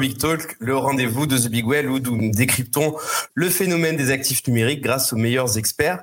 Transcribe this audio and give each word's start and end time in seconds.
Big 0.00 0.16
Talk, 0.16 0.56
le 0.58 0.76
rendez-vous 0.76 1.26
de 1.26 1.36
The 1.36 1.48
Big 1.48 1.66
Well 1.66 1.90
où 1.90 1.98
nous 1.98 2.30
décryptons 2.30 2.96
le 3.34 3.50
phénomène 3.50 3.96
des 3.96 4.10
actifs 4.10 4.46
numériques 4.46 4.80
grâce 4.80 5.12
aux 5.12 5.16
meilleurs 5.16 5.58
experts. 5.58 6.02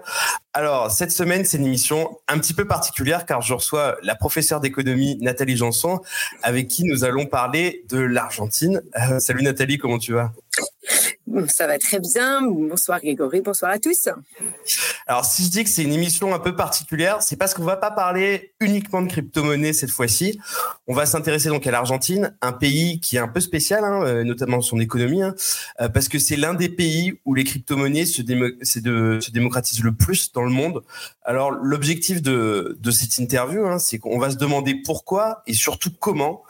Alors, 0.53 0.91
cette 0.91 1.11
semaine, 1.11 1.45
c'est 1.45 1.57
une 1.57 1.65
émission 1.65 2.19
un 2.27 2.37
petit 2.37 2.53
peu 2.53 2.65
particulière 2.65 3.25
car 3.25 3.41
je 3.41 3.53
reçois 3.55 3.97
la 4.03 4.15
professeure 4.15 4.59
d'économie 4.59 5.17
Nathalie 5.21 5.57
Janson 5.57 5.99
avec 6.43 6.67
qui 6.67 6.83
nous 6.83 7.03
allons 7.03 7.25
parler 7.25 7.85
de 7.89 7.97
l'Argentine. 7.97 8.81
Euh, 8.99 9.19
salut 9.19 9.41
Nathalie, 9.41 9.79
comment 9.79 9.97
tu 9.97 10.13
vas? 10.13 10.31
Ça 11.47 11.67
va 11.67 11.77
très 11.77 11.99
bien. 11.99 12.41
Bonsoir 12.41 12.99
Grégory, 12.99 13.41
bonsoir 13.41 13.71
à 13.71 13.79
tous. 13.79 14.09
Alors 15.05 15.25
si 15.25 15.43
je 15.43 15.49
dis 15.49 15.63
que 15.63 15.69
c'est 15.69 15.83
une 15.83 15.93
émission 15.93 16.33
un 16.33 16.39
peu 16.39 16.55
particulière, 16.55 17.21
c'est 17.21 17.35
parce 17.35 17.53
qu'on 17.53 17.63
va 17.63 17.77
pas 17.77 17.91
parler 17.91 18.53
uniquement 18.59 19.01
de 19.01 19.07
crypto-monnaie 19.07 19.73
cette 19.73 19.89
fois-ci. 19.89 20.39
On 20.87 20.93
va 20.93 21.05
s'intéresser 21.05 21.49
donc 21.49 21.67
à 21.67 21.71
l'Argentine, 21.71 22.35
un 22.41 22.53
pays 22.53 22.99
qui 22.99 23.17
est 23.17 23.19
un 23.19 23.27
peu 23.27 23.39
spécial, 23.39 23.83
hein, 23.83 24.03
euh, 24.03 24.23
notamment 24.23 24.61
son 24.61 24.79
économie, 24.79 25.21
hein, 25.21 25.35
euh, 25.81 25.89
parce 25.89 26.07
que 26.09 26.19
c'est 26.19 26.35
l'un 26.35 26.53
des 26.53 26.69
pays 26.69 27.19
où 27.25 27.33
les 27.33 27.43
crypto-monnaies 27.43 28.05
se, 28.05 28.21
se, 28.21 29.31
démocratisent 29.31 29.83
le 29.83 29.93
plus 29.93 30.31
dans 30.31 30.43
le 30.43 30.51
monde. 30.51 30.83
Alors 31.23 31.51
l'objectif 31.51 32.21
de, 32.21 32.77
cette 32.91 33.17
interview, 33.17 33.65
hein, 33.67 33.79
c'est 33.79 33.99
qu'on 33.99 34.17
va 34.17 34.31
se 34.31 34.37
demander 34.37 34.75
pourquoi 34.75 35.43
et 35.45 35.53
surtout 35.53 35.91
comment. 35.99 36.43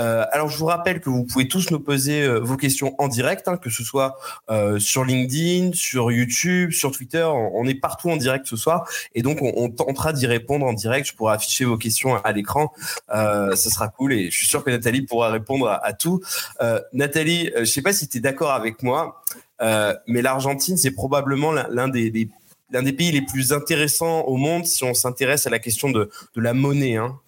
Euh, 0.00 0.24
alors 0.32 0.48
je 0.48 0.58
vous 0.58 0.66
rappelle 0.66 1.00
que 1.00 1.08
vous 1.08 1.24
pouvez 1.24 1.48
tous 1.48 1.70
nous 1.70 1.80
poser 1.80 2.26
vos 2.38 2.56
questions 2.56 2.94
en 2.98 3.08
direct, 3.08 3.48
que 3.62 3.70
ce 3.76 3.84
soit 3.84 4.16
euh, 4.50 4.78
sur 4.78 5.04
LinkedIn, 5.04 5.72
sur 5.74 6.10
YouTube, 6.10 6.72
sur 6.72 6.90
Twitter. 6.90 7.24
On, 7.24 7.66
est 7.66 7.74
partout 7.74 8.10
en 8.10 8.16
direct 8.16 8.46
ce 8.46 8.56
soir 8.56 8.88
et 9.14 9.22
donc 9.22 9.38
on, 9.42 9.68
tentera 9.70 10.12
d'y 10.12 10.26
répondre 10.26 10.66
en 10.66 10.72
direct. 10.72 11.08
Je 11.08 11.14
pourrai 11.14 11.34
afficher 11.34 11.64
vos 11.64 11.76
questions 11.76 12.16
à, 12.16 12.32
l'écran. 12.32 12.72
Euh, 13.14 13.54
ce 13.56 13.70
sera 13.70 13.88
cool 13.88 14.12
et 14.12 14.30
je 14.30 14.36
suis 14.36 14.46
sûr 14.46 14.64
que 14.64 14.70
Nathalie 14.70 15.02
pourra 15.02 15.30
répondre 15.30 15.68
à, 15.68 15.92
tout. 15.92 16.20
Euh, 16.60 16.80
Nathalie, 16.92 17.50
je 17.58 17.64
sais 17.64 17.82
pas 17.82 17.92
si 17.92 18.08
tu 18.08 18.18
es 18.18 18.20
d'accord 18.20 18.52
avec 18.52 18.82
moi, 18.82 19.22
mais 19.60 20.22
l'Argentine, 20.22 20.76
c'est 20.76 20.92
probablement 20.92 21.52
l'un 21.52 21.88
des, 21.88 22.28
pays 22.70 23.12
les 23.12 23.22
plus 23.22 23.52
intéressants 23.52 24.22
au 24.22 24.36
monde 24.36 24.66
si 24.66 24.84
on 24.84 24.94
s'intéresse 24.94 25.46
à 25.46 25.50
la 25.50 25.58
question 25.58 25.90
de, 25.90 26.10
de 26.34 26.40
la 26.40 26.54
monnaie. 26.54 26.96
Hein. 26.96 27.18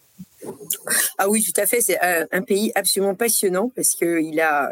Ah 1.18 1.28
oui, 1.28 1.42
tout 1.42 1.58
à 1.60 1.66
fait. 1.66 1.80
C'est 1.80 1.98
un, 2.00 2.42
pays 2.42 2.72
absolument 2.74 3.14
passionnant 3.14 3.70
parce 3.74 3.94
que 3.94 4.22
il 4.22 4.40
a, 4.40 4.70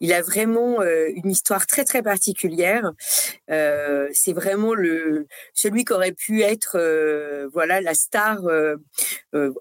il 0.00 0.12
a 0.12 0.22
vraiment 0.22 0.80
euh, 0.80 1.08
une 1.14 1.30
histoire 1.30 1.66
très 1.66 1.84
très 1.84 2.02
particulière. 2.02 2.92
Euh, 3.50 4.08
c'est 4.12 4.32
vraiment 4.32 4.74
le 4.74 5.26
celui 5.54 5.84
qui 5.84 5.92
aurait 5.92 6.12
pu 6.12 6.42
être, 6.42 6.76
euh, 6.76 7.48
voilà, 7.52 7.80
la 7.80 7.94
star 7.94 8.38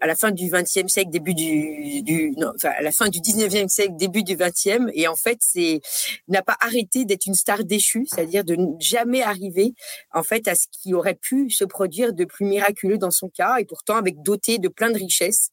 à 0.01 0.07
la 0.07 0.15
fin 0.15 0.31
du 0.31 0.49
XXe 0.49 0.87
siècle, 0.87 1.09
début 1.09 1.33
du, 1.33 2.01
du 2.01 2.31
non, 2.37 2.51
enfin, 2.55 2.71
à 2.77 2.81
la 2.81 2.91
fin 2.91 3.09
du 3.09 3.19
XIXe 3.19 3.71
siècle, 3.71 3.93
début 3.95 4.23
du 4.23 4.35
XXe. 4.35 4.91
Et 4.93 5.07
en 5.07 5.15
fait, 5.15 5.37
c'est 5.41 5.81
n'a 6.27 6.41
pas 6.41 6.57
arrêté 6.61 7.05
d'être 7.05 7.25
une 7.25 7.35
star 7.35 7.63
déchue, 7.63 8.05
c'est-à-dire 8.05 8.43
de 8.43 8.55
ne 8.55 8.79
jamais 8.79 9.21
arriver 9.21 9.73
en 10.13 10.23
fait 10.23 10.47
à 10.47 10.55
ce 10.55 10.67
qui 10.71 10.93
aurait 10.93 11.15
pu 11.15 11.49
se 11.49 11.63
produire 11.63 12.13
de 12.13 12.25
plus 12.25 12.45
miraculeux 12.45 12.97
dans 12.97 13.11
son 13.11 13.29
cas, 13.29 13.57
et 13.57 13.65
pourtant 13.65 13.95
avec 13.95 14.21
doté 14.21 14.57
de 14.57 14.67
plein 14.67 14.91
de 14.91 14.97
richesses. 14.97 15.49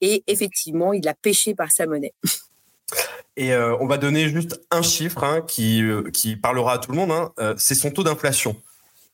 Et 0.00 0.22
effectivement, 0.26 0.92
il 0.92 1.06
a 1.08 1.14
pêché 1.14 1.54
par 1.54 1.70
sa 1.70 1.86
monnaie. 1.86 2.14
Et 3.36 3.52
euh, 3.52 3.76
on 3.80 3.86
va 3.86 3.98
donner 3.98 4.28
juste 4.28 4.60
un 4.70 4.82
chiffre 4.82 5.24
hein, 5.24 5.40
qui, 5.46 5.82
euh, 5.82 6.08
qui 6.12 6.36
parlera 6.36 6.74
à 6.74 6.78
tout 6.78 6.92
le 6.92 6.96
monde. 6.96 7.10
Hein. 7.10 7.32
Euh, 7.40 7.54
c'est 7.58 7.74
son 7.74 7.90
taux 7.90 8.04
d'inflation. 8.04 8.56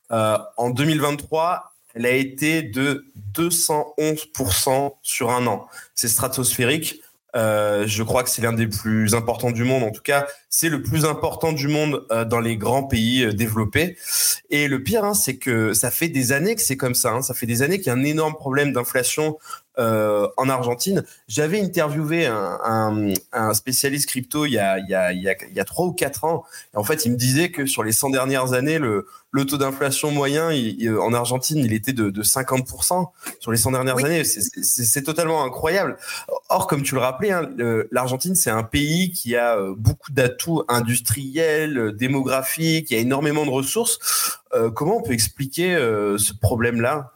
en 0.09 0.69
2023, 0.69 1.73
elle 1.95 2.05
a 2.05 2.11
été 2.11 2.61
de 2.61 3.05
211% 3.33 4.93
sur 5.01 5.31
un 5.31 5.47
an. 5.47 5.67
C'est 5.95 6.07
stratosphérique. 6.07 7.01
je 7.33 8.03
crois 8.03 8.23
que 8.23 8.29
c'est 8.29 8.41
l'un 8.41 8.53
des 8.53 8.67
plus 8.67 9.15
importants 9.15 9.51
du 9.51 9.63
monde. 9.63 9.83
En 9.83 9.91
tout 9.91 10.01
cas, 10.01 10.27
c'est 10.49 10.69
le 10.69 10.83
plus 10.83 11.05
important 11.05 11.53
du 11.53 11.67
monde 11.67 12.05
dans 12.27 12.39
les 12.41 12.57
grands 12.57 12.83
pays 12.83 13.33
développés. 13.33 13.97
Et 14.49 14.67
le 14.67 14.83
pire, 14.83 15.05
hein, 15.05 15.13
c'est 15.13 15.37
que 15.37 15.73
ça 15.73 15.91
fait 15.91 16.09
des 16.09 16.33
années 16.33 16.55
que 16.55 16.61
c'est 16.61 16.77
comme 16.77 16.95
ça. 16.95 17.21
Ça 17.21 17.33
fait 17.33 17.47
des 17.47 17.61
années 17.61 17.77
qu'il 17.77 17.87
y 17.87 17.89
a 17.89 17.93
un 17.93 18.03
énorme 18.03 18.35
problème 18.35 18.73
d'inflation 18.73 19.37
euh, 19.79 20.27
en 20.37 20.49
Argentine. 20.49 21.03
J'avais 21.27 21.61
interviewé 21.61 22.25
un, 22.25 23.13
spécialiste 23.53 24.09
crypto 24.09 24.45
il 24.45 24.51
y, 24.51 24.59
a, 24.59 24.79
il, 24.79 24.89
y 24.89 24.95
a, 24.95 25.13
il, 25.13 25.21
y 25.21 25.59
a, 25.59 25.63
3 25.63 25.85
ou 25.85 25.93
4 25.93 26.25
ans. 26.25 26.43
Et 26.73 26.77
en 26.77 26.83
fait, 26.83 27.05
il 27.05 27.13
me 27.13 27.17
disait 27.17 27.51
que 27.51 27.65
sur 27.65 27.83
les 27.83 27.93
100 27.93 28.09
dernières 28.09 28.53
années, 28.53 28.79
le, 28.79 29.07
le 29.31 29.45
taux 29.45 29.57
d'inflation 29.57 30.11
moyen 30.11 30.49
en 30.99 31.13
Argentine, 31.13 31.59
il 31.59 31.73
était 31.73 31.93
de, 31.93 32.11
50% 32.21 33.07
sur 33.39 33.51
les 33.51 33.57
100 33.57 33.71
dernières 33.71 34.03
années. 34.03 34.23
C'est 34.25 35.03
totalement 35.03 35.43
incroyable. 35.43 35.97
Or, 36.49 36.67
comme 36.67 36.83
tu 36.83 36.95
le 36.95 37.01
rappelais, 37.01 37.31
hein, 37.31 37.49
l'Argentine, 37.91 38.35
c'est 38.35 38.49
un 38.49 38.63
pays 38.63 39.11
qui 39.11 39.35
a 39.35 39.57
euh, 39.57 39.73
beaucoup 39.77 40.11
d'atouts 40.11 40.63
industriels, 40.67 41.95
démographiques, 41.95 42.91
il 42.91 42.93
y 42.95 42.97
a 42.97 43.01
énormément 43.01 43.45
de 43.45 43.51
ressources. 43.51 43.99
Euh, 44.53 44.69
comment 44.69 44.97
on 44.97 45.01
peut 45.01 45.13
expliquer 45.13 45.75
ce 46.17 46.33
problème-là? 46.33 47.13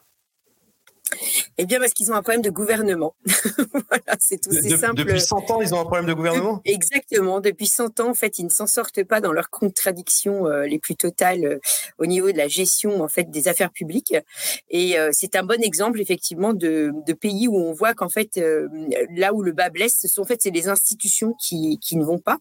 Eh 1.58 1.66
bien, 1.66 1.80
parce 1.80 1.94
qu'ils 1.94 2.12
ont 2.12 2.16
un 2.16 2.22
problème 2.22 2.42
de 2.42 2.50
gouvernement. 2.50 3.16
voilà, 3.26 4.18
c'est 4.20 4.42
tout. 4.42 4.52
C'est 4.52 4.78
simple. 4.78 4.96
Depuis 4.96 5.22
100 5.22 5.52
ans, 5.52 5.62
ils 5.62 5.74
ont 5.74 5.80
un 5.80 5.86
problème 5.86 6.06
de 6.06 6.14
gouvernement? 6.14 6.62
Exactement. 6.66 7.40
Depuis 7.40 7.68
100 7.68 8.00
ans, 8.00 8.10
en 8.10 8.14
fait, 8.14 8.40
ils 8.40 8.46
ne 8.46 8.50
s'en 8.50 8.68
sortent 8.68 9.04
pas 9.04 9.22
dans 9.22 9.32
leurs 9.32 9.50
contradictions 9.50 10.48
euh, 10.48 10.66
les 10.66 10.80
plus 10.80 10.96
totales 10.96 11.46
euh, 11.46 11.60
au 11.98 12.06
niveau 12.06 12.32
de 12.32 12.38
la 12.38 12.48
gestion 12.48 13.02
en 13.02 13.08
fait 13.08 13.30
des 13.30 13.48
affaires 13.48 13.72
publiques. 13.72 14.16
Et 14.70 14.98
euh, 15.00 15.10
c'est 15.12 15.36
un 15.36 15.44
bon 15.44 15.62
exemple, 15.62 16.02
effectivement, 16.02 16.54
de, 16.54 16.92
de 17.06 17.14
pays 17.14 17.48
où 17.48 17.58
on 17.58 17.74
voit 17.74 17.94
qu'en 17.94 18.10
fait, 18.10 18.40
là 19.12 19.34
où 19.34 19.42
le 19.42 19.52
bas 19.52 19.70
blesse, 19.70 19.98
ce 20.02 20.08
sont 20.08 20.22
en 20.22 20.26
fait 20.26 20.42
c'est 20.42 20.52
les 20.52 20.68
institutions 20.68 21.34
qui, 21.40 21.80
qui 21.80 21.96
ne 21.96 22.04
vont 22.04 22.20
pas. 22.20 22.38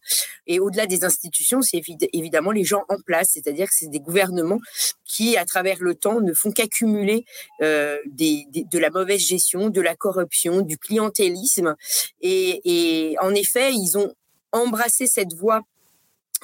Et 0.46 0.60
au-delà 0.60 0.86
des 0.86 1.04
institutions, 1.04 1.62
c'est 1.62 1.80
évidemment 2.12 2.50
les 2.50 2.64
gens 2.64 2.84
en 2.88 2.96
place, 3.04 3.30
c'est-à-dire 3.32 3.66
que 3.66 3.74
c'est 3.74 3.88
des 3.88 4.00
gouvernements 4.00 4.60
qui, 5.04 5.36
à 5.36 5.44
travers 5.44 5.76
le 5.80 5.94
temps, 5.94 6.20
ne 6.20 6.32
font 6.32 6.50
qu'accumuler 6.50 7.24
des, 7.60 8.46
de 8.70 8.78
la 8.78 8.90
mauvaise 8.90 9.20
gestion, 9.20 9.70
de 9.70 9.80
la 9.80 9.94
corruption, 9.94 10.60
du 10.60 10.78
clientélisme. 10.78 11.76
Et, 12.20 13.16
en 13.20 13.34
effet, 13.34 13.72
ils 13.72 13.98
ont 13.98 14.14
embrassé 14.52 15.06
cette 15.06 15.34
voie 15.34 15.62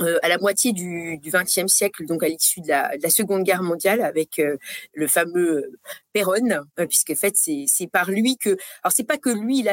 euh, 0.00 0.18
à 0.22 0.28
la 0.28 0.38
moitié 0.38 0.72
du 0.72 1.20
XXe 1.22 1.66
siècle, 1.66 2.06
donc 2.06 2.22
à 2.22 2.28
l'issue 2.28 2.60
de, 2.60 2.68
la, 2.68 3.10
Seconde 3.10 3.44
Guerre 3.44 3.62
mondiale, 3.62 4.00
avec 4.00 4.38
euh, 4.38 4.56
le 4.94 5.06
fameux 5.08 5.78
Perron, 6.12 6.50
euh, 6.78 6.86
puisque 6.86 7.10
en 7.10 7.16
fait 7.16 7.34
c'est 7.36 7.86
par 7.86 8.10
lui 8.10 8.36
que, 8.38 8.56
alors 8.82 8.92
c'est 8.92 9.04
pas 9.04 9.18
que 9.18 9.28
lui, 9.28 9.66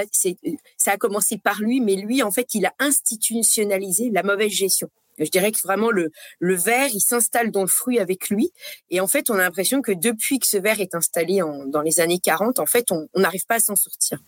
ça 0.75 0.91
a 0.91 0.97
commencé 0.97 1.37
par 1.37 1.61
lui, 1.61 1.79
mais 1.79 1.95
lui 1.95 2.23
en 2.23 2.31
fait 2.31 2.55
il 2.55 2.65
a 2.65 2.73
institutionnalisé 2.79 4.09
la 4.11 4.23
mauvaise 4.23 4.51
gestion. 4.51 4.89
Je 5.19 5.29
dirais 5.29 5.51
que 5.51 5.59
vraiment 5.63 5.91
le, 5.91 6.11
le 6.39 6.55
verre, 6.55 6.89
il 6.93 7.01
s'installe 7.01 7.51
dans 7.51 7.61
le 7.61 7.67
fruit 7.67 7.99
avec 7.99 8.29
lui. 8.29 8.51
Et 8.89 8.99
en 8.99 9.07
fait, 9.07 9.29
on 9.29 9.35
a 9.35 9.39
l'impression 9.39 9.81
que 9.81 9.91
depuis 9.91 10.39
que 10.39 10.47
ce 10.47 10.57
verre 10.57 10.79
est 10.79 10.95
installé 10.95 11.41
en, 11.41 11.65
dans 11.65 11.81
les 11.81 11.99
années 11.99 12.19
40, 12.19 12.59
en 12.59 12.65
fait, 12.65 12.91
on 12.91 13.07
n'arrive 13.15 13.45
pas 13.45 13.55
à 13.55 13.59
s'en 13.59 13.75
sortir. 13.75 14.19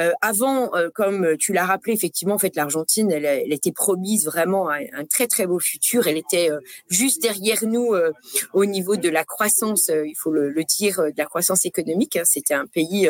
Euh, 0.00 0.12
avant, 0.20 0.74
euh, 0.74 0.88
comme 0.94 1.36
tu 1.38 1.52
l'as 1.52 1.66
rappelé, 1.66 1.92
effectivement, 1.92 2.34
en 2.34 2.38
fait, 2.38 2.56
l'Argentine, 2.56 3.10
elle, 3.10 3.24
elle, 3.24 3.52
était 3.52 3.72
promise 3.72 4.26
vraiment 4.26 4.70
un, 4.70 4.80
un, 4.92 5.04
très 5.04 5.26
très 5.26 5.46
beau 5.46 5.58
futur. 5.58 6.06
Elle 6.06 6.16
était 6.16 6.50
euh, 6.50 6.60
juste 6.88 7.22
derrière 7.22 7.64
nous 7.64 7.94
euh, 7.94 8.12
au 8.52 8.64
niveau 8.64 8.96
de 8.96 9.08
la 9.08 9.24
croissance, 9.24 9.88
il 9.88 10.14
faut 10.16 10.30
le, 10.30 10.50
le, 10.50 10.64
dire, 10.64 10.98
de 11.02 11.12
la 11.16 11.26
croissance 11.26 11.64
économique. 11.64 12.16
Hein. 12.16 12.22
C'était 12.24 12.54
un 12.54 12.66
pays 12.66 13.08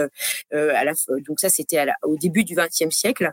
à 0.52 0.84
la, 0.84 0.92
donc 1.26 1.40
ça, 1.40 1.48
c'était 1.48 1.84
au 2.02 2.16
début 2.16 2.44
du 2.44 2.54
XXe 2.54 2.94
siècle, 2.94 3.32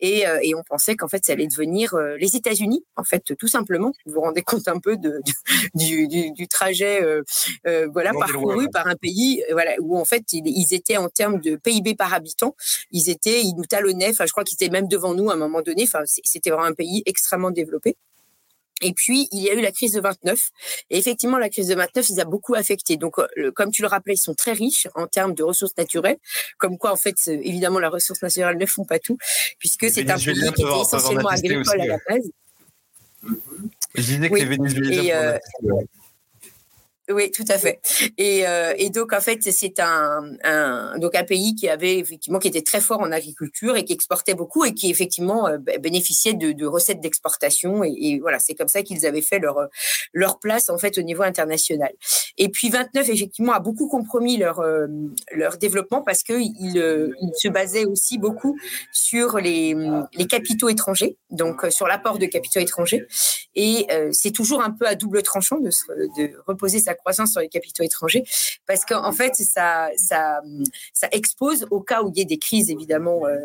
et, 0.00 0.24
et 0.42 0.54
on 0.54 0.62
pensait 0.62 0.96
qu'en 0.96 1.08
fait, 1.08 1.24
ça 1.24 1.32
allait 1.32 1.46
devenir 1.46 1.96
les 2.18 2.36
États-Unis, 2.36 2.84
en 2.96 3.04
fait 3.04 3.23
tout 3.32 3.48
simplement. 3.48 3.92
Vous 4.06 4.14
vous 4.14 4.20
rendez 4.20 4.42
compte 4.42 4.68
un 4.68 4.78
peu 4.78 4.96
de, 4.96 5.20
du, 5.74 6.48
trajet 6.48 7.02
euh, 7.02 7.22
euh, 7.66 7.88
voilà, 7.92 8.12
parcouru 8.12 8.68
par 8.70 8.86
un 8.86 8.96
pays 8.96 9.42
euh, 9.48 9.52
voilà, 9.52 9.72
où 9.80 9.98
en 9.98 10.04
fait 10.04 10.24
ils, 10.32 10.74
étaient 10.74 10.96
en 10.96 11.08
termes 11.08 11.40
de 11.40 11.56
PIB 11.56 11.94
par 11.94 12.12
habitant, 12.12 12.54
ils 12.90 13.10
étaient, 13.10 13.42
ils 13.42 13.54
nous 13.56 13.64
talonnaient, 13.64 14.10
enfin 14.10 14.26
je 14.26 14.32
crois 14.32 14.44
qu'ils 14.44 14.56
étaient 14.56 14.70
même 14.70 14.88
devant 14.88 15.14
nous 15.14 15.30
à 15.30 15.34
un 15.34 15.36
moment 15.36 15.62
donné, 15.62 15.84
enfin 15.84 16.02
c'était 16.06 16.50
vraiment 16.50 16.66
un 16.66 16.74
pays 16.74 17.02
extrêmement 17.06 17.50
développé. 17.50 17.96
Et 18.82 18.92
puis, 18.92 19.28
il 19.32 19.40
y 19.40 19.48
a 19.48 19.54
eu 19.54 19.60
la 19.60 19.70
crise 19.70 19.92
de 19.92 20.00
29. 20.00 20.38
Et 20.90 20.98
effectivement, 20.98 21.38
la 21.38 21.48
crise 21.48 21.68
de 21.68 21.74
29, 21.74 22.10
ils 22.10 22.20
a 22.20 22.24
beaucoup 22.24 22.54
affecté. 22.54 22.96
Donc, 22.96 23.16
comme 23.54 23.70
tu 23.70 23.82
le 23.82 23.88
rappelais, 23.88 24.14
ils 24.14 24.18
sont 24.18 24.34
très 24.34 24.52
riches 24.52 24.88
en 24.94 25.06
termes 25.06 25.32
de 25.32 25.42
ressources 25.42 25.76
naturelles. 25.78 26.18
Comme 26.58 26.76
quoi, 26.76 26.92
en 26.92 26.96
fait, 26.96 27.14
évidemment, 27.26 27.78
les 27.78 27.86
ressources 27.86 28.20
naturelles 28.20 28.58
ne 28.58 28.66
font 28.66 28.84
pas 28.84 28.98
tout, 28.98 29.16
puisque 29.58 29.88
c'est 29.88 30.10
un 30.10 30.18
pays 30.18 30.34
qui 30.34 30.62
était 30.62 30.80
essentiellement 30.80 31.28
agricole 31.28 31.80
à 31.80 31.86
la 31.86 31.98
base. 32.08 32.30
Je 33.94 34.02
disais 34.02 34.28
que 34.28 34.34
les 34.34 34.44
Vénézuéliens. 34.44 35.38
Oui, 37.10 37.30
tout 37.30 37.44
à 37.48 37.58
fait. 37.58 37.80
Et, 38.16 38.46
euh, 38.46 38.72
donc 38.88 39.12
en 39.12 39.20
fait, 39.20 39.42
c'est 39.42 39.78
un, 39.78 40.98
donc 40.98 41.14
un 41.14 41.24
pays 41.24 41.54
qui 41.54 41.68
avait 41.68 41.98
effectivement 41.98 42.38
qui 42.38 42.48
était 42.48 42.62
très 42.62 42.80
fort 42.80 43.00
en 43.00 43.12
agriculture 43.12 43.76
et 43.76 43.84
qui 43.84 43.92
exportait 43.92 44.34
beaucoup 44.34 44.64
et 44.64 44.72
qui 44.72 44.90
effectivement 44.90 45.46
euh, 45.46 45.58
bénéficiait 45.58 46.32
de, 46.32 46.64
recettes 46.64 47.00
d'exportation 47.00 47.84
et, 47.84 48.18
voilà, 48.20 48.38
c'est 48.38 48.54
comme 48.54 48.68
ça 48.68 48.82
qu'ils 48.82 49.04
avaient 49.04 49.20
fait 49.20 49.38
leur 49.38 49.68
leur 50.14 50.38
place 50.38 50.70
en 50.70 50.78
fait 50.78 50.96
au 50.96 51.02
niveau 51.02 51.22
international. 51.22 51.92
Et 52.38 52.48
puis 52.48 52.70
29 52.70 53.10
effectivement 53.10 53.52
a 53.52 53.60
beaucoup 53.60 53.86
compromis 53.86 54.38
leur 54.38 54.60
euh, 54.60 54.86
leur 55.32 55.58
développement 55.58 56.00
parce 56.00 56.22
que 56.22 56.32
il, 56.32 56.54
il, 56.58 57.32
se 57.36 57.48
basait 57.48 57.84
aussi 57.84 58.16
beaucoup 58.16 58.56
sur 58.92 59.38
les 59.38 59.76
les 60.14 60.26
capitaux 60.26 60.70
étrangers, 60.70 61.18
donc 61.30 61.66
sur 61.68 61.86
l'apport 61.86 62.18
de 62.18 62.26
capitaux 62.26 62.60
étrangers 62.60 63.06
et 63.54 63.86
c'est 64.12 64.32
toujours 64.32 64.62
un 64.62 64.70
peu 64.70 64.86
à 64.86 64.94
double 64.94 65.22
tranchant 65.22 65.58
de, 65.58 65.70
de 66.16 66.32
reposer 66.46 66.78
sa 66.78 66.93
croissance 66.94 67.32
sur 67.32 67.40
les 67.40 67.48
capitaux 67.48 67.82
étrangers, 67.82 68.24
parce 68.66 68.84
qu'en 68.84 69.12
fait, 69.12 69.34
ça, 69.34 69.90
ça, 69.96 70.40
ça 70.92 71.08
expose 71.12 71.66
au 71.70 71.80
cas 71.80 72.02
où 72.02 72.10
il 72.10 72.18
y 72.18 72.22
ait 72.22 72.26
des 72.26 72.38
crises 72.38 72.70
évidemment 72.70 73.26
euh, 73.26 73.38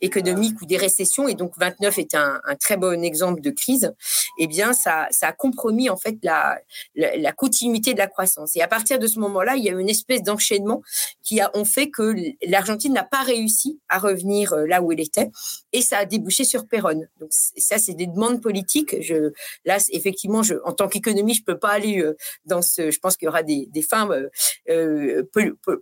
économiques 0.00 0.60
ou 0.60 0.66
des 0.66 0.76
récessions, 0.76 1.28
et 1.28 1.34
donc 1.34 1.52
29 1.58 1.98
est 1.98 2.14
un, 2.14 2.40
un, 2.44 2.56
très 2.56 2.76
bon 2.76 3.02
exemple 3.04 3.40
de 3.40 3.50
crise. 3.50 3.92
Eh 4.38 4.46
bien, 4.46 4.72
ça, 4.72 5.08
ça 5.10 5.28
a 5.28 5.32
compromis 5.32 5.90
en 5.90 5.96
fait 5.96 6.16
la, 6.22 6.58
la, 6.94 7.16
la 7.16 7.32
continuité 7.32 7.92
de 7.92 7.98
la 7.98 8.06
croissance. 8.06 8.56
Et 8.56 8.62
à 8.62 8.68
partir 8.68 8.98
de 8.98 9.06
ce 9.06 9.18
moment-là, 9.18 9.56
il 9.56 9.64
y 9.64 9.68
a 9.68 9.72
une 9.72 9.88
espèce 9.88 10.22
d'enchaînement 10.22 10.82
qui 11.22 11.40
a 11.40 11.50
ont 11.54 11.64
fait 11.64 11.90
que 11.90 12.14
l'Argentine 12.46 12.92
n'a 12.92 13.04
pas 13.04 13.22
réussi 13.22 13.80
à 13.88 13.98
revenir 13.98 14.52
euh, 14.52 14.66
là 14.66 14.82
où 14.82 14.92
elle 14.92 15.00
était, 15.00 15.30
et 15.72 15.82
ça 15.82 15.98
a 15.98 16.04
débouché 16.04 16.44
sur 16.44 16.66
Perron. 16.66 17.02
Donc 17.20 17.30
ça, 17.32 17.78
c'est 17.78 17.94
des 17.94 18.06
demandes 18.06 18.40
politiques. 18.40 18.96
Je, 19.00 19.32
là, 19.64 19.78
effectivement, 19.90 20.42
je, 20.42 20.54
en 20.64 20.72
tant 20.72 20.88
qu'économie, 20.88 21.34
je 21.34 21.44
peux 21.44 21.58
pas 21.58 21.70
aller 21.70 22.00
euh, 22.00 22.16
dans 22.46 22.62
ce 22.62 22.81
je 22.90 22.98
pense 22.98 23.16
qu'il 23.16 23.26
y 23.26 23.28
aura 23.28 23.42
des, 23.42 23.68
femmes 23.82 24.28
euh, 24.68 25.22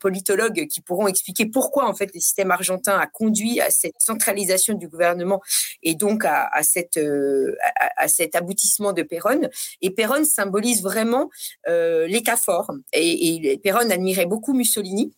politologues 0.00 0.66
qui 0.66 0.80
pourront 0.80 1.06
expliquer 1.06 1.46
pourquoi 1.46 1.88
en 1.88 1.94
fait 1.94 2.10
le 2.14 2.20
système 2.20 2.50
argentin 2.50 2.98
a 2.98 3.06
conduit 3.06 3.60
à 3.60 3.70
cette 3.70 3.94
centralisation 3.98 4.74
du 4.74 4.88
gouvernement 4.88 5.40
et 5.82 5.94
donc 5.94 6.24
à, 6.24 6.48
cette 6.62 6.96
euh, 6.96 7.54
à, 7.96 8.08
cet 8.08 8.34
aboutissement 8.34 8.92
de 8.92 9.02
Perron. 9.02 9.48
Et 9.82 9.90
Perron 9.90 10.24
symbolise 10.24 10.82
vraiment 10.82 11.30
euh, 11.68 12.06
l'État 12.06 12.36
fort. 12.36 12.70
Et, 12.92 13.54
et 13.54 13.60
admirait 13.90 14.26
beaucoup 14.26 14.52
Mussolini 14.52 15.12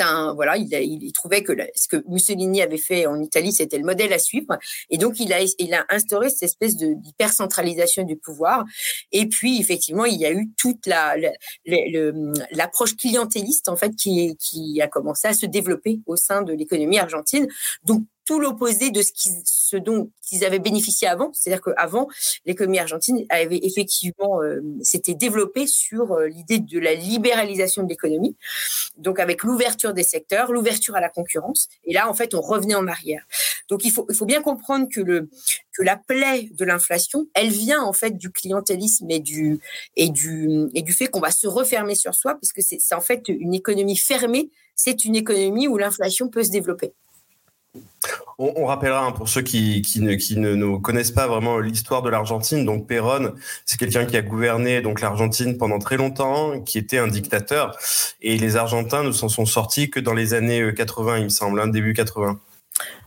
un 0.00 0.34
voilà, 0.34 0.56
il, 0.56 1.12
trouvait 1.12 1.42
que 1.42 1.52
ce 1.74 1.88
que 1.88 2.02
Mussolini 2.08 2.62
avait 2.62 2.78
fait 2.78 3.06
en 3.06 3.20
Italie, 3.20 3.52
c'était 3.52 3.78
le 3.78 3.84
modèle 3.84 4.12
à 4.12 4.18
suivre, 4.18 4.58
et 4.90 4.98
donc 4.98 5.20
il 5.20 5.32
a 5.32 5.38
il 5.58 5.74
a 5.74 5.84
instauré 5.90 6.30
cette 6.30 6.44
espèce 6.44 6.76
d'hypercentralisation 6.76 8.04
du 8.04 8.16
pouvoir. 8.16 8.64
Et 9.12 9.26
puis 9.26 9.60
effectivement, 9.60 10.04
il 10.04 10.18
y 10.18 10.26
a 10.26 10.32
eu 10.32 10.50
toute 10.56 10.86
la 10.86 11.14
l'approche 12.50 12.96
clientéliste 12.96 13.68
en 13.68 13.76
fait 13.76 13.94
qui 13.94 14.36
qui 14.38 14.80
a 14.80 14.88
commencé 14.88 15.28
à 15.28 15.34
se 15.34 15.46
développer 15.46 16.00
au 16.06 16.16
sein 16.16 16.42
de 16.42 16.52
l'économie 16.52 16.98
argentine. 16.98 17.46
Donc 17.84 18.04
tout 18.24 18.40
l'opposé 18.40 18.90
de 18.90 19.02
ce, 19.02 19.76
dont 19.76 20.10
ils 20.32 20.44
avaient 20.44 20.58
bénéficié 20.58 21.06
avant. 21.06 21.30
C'est-à-dire 21.32 21.62
qu'avant, 21.62 22.08
l'économie 22.46 22.78
argentine 22.78 23.24
avait 23.28 23.60
effectivement 23.62 24.42
euh, 24.42 24.60
s'était 24.82 25.14
développée 25.14 25.66
sur 25.66 26.12
euh, 26.12 26.26
l'idée 26.26 26.58
de 26.58 26.78
la 26.78 26.94
libéralisation 26.94 27.82
de 27.82 27.88
l'économie, 27.88 28.36
donc 28.96 29.18
avec 29.18 29.42
l'ouverture 29.42 29.92
des 29.92 30.04
secteurs, 30.04 30.52
l'ouverture 30.52 30.96
à 30.96 31.00
la 31.00 31.08
concurrence. 31.08 31.68
Et 31.84 31.92
là, 31.92 32.08
en 32.08 32.14
fait, 32.14 32.34
on 32.34 32.40
revenait 32.40 32.74
en 32.74 32.86
arrière. 32.86 33.24
Donc 33.68 33.84
il 33.84 33.90
faut, 33.90 34.06
il 34.08 34.14
faut 34.14 34.26
bien 34.26 34.42
comprendre 34.42 34.88
que, 34.90 35.00
le, 35.00 35.28
que 35.72 35.82
la 35.82 35.96
plaie 35.96 36.48
de 36.52 36.64
l'inflation, 36.64 37.26
elle 37.34 37.50
vient 37.50 37.82
en 37.82 37.92
fait 37.92 38.16
du 38.16 38.30
clientélisme 38.30 39.10
et 39.10 39.20
du, 39.20 39.60
et 39.96 40.08
du, 40.10 40.68
et 40.74 40.82
du 40.82 40.92
fait 40.92 41.08
qu'on 41.08 41.20
va 41.20 41.30
se 41.30 41.46
refermer 41.46 41.94
sur 41.94 42.14
soi, 42.14 42.36
puisque 42.36 42.62
c'est 42.62 42.94
en 42.94 43.00
fait 43.00 43.28
une 43.28 43.54
économie 43.54 43.96
fermée, 43.96 44.50
c'est 44.74 45.04
une 45.04 45.16
économie 45.16 45.68
où 45.68 45.76
l'inflation 45.76 46.28
peut 46.28 46.42
se 46.42 46.50
développer. 46.50 46.92
On, 48.38 48.66
rappellera 48.66 49.04
hein, 49.04 49.12
pour 49.12 49.28
ceux 49.28 49.42
qui, 49.42 49.82
ne, 50.00 50.14
qui 50.14 50.36
connaissent 50.82 51.12
pas 51.12 51.28
vraiment 51.28 51.58
l'histoire 51.58 52.02
de 52.02 52.10
l'Argentine. 52.10 52.64
Donc 52.64 52.88
Perón, 52.88 53.34
c'est 53.64 53.78
quelqu'un 53.78 54.06
qui 54.06 54.16
a 54.16 54.22
gouverné 54.22 54.80
donc 54.80 55.00
l'Argentine 55.00 55.56
pendant 55.56 55.78
très 55.78 55.96
longtemps, 55.96 56.60
qui 56.60 56.78
était 56.78 56.98
un 56.98 57.06
dictateur, 57.06 57.76
et 58.20 58.36
les 58.36 58.56
Argentins 58.56 59.04
ne 59.04 59.12
s'en 59.12 59.28
sont 59.28 59.46
sortis 59.46 59.88
que 59.88 60.00
dans 60.00 60.14
les 60.14 60.34
années 60.34 60.72
80, 60.74 61.18
il 61.18 61.24
me 61.24 61.28
semble, 61.28 61.60
hein, 61.60 61.68
début 61.68 61.94
80. 61.94 62.40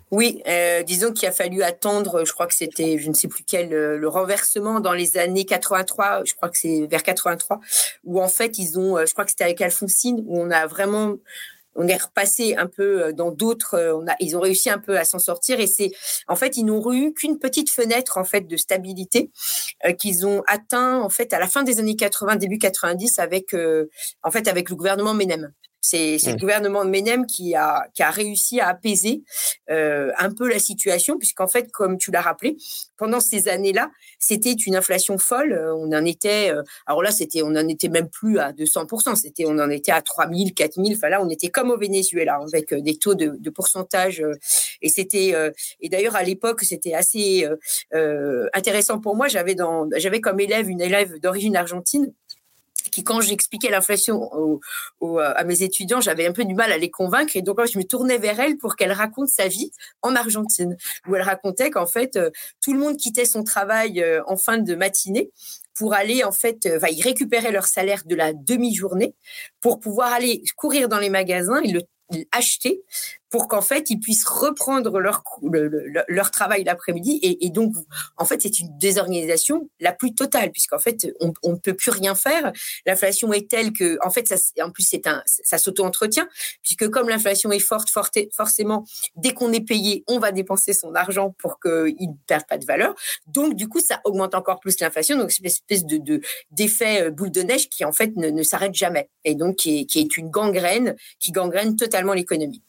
Oui, 0.10 0.42
euh, 0.48 0.84
disons 0.84 1.12
qu'il 1.12 1.28
a 1.28 1.34
fallu 1.34 1.64
attendre, 1.64 2.24
je 2.26 2.32
crois 2.32 2.48
que 2.48 2.56
c'était, 2.56 2.98
je 2.98 3.10
ne 3.10 3.14
sais 3.14 3.28
plus 3.28 3.44
quel, 3.44 3.74
euh, 3.74 3.98
le 3.98 4.08
renversement 4.08 4.80
dans 4.80 4.94
les 4.94 5.18
années 5.18 5.44
83, 5.44 6.24
je 6.24 6.34
crois 6.34 6.48
que 6.48 6.58
c'est 6.58 6.88
vers 6.88 7.04
83, 7.04 7.60
où 8.06 8.22
en 8.22 8.30
fait 8.30 8.58
ils 8.58 8.80
ont, 8.80 8.98
euh, 8.98 9.06
je 9.06 9.12
crois 9.12 9.26
que 9.26 9.32
c'était 9.32 9.44
avec 9.44 9.60
Alphonsine, 9.60 10.24
où 10.26 10.40
on 10.40 10.50
a 10.50 10.66
vraiment 10.66 11.18
on 11.78 11.88
est 11.88 11.96
repassé 11.96 12.56
un 12.58 12.68
peu 12.68 13.06
euh, 13.06 13.14
dans 13.14 13.32
d'autres. 13.32 13.76
Euh, 13.76 14.06
ils 14.20 14.36
ont 14.36 14.42
réussi 14.42 14.70
un 14.70 14.80
peu 14.80 14.98
à 14.98 15.06
s'en 15.06 15.20
sortir 15.20 15.60
et 15.60 15.68
c'est 15.68 15.92
en 16.28 16.36
fait 16.36 16.58
ils 16.58 16.66
n'ont 16.66 16.92
eu 16.92 17.14
qu'une 17.14 17.40
petite 17.40 17.72
fenêtre 17.72 18.18
en 18.18 18.24
fait 18.24 18.42
de 18.42 18.58
stabilité 18.58 19.32
euh, 19.86 19.94
qu'ils 19.94 20.26
ont 20.26 20.44
atteint 20.48 21.00
en 21.00 21.10
fait 21.10 21.34
à 21.34 21.40
la 21.40 21.48
fin 21.48 21.64
des 21.64 21.80
années 21.80 21.96
80, 21.96 22.36
début 22.38 22.58
90 22.58 23.20
avec 23.20 23.54
euh, 23.54 23.90
en 24.24 24.32
fait 24.32 24.48
avec 24.48 24.70
le 24.70 24.76
gouvernement 24.76 25.14
Menem. 25.14 25.54
C'est 25.82 26.18
mmh. 26.18 26.32
le 26.32 26.38
gouvernement 26.38 26.86
de 26.86 26.90
Menem 26.90 27.26
qui 27.26 27.56
a, 27.56 27.88
qui 27.94 28.04
a 28.04 28.10
réussi 28.10 28.60
à 28.60 28.68
apaiser 28.70 29.24
euh, 29.70 30.12
un 30.18 30.32
peu 30.32 30.50
la 30.50 30.60
situation, 30.60 31.18
puisqu'en 31.18 31.48
fait, 31.48 31.72
comme 31.72 31.98
tu 31.98 32.12
l'as 32.12 32.22
rappelé, 32.22 32.58
pendant 32.98 33.20
ces 33.20 33.48
années-là, 33.48 33.92
c'était 34.20 34.54
une 34.54 34.76
inflation 34.76 35.18
folle. 35.18 35.54
Euh, 35.54 35.76
on 35.76 35.94
en 35.94 36.04
était, 36.04 36.52
euh, 36.52 36.64
alors 36.88 37.04
là, 37.04 37.12
c'était, 37.12 37.42
on 37.44 37.56
en 37.56 37.68
était 37.68 37.90
même 37.90 38.10
plus 38.10 38.40
à 38.40 38.52
200%. 38.52 39.16
C'était, 39.16 39.46
on 39.46 39.60
en 39.60 39.70
était 39.70 39.92
à 39.92 40.02
3000, 40.02 40.54
4000. 40.54 40.96
Enfin 40.96 41.10
là, 41.10 41.22
on 41.22 41.30
était 41.30 41.50
comme 41.50 41.70
au 41.70 41.78
Venezuela, 41.78 42.40
avec 42.52 42.74
des 42.74 42.98
taux 42.98 43.16
de, 43.16 43.36
de 43.38 43.50
pourcentage. 43.50 44.24
Et 44.82 44.90
c'était, 44.90 45.34
et 45.80 45.90
d'ailleurs 45.90 46.16
à 46.16 46.24
l'époque, 46.24 46.62
c'était 46.62 46.94
assez 46.94 47.48
intéressant 48.54 49.00
pour 49.00 49.16
moi. 49.16 49.28
J'avais 49.28 49.56
dans, 49.56 49.88
j'avais 49.96 50.22
comme 50.22 50.40
élève 50.40 50.70
une 50.70 50.82
élève 50.82 51.20
d'origine 51.20 51.56
argentine 51.56 52.14
qui, 52.90 53.04
quand 53.04 53.22
j'expliquais 53.22 53.70
l'inflation 53.70 54.30
à 55.02 55.44
mes 55.44 55.64
étudiants, 55.64 56.02
j'avais 56.02 56.26
un 56.26 56.34
peu 56.34 56.46
du 56.46 56.56
mal 56.56 56.72
à 56.72 56.78
les 56.78 56.90
convaincre. 56.90 57.36
Et 57.36 57.42
donc, 57.42 57.60
je 57.66 57.78
me 57.78 57.84
tournais 57.84 58.18
vers 58.18 58.40
elle 58.40 58.58
pour 58.58 58.76
qu'elle 58.76 58.92
raconte 58.92 59.30
sa 59.30 59.48
vie 59.48 59.72
en 60.02 60.16
Argentine, 60.16 60.78
où 61.08 61.16
elle 61.16 61.22
racontait 61.22 61.70
qu'en 61.70 61.88
fait, 61.88 62.16
euh, 62.16 62.30
tout 62.62 62.74
le 62.74 62.80
monde 62.80 62.98
quittait 62.98 63.26
son 63.26 63.44
travail 63.44 64.02
euh, 64.02 64.22
en 64.28 64.38
fin 64.38 64.58
de 64.58 64.76
matinée 64.76 65.32
pour 65.74 65.94
aller 65.94 66.24
en 66.24 66.32
fait, 66.32 66.66
euh, 66.66 66.80
ils 66.92 67.04
récupéraient 67.04 67.52
leur 67.52 67.68
salaire 67.68 68.02
de 68.06 68.16
la 68.16 68.34
demi-journée 68.34 69.14
pour 69.62 69.80
pouvoir 69.80 70.12
aller 70.12 70.44
courir 70.56 70.90
dans 70.90 71.00
les 71.00 71.10
magasins 71.10 71.62
et 71.62 71.72
le 71.72 71.82
acheter 72.32 72.82
pour 73.30 73.48
qu'en 73.48 73.62
fait 73.62 73.90
ils 73.90 74.00
puissent 74.00 74.26
reprendre 74.26 75.00
leur 75.00 75.24
le, 75.42 75.68
le, 75.68 76.04
leur 76.08 76.32
travail 76.32 76.64
l'après-midi. 76.64 77.20
Et, 77.22 77.50
donc 77.50 77.76
en 78.18 78.26
fait 78.26 78.42
c'est 78.42 78.60
une 78.60 78.78
désorganisation 78.78 79.70
la 79.80 79.94
plus 79.94 80.14
totale 80.14 80.52
puisqu'en 80.52 80.80
fait 80.80 81.08
on, 81.20 81.34
ne 81.52 81.58
peut 81.58 81.74
plus 81.74 81.92
rien 81.92 82.16
faire. 82.16 82.52
L'inflation 82.86 83.34
est 83.34 83.50
telle 83.50 83.74
que 83.74 83.98
en 84.04 84.10
fait 84.10 84.28
ça 84.28 84.36
en 84.64 84.72
plus 84.72 84.84
c'est 84.84 85.08
un 85.08 85.24
ça 85.26 85.58
s'auto-entretient 85.58 86.28
puisque 86.62 86.90
comme 86.90 87.10
l'inflation 87.10 87.52
est 87.52 87.60
forte, 87.60 87.90
forcément 88.34 88.86
dès 89.16 89.34
qu'on 89.34 89.52
est 89.52 89.66
payé 89.66 90.04
on 90.08 90.20
va 90.20 90.32
dépenser 90.32 90.74
son 90.74 90.94
argent 90.96 91.36
pour 91.38 91.60
qu'il 91.60 91.96
ne 92.00 92.16
perde 92.28 92.46
pas 92.48 92.58
de 92.58 92.66
valeur. 92.66 92.96
Donc 93.28 93.56
du 93.56 93.68
coup 93.68 93.80
ça 93.80 94.02
augmente 94.04 94.36
encore 94.36 94.60
plus 94.60 94.80
l'inflation. 94.80 95.18
Donc 95.18 95.32
c'est 95.32 95.40
une 95.40 95.48
espèce 95.48 95.86
de 95.86 96.22
d'effet 96.52 97.06
de, 97.06 97.10
boule 97.10 97.32
de 97.32 97.42
neige 97.42 97.70
qui 97.70 97.84
en 97.84 97.92
fait 97.92 98.16
ne, 98.16 98.44
s'arrête 98.44 98.76
jamais 98.76 99.10
et 99.24 99.36
donc 99.36 99.58
qui 99.58 99.88
est 99.96 100.18
une 100.18 100.30
gangrène 100.30 100.96
qui 101.20 101.32
gangrène 101.32 101.76
totalement 101.76 102.14
l'économie 102.14 102.62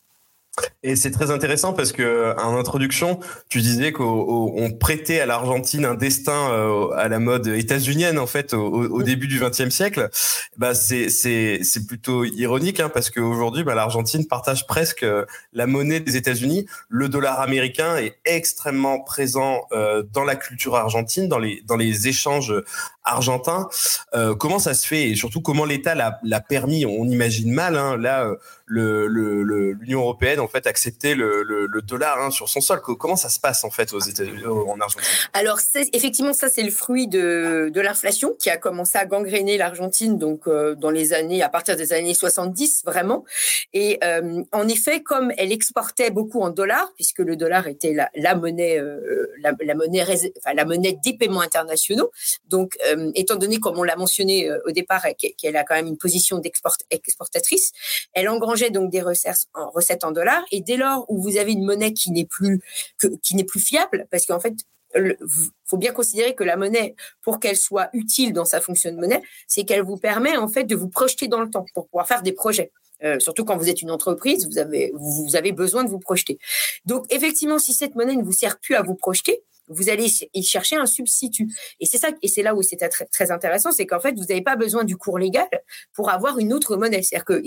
et 0.83 0.97
c'est 0.97 1.11
très 1.11 1.31
intéressant 1.31 1.73
parce 1.73 1.93
que 1.93 2.35
en 2.38 2.57
introduction, 2.57 3.21
tu 3.49 3.61
disais 3.61 3.93
qu'on 3.93 4.71
prêtait 4.79 5.21
à 5.21 5.27
l'Argentine 5.27 5.85
un 5.85 5.95
destin 5.95 6.50
euh, 6.53 6.91
à 6.97 7.09
la 7.09 7.19
mode 7.19 7.47
états-unienne 7.47 8.19
en 8.19 8.27
fait 8.27 8.55
au, 8.55 8.85
au 8.88 9.03
début 9.03 9.27
du 9.27 9.41
XXe 9.41 9.71
siècle. 9.71 10.09
Bah 10.57 10.75
c'est 10.75 11.09
c'est 11.09 11.61
c'est 11.62 11.87
plutôt 11.87 12.25
ironique 12.25 12.81
hein, 12.81 12.91
parce 12.93 13.11
qu'aujourd'hui, 13.11 13.65
bah, 13.65 13.75
l'Argentine 13.75 14.27
partage 14.27 14.67
presque 14.67 15.03
euh, 15.03 15.25
la 15.53 15.67
monnaie 15.67 16.00
des 16.00 16.17
États-Unis. 16.17 16.67
Le 16.88 17.09
dollar 17.09 17.41
américain 17.41 17.97
est 17.97 18.19
extrêmement 18.25 19.00
présent 19.00 19.62
euh, 19.73 20.03
dans 20.12 20.25
la 20.25 20.37
culture 20.37 20.77
argentine, 20.77 21.29
dans 21.29 21.38
les 21.38 21.62
dans 21.67 21.77
les 21.77 22.09
échanges 22.09 22.55
argentins. 23.05 23.69
Euh, 24.15 24.35
comment 24.35 24.59
ça 24.59 24.75
se 24.75 24.87
fait 24.87 25.11
et 25.11 25.17
surtout 25.17 25.41
comment 25.41 25.65
l'État 25.65 25.95
l'a 25.95 26.41
permis? 26.41 26.87
On 26.87 27.05
imagine 27.07 27.53
mal 27.53 27.77
hein, 27.77 27.97
là 27.97 28.31
l'Union 28.67 29.07
le, 29.07 29.77
le, 29.79 29.93
européenne 29.93 30.41
en 30.49 30.50
fait 30.50 30.67
accepter 30.67 31.14
le, 31.14 31.69
dollar 31.83 32.19
hein, 32.21 32.31
sur 32.31 32.49
son 32.49 32.61
sol. 32.61 32.81
Comment 32.81 33.17
ça 33.17 33.28
se 33.28 33.38
passe 33.38 33.64
en 33.64 33.71
fait 33.71 33.93
aux 33.93 34.00
États-Unis, 34.00 34.47
en 34.47 34.81
Argentine? 34.81 35.07
Alors 35.35 35.59
effectivement, 35.93 36.33
ça 36.33 36.49
c'est 36.49 36.62
le 36.62 36.71
fruit 36.71 37.07
de, 37.07 37.71
l'inflation 37.75 38.35
qui 38.38 38.50
a 38.50 38.57
commencé 38.57 38.99
à 38.99 39.07
gangréner 39.07 39.57
l'Argentine 39.57 40.19
donc 40.19 40.49
euh, 40.49 40.75
dans 40.75 40.90
les 40.90 41.12
années 41.12 41.43
à 41.43 41.49
partir 41.49 41.76
des 41.76 41.93
années 41.93 42.14
70 42.14 42.83
vraiment. 42.85 43.25
Et 43.73 43.99
euh, 44.02 44.43
en 44.52 44.67
effet, 44.67 45.02
comme 45.02 45.33
elle 45.37 45.52
exportait 45.52 46.11
beaucoup 46.11 46.40
en 46.40 46.50
dollars, 46.50 46.90
puisque 46.97 47.21
le 47.21 47.37
dollar 47.37 47.69
était 47.69 47.95
la, 48.14 48.35
monnaie 48.35 48.81
euh, 48.81 49.26
la, 49.43 50.64
monnaie 50.64 50.99
des 51.05 51.17
paiements 51.17 51.43
internationaux. 51.43 52.11
Donc 52.49 52.76
étant 53.14 53.37
donné 53.37 53.61
comme 53.61 53.78
on 53.78 53.83
l'a 53.83 53.97
mentionné 53.97 54.50
au 54.67 54.71
départ 54.71 55.07
qu'elle 55.37 55.57
a 55.57 55.64
quand 55.64 55.75
même 55.75 55.87
une 55.87 55.99
position 55.99 56.38
d'exportatrice, 56.38 57.73
elle 58.14 58.28
engrangeait 58.28 58.71
donc 58.71 58.90
des 58.90 59.02
recettes 59.02 60.05
en 60.05 60.12
dollars. 60.12 60.27
Et 60.50 60.61
dès 60.61 60.76
lors 60.76 61.04
où 61.08 61.20
vous 61.20 61.37
avez 61.37 61.52
une 61.52 61.64
monnaie 61.64 61.92
qui 61.92 62.11
n'est 62.11 62.26
plus 62.26 62.61
qui 63.23 63.35
n'est 63.35 63.44
plus 63.44 63.61
fiable, 63.61 64.06
parce 64.11 64.26
qu'en 64.26 64.40
fait 64.40 64.54
il 64.94 65.16
faut 65.66 65.76
bien 65.76 65.92
considérer 65.92 66.35
que 66.35 66.44
la 66.44 66.56
monnaie, 66.56 66.94
pour 67.23 67.40
qu'elle 67.40 67.56
soit 67.56 67.90
utile 67.92 68.32
dans 68.32 68.44
sa 68.44 68.61
fonction 68.61 68.90
de 68.90 68.97
monnaie, 68.97 69.23
c'est 69.47 69.64
qu'elle 69.64 69.82
vous 69.82 69.99
permet 69.99 70.37
en 70.37 70.49
fait 70.49 70.64
de 70.64 70.75
vous 70.75 70.88
projeter 70.88 71.28
dans 71.28 71.40
le 71.40 71.50
temps 71.50 71.66
pour 71.75 71.88
pouvoir 71.88 72.08
faire 72.08 72.23
des 72.23 72.32
projets. 72.32 72.73
Euh, 73.04 73.18
surtout 73.20 73.44
quand 73.44 73.56
vous 73.56 73.68
êtes 73.68 73.82
une 73.82 73.90
entreprise, 73.90 74.47
vous 74.49 74.58
avez, 74.58 74.90
vous 74.94 75.37
avez 75.37 75.52
besoin 75.52 75.85
de 75.85 75.90
vous 75.90 76.00
projeter. 76.00 76.38
Donc 76.85 77.06
effectivement, 77.11 77.58
si 77.58 77.73
cette 77.73 77.94
monnaie 77.94 78.16
ne 78.16 78.25
vous 78.25 78.32
sert 78.32 78.58
plus 78.58 78.75
à 78.75 78.82
vous 78.82 78.94
projeter, 78.94 79.42
vous 79.69 79.89
allez 79.89 80.07
y 80.35 80.43
chercher 80.43 80.77
un 80.77 80.87
substitut. 80.87 81.49
Et 81.81 81.87
c'est 81.87 81.99
ça, 81.99 82.09
et 82.23 82.29
c'est 82.29 82.43
là 82.43 82.55
où 82.55 82.63
c'est 82.63 82.77
très, 82.77 83.31
intéressant, 83.31 83.73
c'est 83.73 83.87
qu'en 83.87 84.01
fait, 84.01 84.13
vous 84.13 84.25
n'avez 84.25 84.43
pas 84.43 84.57
besoin 84.57 84.85
du 84.85 84.97
cours 84.97 85.19
légal 85.19 85.49
pour 85.93 86.11
avoir 86.11 86.39
une 86.39 86.53
autre 86.53 86.77
monnaie. 86.77 87.03
C'est-à-dire 87.03 87.25
que 87.25 87.43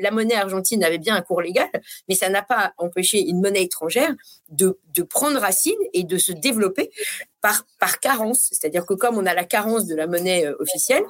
la 0.00 0.10
monnaie 0.10 0.34
argentine 0.34 0.82
avait 0.84 0.98
bien 0.98 1.14
un 1.16 1.22
cours 1.22 1.42
légal, 1.42 1.68
mais 2.08 2.14
ça 2.14 2.28
n'a 2.28 2.42
pas 2.42 2.72
empêché 2.78 3.20
une 3.20 3.40
monnaie 3.40 3.64
étrangère 3.64 4.14
de, 4.48 4.78
prendre 5.08 5.38
racine 5.38 5.78
et 5.92 6.04
de 6.04 6.18
se 6.18 6.32
développer 6.32 6.90
par, 7.40 7.64
par 7.78 8.00
carence. 8.00 8.48
C'est-à-dire 8.50 8.86
que 8.86 8.94
comme 8.94 9.16
on 9.16 9.26
a 9.26 9.34
la 9.34 9.44
carence 9.44 9.86
de 9.86 9.94
la 9.94 10.06
monnaie 10.06 10.46
euh, 10.46 10.56
officielle, 10.58 11.04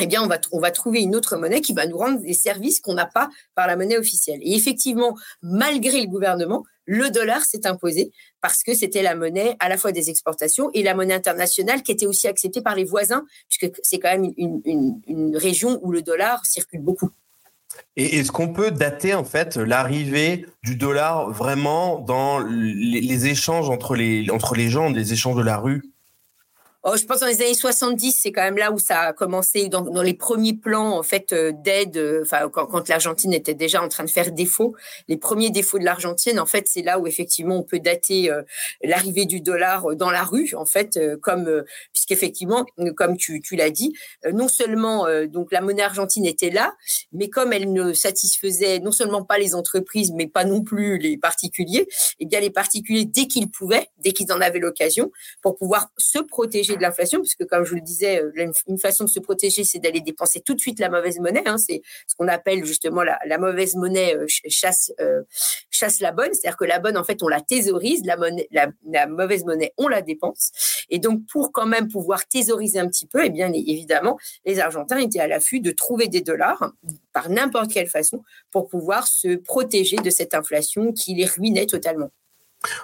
eh 0.00 0.06
bien, 0.06 0.22
on 0.22 0.26
va, 0.26 0.40
on 0.52 0.60
va 0.60 0.70
trouver 0.70 1.00
une 1.00 1.14
autre 1.14 1.36
monnaie 1.36 1.60
qui 1.60 1.72
va 1.72 1.86
nous 1.86 1.98
rendre 1.98 2.20
des 2.20 2.34
services 2.34 2.80
qu'on 2.80 2.94
n'a 2.94 3.06
pas 3.06 3.28
par 3.54 3.66
la 3.66 3.76
monnaie 3.76 3.98
officielle. 3.98 4.40
Et 4.42 4.54
effectivement, 4.54 5.16
malgré 5.42 6.00
le 6.00 6.06
gouvernement, 6.06 6.64
le 6.86 7.08
dollar 7.10 7.44
s'est 7.44 7.66
imposé 7.66 8.10
parce 8.40 8.64
que 8.64 8.74
c'était 8.74 9.02
la 9.02 9.14
monnaie 9.14 9.56
à 9.60 9.68
la 9.68 9.76
fois 9.76 9.92
des 9.92 10.10
exportations 10.10 10.70
et 10.74 10.82
la 10.82 10.94
monnaie 10.94 11.14
internationale 11.14 11.82
qui 11.82 11.92
était 11.92 12.06
aussi 12.06 12.26
acceptée 12.26 12.62
par 12.62 12.74
les 12.74 12.84
voisins, 12.84 13.24
puisque 13.48 13.76
c'est 13.82 14.00
quand 14.00 14.10
même 14.10 14.32
une, 14.36 15.36
région 15.36 15.78
où 15.82 15.92
le 15.92 16.02
dollar 16.02 16.44
circule 16.44 16.80
beaucoup. 16.80 17.10
Et 17.96 18.18
est-ce 18.18 18.32
qu'on 18.32 18.52
peut 18.52 18.72
dater 18.72 19.14
en 19.14 19.22
fait 19.22 19.56
l'arrivée 19.56 20.46
du 20.64 20.74
dollar 20.74 21.30
vraiment 21.30 22.00
dans 22.00 22.40
les, 22.40 23.00
les, 23.00 23.26
échanges 23.28 23.70
entre 23.70 23.94
les, 23.94 24.28
entre 24.30 24.56
les 24.56 24.68
gens, 24.68 24.90
des 24.90 25.12
échanges 25.12 25.36
de 25.36 25.42
la 25.42 25.58
rue? 25.58 25.89
Oh, 26.82 26.96
je 26.96 27.04
pense 27.04 27.20
dans 27.20 27.26
les 27.26 27.42
années 27.42 27.52
70, 27.52 28.20
c'est 28.22 28.32
quand 28.32 28.40
même 28.40 28.56
là 28.56 28.72
où 28.72 28.78
ça 28.78 29.00
a 29.00 29.12
commencé 29.12 29.68
dans, 29.68 30.00
les 30.00 30.14
premiers 30.14 30.54
plans 30.54 30.96
en 30.96 31.02
fait 31.02 31.34
euh, 31.34 31.52
d'aide. 31.54 31.98
Euh, 31.98 32.22
enfin, 32.22 32.48
quand, 32.48 32.88
l'Argentine 32.88 33.34
était 33.34 33.52
déjà 33.52 33.82
en 33.82 33.88
train 33.88 34.04
de 34.04 34.08
faire 34.08 34.32
défaut, 34.32 34.74
les 35.06 35.18
premiers 35.18 35.50
défauts 35.50 35.78
de 35.78 35.84
l'Argentine, 35.84 36.40
en 36.40 36.46
fait, 36.46 36.68
c'est 36.68 36.80
là 36.80 36.98
où 36.98 37.06
effectivement 37.06 37.58
on 37.58 37.62
peut 37.62 37.80
dater 37.80 38.30
euh, 38.30 38.40
l'arrivée 38.82 39.26
du 39.26 39.42
dollar 39.42 39.94
dans 39.94 40.10
la 40.10 40.22
rue, 40.22 40.54
en 40.54 40.64
fait, 40.64 40.98
comme 41.20 41.64
puisqu'effectivement, 41.92 42.64
comme 42.96 43.18
tu, 43.18 43.42
l'as 43.52 43.70
dit, 43.70 43.92
non 44.32 44.48
seulement 44.48 45.06
donc 45.26 45.52
la 45.52 45.60
monnaie 45.60 45.82
argentine 45.82 46.24
était 46.24 46.48
là, 46.48 46.74
mais 47.12 47.28
comme 47.28 47.52
elle 47.52 47.72
ne 47.74 47.92
satisfaisait 47.92 48.78
non 48.78 48.92
seulement 48.92 49.22
pas 49.22 49.38
les 49.38 49.54
entreprises, 49.54 50.12
mais 50.12 50.28
pas 50.28 50.44
non 50.44 50.62
plus 50.62 50.96
les 50.96 51.18
particuliers, 51.18 51.86
eh 52.20 52.26
bien 52.26 52.40
les 52.40 52.50
particuliers 52.50 53.04
dès 53.04 53.26
qu'ils 53.26 53.50
pouvaient, 53.50 53.88
dès 53.98 54.12
qu'ils 54.12 54.32
en 54.32 54.40
avaient 54.40 54.58
l'occasion, 54.58 55.10
pour 55.42 55.56
pouvoir 55.56 55.90
se 55.98 56.18
protéger 56.18 56.69
de 56.76 56.82
l'inflation, 56.82 57.20
puisque 57.20 57.44
comme 57.46 57.64
je 57.64 57.74
le 57.74 57.80
disais, 57.80 58.22
euh, 58.22 58.52
une 58.66 58.78
façon 58.78 59.04
de 59.04 59.08
se 59.08 59.20
protéger, 59.20 59.64
c'est 59.64 59.78
d'aller 59.78 60.00
dépenser 60.00 60.40
tout 60.40 60.54
de 60.54 60.60
suite 60.60 60.78
la 60.78 60.88
mauvaise 60.88 61.18
monnaie. 61.18 61.42
Hein. 61.46 61.58
c'est 61.58 61.82
ce 62.06 62.14
qu'on 62.14 62.28
appelle 62.28 62.64
justement 62.64 63.02
la, 63.02 63.38
mauvaise 63.38 63.74
monnaie 63.76 64.14
euh, 64.16 64.26
chasse 64.48 64.92
euh, 65.00 65.22
chasse 65.70 66.00
la 66.00 66.12
bonne, 66.12 66.32
c'est-à-dire 66.32 66.56
que 66.56 66.64
la 66.64 66.78
bonne, 66.78 66.96
en 66.96 67.04
fait, 67.04 67.22
on 67.22 67.28
la 67.28 67.40
thésaurise, 67.40 68.04
la, 68.04 68.16
monnaie, 68.16 68.48
la, 68.50 69.06
mauvaise 69.06 69.44
monnaie, 69.44 69.72
on 69.78 69.88
la 69.88 70.02
dépense. 70.02 70.52
Et 70.90 70.98
donc, 70.98 71.22
pour 71.30 71.52
quand 71.52 71.66
même 71.66 71.88
pouvoir 71.88 72.26
thésauriser 72.26 72.78
un 72.78 72.88
petit 72.88 73.06
peu, 73.06 73.24
eh 73.24 73.30
bien 73.30 73.52
évidemment, 73.52 74.18
les 74.44 74.60
Argentins 74.60 74.98
étaient 74.98 75.20
à 75.20 75.26
l'affût 75.26 75.60
de 75.60 75.70
trouver 75.70 76.08
des 76.08 76.20
dollars 76.20 76.72
par 77.12 77.30
n'importe 77.30 77.72
quelle 77.72 77.88
façon 77.88 78.22
pour 78.50 78.68
pouvoir 78.68 79.06
se 79.06 79.36
protéger 79.36 79.96
de 79.96 80.10
cette 80.10 80.34
inflation 80.34 80.92
qui 80.92 81.14
les 81.14 81.26
ruinait 81.26 81.66
totalement. 81.66 82.10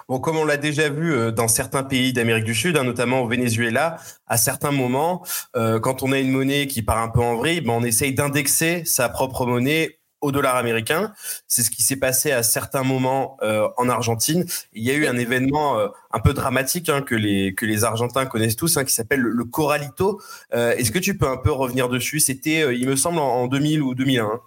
Bon, 0.09 0.19
comme 0.19 0.37
on 0.37 0.45
l'a 0.45 0.57
déjà 0.57 0.89
vu 0.89 1.13
euh, 1.13 1.31
dans 1.31 1.47
certains 1.47 1.83
pays 1.83 2.13
d'Amérique 2.13 2.45
du 2.45 2.55
Sud, 2.55 2.77
hein, 2.77 2.83
notamment 2.83 3.21
au 3.21 3.27
Venezuela, 3.27 3.97
à 4.27 4.37
certains 4.37 4.71
moments, 4.71 5.23
euh, 5.55 5.79
quand 5.79 6.01
on 6.01 6.11
a 6.11 6.19
une 6.19 6.31
monnaie 6.31 6.67
qui 6.67 6.81
part 6.81 6.97
un 6.97 7.09
peu 7.09 7.21
en 7.21 7.35
vrille, 7.35 7.61
ben 7.61 7.73
on 7.73 7.83
essaye 7.83 8.13
d'indexer 8.13 8.83
sa 8.85 9.07
propre 9.09 9.45
monnaie 9.45 9.99
au 10.19 10.31
dollar 10.31 10.55
américain. 10.55 11.13
C'est 11.47 11.61
ce 11.61 11.69
qui 11.69 11.83
s'est 11.83 11.97
passé 11.97 12.31
à 12.31 12.41
certains 12.41 12.81
moments 12.81 13.37
euh, 13.43 13.67
en 13.77 13.87
Argentine. 13.87 14.45
Il 14.73 14.83
y 14.83 14.89
a 14.89 14.95
eu 14.95 15.05
un 15.05 15.15
événement 15.15 15.77
un 16.11 16.19
peu 16.19 16.33
dramatique 16.33 16.89
hein, 16.89 17.03
que 17.03 17.13
les 17.13 17.53
que 17.53 17.67
les 17.67 17.83
Argentins 17.83 18.25
connaissent 18.25 18.55
tous, 18.55 18.77
hein, 18.77 18.83
qui 18.83 18.93
s'appelle 18.93 19.19
le, 19.19 19.45
Corralito. 19.45 20.19
Est-ce 20.51 20.91
que 20.91 20.97
tu 20.97 21.19
peux 21.19 21.27
un 21.27 21.37
peu 21.37 21.51
revenir 21.51 21.87
dessus? 21.87 22.19
C'était, 22.19 22.75
il 22.75 22.87
me 22.89 22.95
semble, 22.95 23.19
en 23.19 23.45
2000 23.45 23.83
ou 23.83 23.93
2001. 23.93 24.41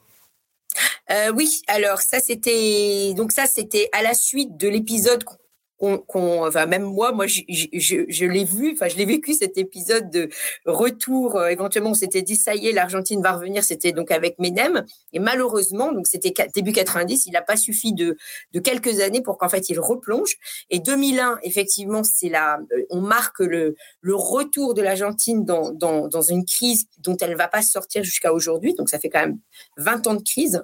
Euh, 1.11 1.33
oui, 1.35 1.63
alors 1.67 2.01
ça 2.01 2.21
c'était 2.21 3.13
donc 3.15 3.33
ça 3.33 3.47
c'était 3.47 3.89
à 3.93 4.03
la 4.03 4.15
suite 4.15 4.57
de 4.57 4.69
l'épisode 4.69 5.25
qu'on, 5.25 5.37
même 5.81 6.83
moi, 6.83 7.13
moi 7.13 7.27
je, 7.27 8.27
l'ai 8.27 8.45
vu, 8.45 8.73
enfin 8.73 8.89
je 8.89 8.97
l'ai 8.97 9.05
vécu 9.05 9.35
cet 9.35 9.59
épisode 9.59 10.11
de 10.11 10.29
retour. 10.67 11.37
Euh, 11.37 11.49
éventuellement, 11.49 11.91
on 11.91 11.95
s'était 11.95 12.23
dit 12.23 12.37
ça 12.37 12.55
y 12.55 12.69
est, 12.69 12.73
l'Argentine 12.73 13.23
va 13.23 13.33
revenir. 13.33 13.65
C'était 13.65 13.93
donc 13.93 14.11
avec 14.11 14.39
Menem 14.39 14.85
et 15.13 15.19
malheureusement, 15.19 15.93
donc 15.93 16.07
c'était 16.07 16.33
début 16.55 16.73
90, 16.73 17.27
il 17.27 17.33
n'a 17.33 17.43
pas 17.43 17.57
suffi 17.57 17.93
de, 17.93 18.17
de 18.53 18.61
quelques 18.61 19.01
années 19.01 19.23
pour 19.23 19.39
qu'en 19.39 19.49
fait 19.49 19.69
il 19.69 19.81
replonge. 19.81 20.37
Et 20.71 20.79
2001, 20.79 21.39
effectivement, 21.43 22.03
c'est 22.05 22.29
là, 22.29 22.59
euh, 22.73 22.83
on 22.91 23.01
marque 23.01 23.41
le, 23.41 23.75
le 24.01 24.15
retour 24.15 24.75
de 24.75 24.83
l'Argentine 24.83 25.45
dans, 25.45 25.73
dans, 25.73 26.23
une 26.23 26.45
crise 26.45 26.85
dont 26.99 27.17
elle 27.17 27.35
va 27.35 27.49
pas 27.49 27.63
sortir 27.63 28.05
jusqu'à 28.05 28.33
aujourd'hui. 28.33 28.75
Donc 28.75 28.91
ça 28.91 28.99
fait 28.99 29.09
quand 29.09 29.21
même 29.21 29.39
20 29.79 30.07
ans 30.07 30.15
de 30.15 30.23
crise. 30.23 30.63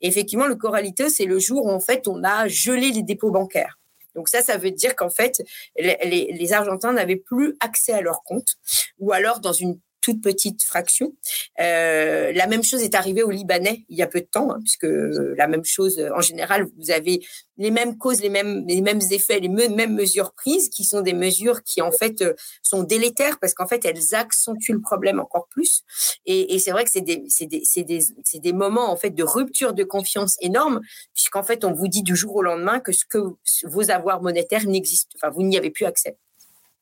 Et 0.00 0.08
effectivement, 0.08 0.46
le 0.46 0.56
Corralito, 0.56 1.08
c'est 1.08 1.24
le 1.24 1.38
jour 1.38 1.64
où 1.64 1.70
en 1.70 1.80
fait 1.80 2.06
on 2.08 2.22
a 2.24 2.46
gelé 2.48 2.90
les 2.90 3.02
dépôts 3.02 3.30
bancaires. 3.30 3.78
Donc 4.18 4.28
ça, 4.28 4.42
ça 4.42 4.56
veut 4.56 4.72
dire 4.72 4.96
qu'en 4.96 5.10
fait, 5.10 5.44
les, 5.76 6.52
Argentins 6.52 6.92
n'avaient 6.92 7.14
plus 7.14 7.54
accès 7.60 7.92
à 7.92 8.00
leur 8.00 8.24
compte, 8.24 8.56
ou 8.98 9.12
alors 9.12 9.38
dans 9.38 9.52
une 9.52 9.78
toute 10.00 10.22
petite 10.22 10.62
fraction. 10.62 11.12
Euh, 11.60 12.32
la 12.32 12.46
même 12.46 12.62
chose 12.62 12.82
est 12.82 12.94
arrivée 12.94 13.22
aux 13.22 13.30
Libanais 13.30 13.84
il 13.88 13.96
y 13.96 14.02
a 14.02 14.06
peu 14.06 14.20
de 14.20 14.26
temps, 14.26 14.50
hein, 14.50 14.58
puisque 14.60 14.86
la 14.88 15.46
même 15.46 15.64
chose, 15.64 16.00
en 16.14 16.20
général, 16.20 16.66
vous 16.78 16.90
avez 16.90 17.20
les 17.56 17.70
mêmes 17.70 17.98
causes, 17.98 18.20
les 18.20 18.28
mêmes, 18.28 18.64
les 18.68 18.80
mêmes 18.80 19.00
effets, 19.10 19.40
les 19.40 19.48
mêmes 19.48 19.94
mesures 19.94 20.32
prises, 20.32 20.68
qui 20.68 20.84
sont 20.84 21.00
des 21.00 21.12
mesures 21.12 21.62
qui 21.64 21.82
en 21.82 21.90
fait 21.90 22.24
sont 22.62 22.84
délétères 22.84 23.38
parce 23.40 23.52
qu'en 23.54 23.66
fait 23.66 23.84
elles 23.84 24.14
accentuent 24.14 24.74
le 24.74 24.80
problème 24.80 25.18
encore 25.18 25.48
plus. 25.48 25.82
Et, 26.24 26.54
et 26.54 26.58
c'est 26.58 26.70
vrai 26.70 26.84
que 26.84 26.90
c'est 26.90 27.00
des, 27.00 27.24
des, 27.40 27.84
des, 27.84 28.38
des 28.38 28.52
moments 28.52 28.90
en 28.92 28.96
fait 28.96 29.10
de 29.10 29.24
rupture 29.24 29.72
de 29.72 29.84
confiance 29.84 30.36
énorme, 30.40 30.80
puisqu'en 31.14 31.42
fait 31.42 31.64
on 31.64 31.72
vous 31.72 31.88
dit 31.88 32.02
du 32.02 32.14
jour 32.14 32.36
au 32.36 32.42
lendemain 32.42 32.78
que 32.78 32.92
ce 32.92 33.04
que 33.04 33.18
vos 33.64 33.90
avoirs 33.90 34.22
monétaires 34.22 34.66
n'existent, 34.66 35.10
enfin 35.16 35.30
vous 35.30 35.42
n'y 35.42 35.58
avez 35.58 35.70
plus 35.70 35.84
accès. 35.84 36.16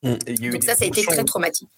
Mmh. 0.02 0.50
Donc 0.52 0.64
ça, 0.64 0.74
ça 0.74 0.84
a 0.84 0.88
été 0.88 1.02
très 1.02 1.24
traumatique. 1.24 1.68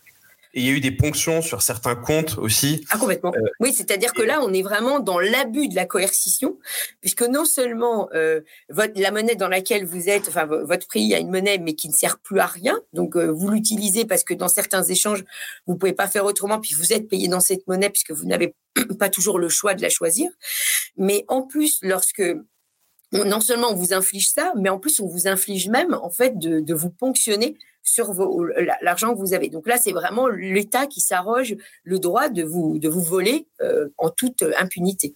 Et 0.54 0.60
il 0.60 0.66
y 0.66 0.70
a 0.70 0.72
eu 0.72 0.80
des 0.80 0.90
ponctions 0.90 1.42
sur 1.42 1.62
certains 1.62 1.94
comptes 1.94 2.38
aussi. 2.38 2.84
Ah, 2.90 2.98
complètement. 2.98 3.32
Euh, 3.34 3.48
oui, 3.60 3.72
c'est-à-dire 3.72 4.12
que 4.12 4.22
là, 4.22 4.40
on 4.42 4.52
est 4.52 4.62
vraiment 4.62 5.00
dans 5.00 5.18
l'abus 5.18 5.68
de 5.68 5.74
la 5.74 5.84
coercition, 5.84 6.58
puisque 7.00 7.22
non 7.22 7.44
seulement 7.44 8.08
euh, 8.14 8.40
votre, 8.70 8.98
la 9.00 9.10
monnaie 9.10 9.34
dans 9.34 9.48
laquelle 9.48 9.84
vous 9.84 10.08
êtes, 10.08 10.28
enfin, 10.28 10.46
votre 10.46 10.86
prix 10.86 11.14
a 11.14 11.18
une 11.18 11.30
monnaie, 11.30 11.58
mais 11.58 11.74
qui 11.74 11.88
ne 11.88 11.94
sert 11.94 12.18
plus 12.18 12.40
à 12.40 12.46
rien. 12.46 12.80
Donc, 12.92 13.16
euh, 13.16 13.26
vous 13.26 13.48
l'utilisez 13.48 14.04
parce 14.06 14.24
que 14.24 14.34
dans 14.34 14.48
certains 14.48 14.82
échanges, 14.82 15.24
vous 15.66 15.76
pouvez 15.76 15.92
pas 15.92 16.08
faire 16.08 16.24
autrement, 16.24 16.60
puis 16.60 16.74
vous 16.74 16.92
êtes 16.92 17.08
payé 17.08 17.28
dans 17.28 17.40
cette 17.40 17.66
monnaie 17.66 17.90
puisque 17.90 18.12
vous 18.12 18.24
n'avez 18.24 18.54
pas 18.98 19.10
toujours 19.10 19.38
le 19.38 19.48
choix 19.48 19.74
de 19.74 19.82
la 19.82 19.90
choisir. 19.90 20.30
Mais 20.96 21.24
en 21.28 21.42
plus, 21.42 21.78
lorsque 21.82 22.22
non 23.12 23.40
seulement 23.40 23.70
on 23.70 23.74
vous 23.74 23.92
inflige 23.92 24.30
ça, 24.30 24.52
mais 24.56 24.68
en 24.68 24.78
plus 24.78 25.00
on 25.00 25.06
vous 25.06 25.26
inflige 25.28 25.68
même 25.68 25.94
en 25.94 26.10
fait 26.10 26.38
de, 26.38 26.60
de 26.60 26.74
vous 26.74 26.90
ponctionner 26.90 27.56
sur 27.88 28.12
l'argent 28.82 29.14
que 29.14 29.18
vous 29.18 29.34
avez. 29.34 29.48
Donc 29.48 29.66
là, 29.66 29.76
c'est 29.78 29.92
vraiment 29.92 30.28
l'État 30.28 30.86
qui 30.86 31.00
s'arroge 31.00 31.56
le 31.84 31.98
droit 31.98 32.28
de 32.28 32.42
vous, 32.42 32.78
de 32.78 32.88
vous 32.88 33.02
voler 33.02 33.46
euh, 33.60 33.88
en 33.98 34.10
toute 34.10 34.44
impunité. 34.58 35.14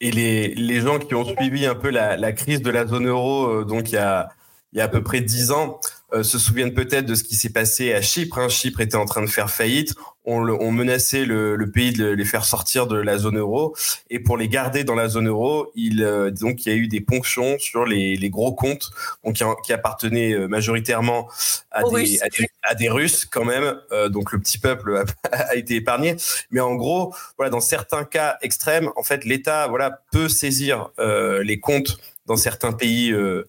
Et 0.00 0.10
les, 0.10 0.54
les, 0.54 0.80
gens 0.80 0.98
qui 0.98 1.14
ont 1.14 1.24
suivi 1.24 1.66
un 1.66 1.74
peu 1.74 1.90
la, 1.90 2.16
la 2.16 2.32
crise 2.32 2.62
de 2.62 2.70
la 2.70 2.86
zone 2.86 3.08
euro, 3.08 3.46
euh, 3.46 3.64
donc 3.64 3.90
il 3.90 3.94
y 3.94 3.98
a, 3.98 4.28
il 4.72 4.78
y 4.78 4.80
a 4.80 4.84
à 4.84 4.88
peu 4.88 5.02
près 5.02 5.20
dix 5.20 5.50
ans, 5.50 5.80
se 6.12 6.38
souviennent 6.38 6.74
peut-être 6.74 7.06
de 7.06 7.14
ce 7.14 7.24
qui 7.24 7.34
s'est 7.34 7.50
passé 7.50 7.92
à 7.92 8.00
Chypre. 8.00 8.38
Hein. 8.38 8.48
Chypre 8.48 8.80
était 8.80 8.96
en 8.96 9.06
train 9.06 9.22
de 9.22 9.26
faire 9.26 9.50
faillite. 9.50 9.94
On, 10.24 10.48
on 10.48 10.72
menaçait 10.72 11.24
le, 11.24 11.70
pays 11.72 11.92
de 11.92 12.06
les 12.06 12.24
faire 12.24 12.44
sortir 12.44 12.86
de 12.86 12.96
la 12.96 13.18
zone 13.18 13.38
euro. 13.38 13.76
Et 14.10 14.18
pour 14.18 14.36
les 14.36 14.48
garder 14.48 14.84
dans 14.84 14.94
la 14.94 15.08
zone 15.08 15.28
euro, 15.28 15.70
il, 15.74 15.98
donc, 16.40 16.66
il 16.66 16.68
y 16.68 16.72
a 16.72 16.76
eu 16.76 16.88
des 16.88 17.00
ponctions 17.00 17.58
sur 17.58 17.84
les, 17.84 18.30
gros 18.30 18.52
comptes 18.52 18.90
donc, 19.24 19.36
qui, 19.64 19.72
appartenaient 19.72 20.36
majoritairement 20.48 21.28
à, 21.70 21.82
des, 21.84 22.18
à, 22.62 22.74
des, 22.74 22.88
Russes 22.88 23.24
quand 23.24 23.44
même. 23.44 23.76
donc 24.10 24.32
le 24.32 24.40
petit 24.40 24.58
peuple 24.58 24.96
a, 24.96 25.28
a 25.50 25.54
été 25.54 25.76
épargné. 25.76 26.16
Mais 26.50 26.60
en 26.60 26.74
gros, 26.74 27.14
voilà, 27.36 27.50
dans 27.50 27.60
certains 27.60 28.04
cas 28.04 28.36
extrêmes, 28.42 28.90
en 28.96 29.02
fait, 29.02 29.24
l'État 29.24 29.68
voilà, 29.68 30.02
peut 30.10 30.28
saisir 30.28 30.90
les 30.98 31.60
comptes 31.60 31.98
dans 32.26 32.36
certains 32.36 32.72
pays 32.72 33.12
euh, 33.12 33.48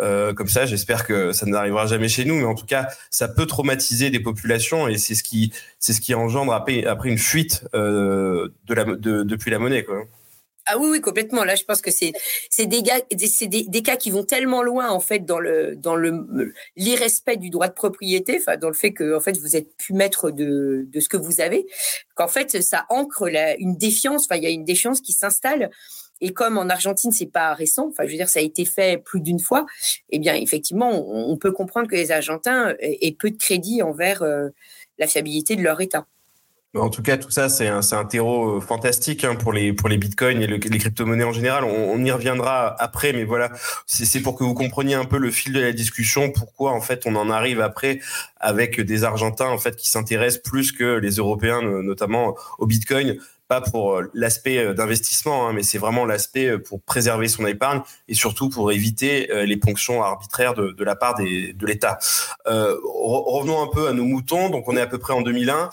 euh, 0.00 0.32
comme 0.32 0.48
ça. 0.48 0.66
J'espère 0.66 1.06
que 1.06 1.32
ça 1.32 1.46
n'arrivera 1.46 1.86
jamais 1.86 2.08
chez 2.08 2.24
nous, 2.24 2.36
mais 2.36 2.44
en 2.44 2.54
tout 2.54 2.66
cas, 2.66 2.88
ça 3.10 3.28
peut 3.28 3.46
traumatiser 3.46 4.10
des 4.10 4.20
populations 4.20 4.88
et 4.88 4.98
c'est 4.98 5.14
ce 5.14 5.22
qui, 5.22 5.52
c'est 5.78 5.92
ce 5.92 6.00
qui 6.00 6.14
engendre 6.14 6.52
après, 6.52 6.84
après 6.84 7.08
une 7.08 7.18
fuite 7.18 7.64
euh, 7.74 8.48
de 8.66 8.74
la, 8.74 8.84
de, 8.84 9.22
depuis 9.22 9.50
la 9.50 9.58
monnaie. 9.58 9.84
Quoi. 9.84 10.06
Ah 10.70 10.76
oui, 10.76 10.88
oui, 10.90 11.00
complètement. 11.00 11.44
Là, 11.44 11.54
je 11.54 11.64
pense 11.64 11.80
que 11.80 11.90
c'est 11.90 12.12
des, 12.58 12.82
des, 12.82 13.82
cas 13.82 13.96
qui 13.96 14.10
vont 14.10 14.22
tellement 14.22 14.62
loin 14.62 14.90
en 14.90 15.00
fait 15.00 15.20
dans 15.20 15.40
le 15.40 15.74
dans 15.76 15.96
le 15.96 16.52
l'irrespect 16.76 17.38
du 17.38 17.48
droit 17.48 17.68
de 17.68 17.72
propriété, 17.72 18.38
dans 18.60 18.68
le 18.68 18.74
fait 18.74 18.92
que 18.92 19.16
en 19.16 19.20
fait 19.20 19.38
vous 19.38 19.56
êtes 19.56 19.74
plus 19.78 19.94
maître 19.94 20.30
de, 20.30 20.84
de 20.86 21.00
ce 21.00 21.08
que 21.08 21.16
vous 21.16 21.40
avez, 21.40 21.66
qu'en 22.14 22.28
fait 22.28 22.60
ça 22.62 22.84
ancre 22.90 23.30
la, 23.30 23.56
une 23.56 23.78
défiance. 23.78 24.26
Enfin, 24.26 24.36
il 24.36 24.44
y 24.44 24.46
a 24.46 24.50
une 24.50 24.64
défiance 24.64 25.00
qui 25.00 25.14
s'installe 25.14 25.70
et 26.20 26.32
comme 26.32 26.58
en 26.58 26.68
Argentine, 26.68 27.12
c'est 27.12 27.30
pas 27.30 27.54
récent, 27.54 27.88
enfin, 27.88 28.04
je 28.04 28.10
veux 28.10 28.16
dire, 28.16 28.28
ça 28.28 28.40
a 28.40 28.42
été 28.42 28.64
fait 28.64 29.02
plus 29.02 29.20
d'une 29.20 29.40
fois, 29.40 29.66
eh 30.10 30.18
bien, 30.18 30.34
effectivement, 30.34 30.90
on, 30.92 31.36
peut 31.36 31.52
comprendre 31.52 31.88
que 31.88 31.94
les 31.94 32.10
Argentins 32.10 32.74
aient 32.80 33.16
peu 33.16 33.30
de 33.30 33.36
crédit 33.36 33.82
envers 33.82 34.22
euh, 34.22 34.48
la 34.98 35.06
fiabilité 35.06 35.54
de 35.54 35.62
leur 35.62 35.80
État. 35.80 36.06
En 36.74 36.90
tout 36.90 37.02
cas, 37.02 37.16
tout 37.16 37.30
ça, 37.30 37.48
c'est 37.48 37.66
un, 37.66 38.04
terreau 38.04 38.56
euh, 38.56 38.60
fantastique 38.60 39.24
hein, 39.24 39.36
pour 39.36 39.54
les 39.54 39.72
pour 39.72 39.88
les 39.88 39.96
bitcoins 39.96 40.42
et 40.42 40.46
les 40.46 40.78
crypto-monnaies 40.78 41.24
en 41.24 41.32
général. 41.32 41.64
On, 41.64 41.92
on, 41.92 42.04
y 42.04 42.10
reviendra 42.10 42.74
après, 42.78 43.14
mais 43.14 43.24
voilà, 43.24 43.50
c'est 43.86 44.20
pour 44.20 44.36
que 44.36 44.44
vous 44.44 44.52
compreniez 44.52 44.94
un 44.94 45.06
peu 45.06 45.16
le 45.16 45.30
fil 45.30 45.54
de 45.54 45.60
la 45.60 45.72
discussion, 45.72 46.30
pourquoi 46.30 46.72
en 46.72 46.82
fait 46.82 47.06
on 47.06 47.16
en 47.16 47.30
arrive 47.30 47.62
après 47.62 48.00
avec 48.38 48.80
des 48.82 49.04
Argentins 49.04 49.48
en 49.48 49.58
fait 49.58 49.76
qui 49.76 49.88
s'intéressent 49.88 50.42
plus 50.42 50.72
que 50.72 50.98
les 50.98 51.12
Européens, 51.12 51.62
notamment 51.62 52.36
au 52.58 52.66
bitcoin 52.66 53.16
pas 53.48 53.62
pour 53.62 53.94
euh, 53.94 54.10
l'aspect 54.14 54.58
euh, 54.58 54.74
d'investissement, 54.74 55.48
hein, 55.48 55.52
mais 55.54 55.62
c'est 55.62 55.78
vraiment 55.78 56.04
l'aspect 56.04 56.46
euh, 56.46 56.58
pour 56.58 56.82
préserver 56.82 57.28
son 57.28 57.46
épargne 57.46 57.80
et 58.06 58.14
surtout 58.14 58.50
pour 58.50 58.70
éviter 58.70 59.28
les 59.46 59.56
ponctions 59.56 60.02
arbitraires 60.02 60.54
de, 60.54 60.84
la 60.84 60.96
part 60.96 61.14
des, 61.14 61.52
de 61.52 61.66
l'État. 61.66 61.98
Revenons 62.44 63.62
un 63.62 63.68
peu 63.68 63.88
à 63.88 63.92
nos 63.92 64.04
moutons. 64.04 64.50
Donc 64.50 64.68
on 64.68 64.76
est 64.76 64.80
à 64.80 64.86
peu 64.86 64.98
près 64.98 65.12
en 65.12 65.22
2001. 65.22 65.70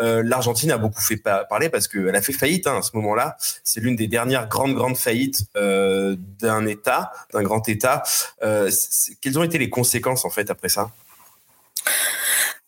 Euh, 0.00 0.22
L'Argentine 0.24 0.70
a 0.70 0.78
beaucoup 0.78 1.00
fait 1.00 1.16
parler 1.16 1.68
parce 1.68 1.88
qu'elle 1.88 2.14
a 2.14 2.22
fait 2.22 2.32
faillite 2.32 2.66
hein, 2.66 2.78
à 2.78 2.82
ce 2.82 2.90
moment-là. 2.96 3.36
C'est 3.64 3.80
l'une 3.80 3.96
des 3.96 4.06
dernières 4.06 4.48
grandes, 4.48 4.74
grandes 4.74 4.96
faillites 4.96 5.44
d'un 5.54 6.66
État, 6.66 7.12
d'un 7.32 7.42
grand 7.42 7.68
État. 7.68 8.02
Quelles 8.40 9.38
ont 9.38 9.44
été 9.44 9.58
les 9.58 9.70
conséquences 9.70 10.24
en 10.24 10.30
fait 10.30 10.50
après 10.50 10.68
ça? 10.68 10.90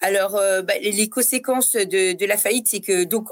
Alors, 0.00 0.32
bah, 0.32 0.74
les 0.80 1.08
conséquences 1.08 1.72
de, 1.72 2.16
de 2.16 2.26
la 2.26 2.36
faillite, 2.36 2.68
c'est 2.68 2.80
que 2.80 3.04
donc 3.04 3.28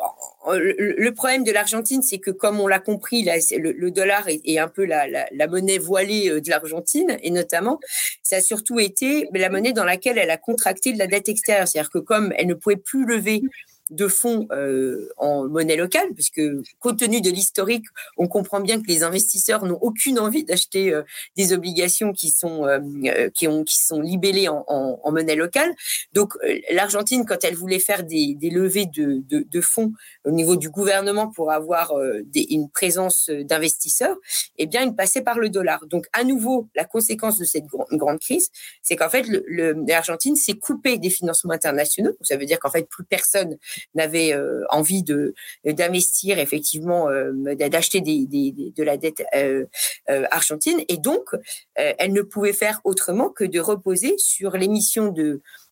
le, 0.55 1.11
problème 1.11 1.45
de 1.45 1.52
l'Argentine, 1.52 2.02
c'est 2.02 2.19
que 2.19 2.31
comme 2.31 2.61
on 2.61 2.67
l'a 2.67 2.78
compris, 2.78 3.23
le, 3.25 3.90
dollar 3.90 4.26
est, 4.28 4.59
un 4.59 4.69
peu 4.69 4.85
la, 4.85 5.47
monnaie 5.49 5.78
voilée 5.78 6.31
euh, 6.31 6.40
de 6.40 6.50
l'Argentine, 6.50 7.17
et 7.23 7.31
notamment, 7.31 7.78
ça 8.23 8.37
a 8.37 8.40
surtout 8.40 8.78
été 8.78 9.28
la 9.33 9.50
monnaie 9.50 9.73
dans 9.73 9.85
laquelle 9.85 10.19
elle 10.19 10.31
a 10.31 10.37
contracté 10.37 10.93
de 10.93 10.99
la 10.99 11.07
dette 11.07 11.28
extérieure, 11.28 11.69
c'est-à-dire 11.69 11.90
que 11.90 11.99
comme 11.99 12.33
elle 12.37 12.47
ne 12.47 12.55
pouvait 12.55 12.76
plus 12.76 13.05
lever 13.07 13.43
de 13.90 14.09
fonds 14.09 14.47
euh, 14.52 15.09
en 15.16 15.49
monnaie 15.49 15.76
locale, 15.76 16.09
puisque 16.14 16.40
compte 16.78 16.99
tenu 16.99 17.21
de 17.21 17.30
l'historique, 17.30 17.85
on 18.16 18.28
comprend 18.28 18.61
bien 18.61 18.80
que 18.80 18.87
les 18.87 19.02
investisseurs 19.02 19.64
n'ont 19.64 19.78
aucune 19.80 20.18
envie 20.18 20.45
d'acheter 20.45 20.92
euh, 20.92 21.02
des 21.37 21.52
obligations 21.52 22.12
qui 22.12 22.30
sont 22.30 22.66
euh, 22.66 23.28
qui 23.35 23.49
ont 23.49 23.64
qui 23.64 23.78
sont 23.78 24.00
libellées 24.00 24.49
en, 24.49 24.64
en, 24.68 25.12
monnaie 25.12 25.37
locale. 25.37 25.75
Donc 26.12 26.35
l'Argentine, 26.71 27.25
quand 27.25 27.42
elle 27.45 27.54
voulait 27.54 27.78
faire 27.78 28.04
des, 28.04 28.35
des 28.35 28.50
levées 28.50 28.87
de, 28.87 29.23
de, 29.28 29.45
de, 29.49 29.61
fonds 29.61 29.92
au 30.25 30.30
niveau 30.30 30.57
du 30.57 30.68
gouvernement 30.71 31.30
pour 31.30 31.50
avoir 31.50 31.92
des, 32.25 32.47
une 32.50 32.71
présence 32.71 33.30
d'investisseurs, 33.30 34.16
eh 34.59 34.66
bien, 34.66 34.83
il 34.83 34.95
passait 34.95 35.23
par 35.23 35.38
le 35.38 35.49
dollar. 35.49 35.87
Donc 35.87 36.07
à 36.12 36.25
nouveau, 36.25 36.68
la 36.75 36.85
conséquence 36.85 37.38
de 37.38 37.45
cette 37.45 37.64
grande 37.64 38.18
crise, 38.18 38.50
c'est 38.83 38.97
qu'en 38.97 39.09
fait, 39.09 39.26
l'Argentine 39.49 40.37
s'est 40.37 40.54
coupée 40.54 40.99
des 40.99 41.11
financements 41.11 41.54
internationaux. 41.54 42.12
Ça 42.23 42.37
veut 42.37 42.47
dire 42.47 42.59
qu'en 42.59 42.71
fait, 42.71 42.87
plus 42.88 43.04
personne 43.04 43.56
n'avait 43.95 44.32
euh, 44.32 44.64
envie 44.71 45.02
de 45.02 45.34
d'investir 45.64 46.38
effectivement, 46.38 47.08
euh, 47.08 47.54
d'acheter 47.54 48.00
de 48.00 48.82
la 48.82 48.97
dette 48.97 49.25
euh, 49.34 49.64
argentine, 50.06 50.82
et 50.88 50.97
donc 50.97 51.30
elle 51.75 52.12
ne 52.12 52.23
pouvait 52.23 52.52
faire 52.52 52.80
autrement 52.84 53.28
que 53.28 53.45
de 53.45 53.60
reposer 53.60 54.17
sur 54.19 54.56
l'émission 54.56 55.14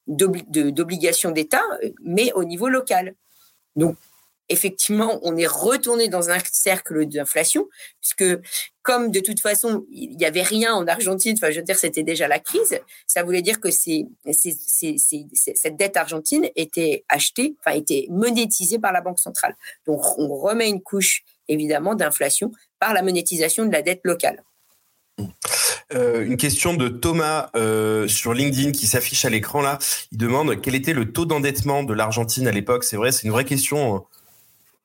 d'obligations 0.07 1.31
d'État, 1.31 1.63
mais 2.03 2.33
au 2.33 2.45
niveau 2.45 2.69
local. 2.69 3.15
Donc, 3.77 3.97
effectivement, 4.49 5.19
on 5.23 5.37
est 5.37 5.47
retourné 5.47 6.09
dans 6.09 6.31
un 6.31 6.39
cercle 6.53 7.07
d'inflation, 7.07 7.69
puisque 8.01 8.25
comme 8.83 9.11
de 9.11 9.21
toute 9.21 9.41
façon, 9.41 9.85
il 9.91 10.17
n'y 10.17 10.25
avait 10.25 10.43
rien 10.43 10.73
en 10.75 10.87
Argentine, 10.87 11.35
enfin, 11.37 11.51
je 11.51 11.59
veux 11.59 11.65
dire, 11.65 11.77
c'était 11.77 12.05
déjà 12.05 12.29
la 12.29 12.39
crise, 12.39 12.79
ça 13.07 13.25
voulait 13.25 13.43
dire 13.43 13.59
que 13.61 13.71
cette 13.71 14.07
dette 15.77 15.97
argentine 15.97 16.49
était 16.55 17.05
achetée, 17.09 17.57
enfin, 17.61 17.77
était 17.77 18.07
monétisée 18.11 18.79
par 18.79 18.93
la 18.93 19.01
Banque 19.01 19.19
centrale. 19.19 19.57
Donc, 19.87 20.03
on 20.19 20.29
remet 20.37 20.69
une 20.69 20.83
couche, 20.83 21.25
évidemment, 21.49 21.97
d'inflation 21.97 22.53
par 22.79 22.95
la 22.95 23.03
monétisation 23.03 23.67
de 23.67 23.73
la 23.73 23.83
dette 23.83 24.03
locale. 24.05 24.45
Euh, 25.95 26.25
une 26.25 26.37
question 26.37 26.75
de 26.75 26.89
Thomas 26.89 27.51
euh, 27.55 28.09
sur 28.09 28.35
LinkedIn 28.35 28.73
qui 28.73 28.87
s'affiche 28.87 29.25
à 29.25 29.31
l'écran 29.31 29.63
là. 29.63 29.79
Il 30.11 30.19
demande 30.19 30.61
quel 30.61 30.75
était 30.75 30.93
le 30.93 31.13
taux 31.13 31.27
d'endettement 31.27 31.85
de 31.85 31.95
l'Argentine 31.95 32.49
à 32.49 32.53
l'époque? 32.53 32.83
C'est 32.83 32.97
vrai, 32.97 33.13
c'est 33.13 33.23
une 33.23 33.31
vraie 33.31 33.45
question. 33.45 34.05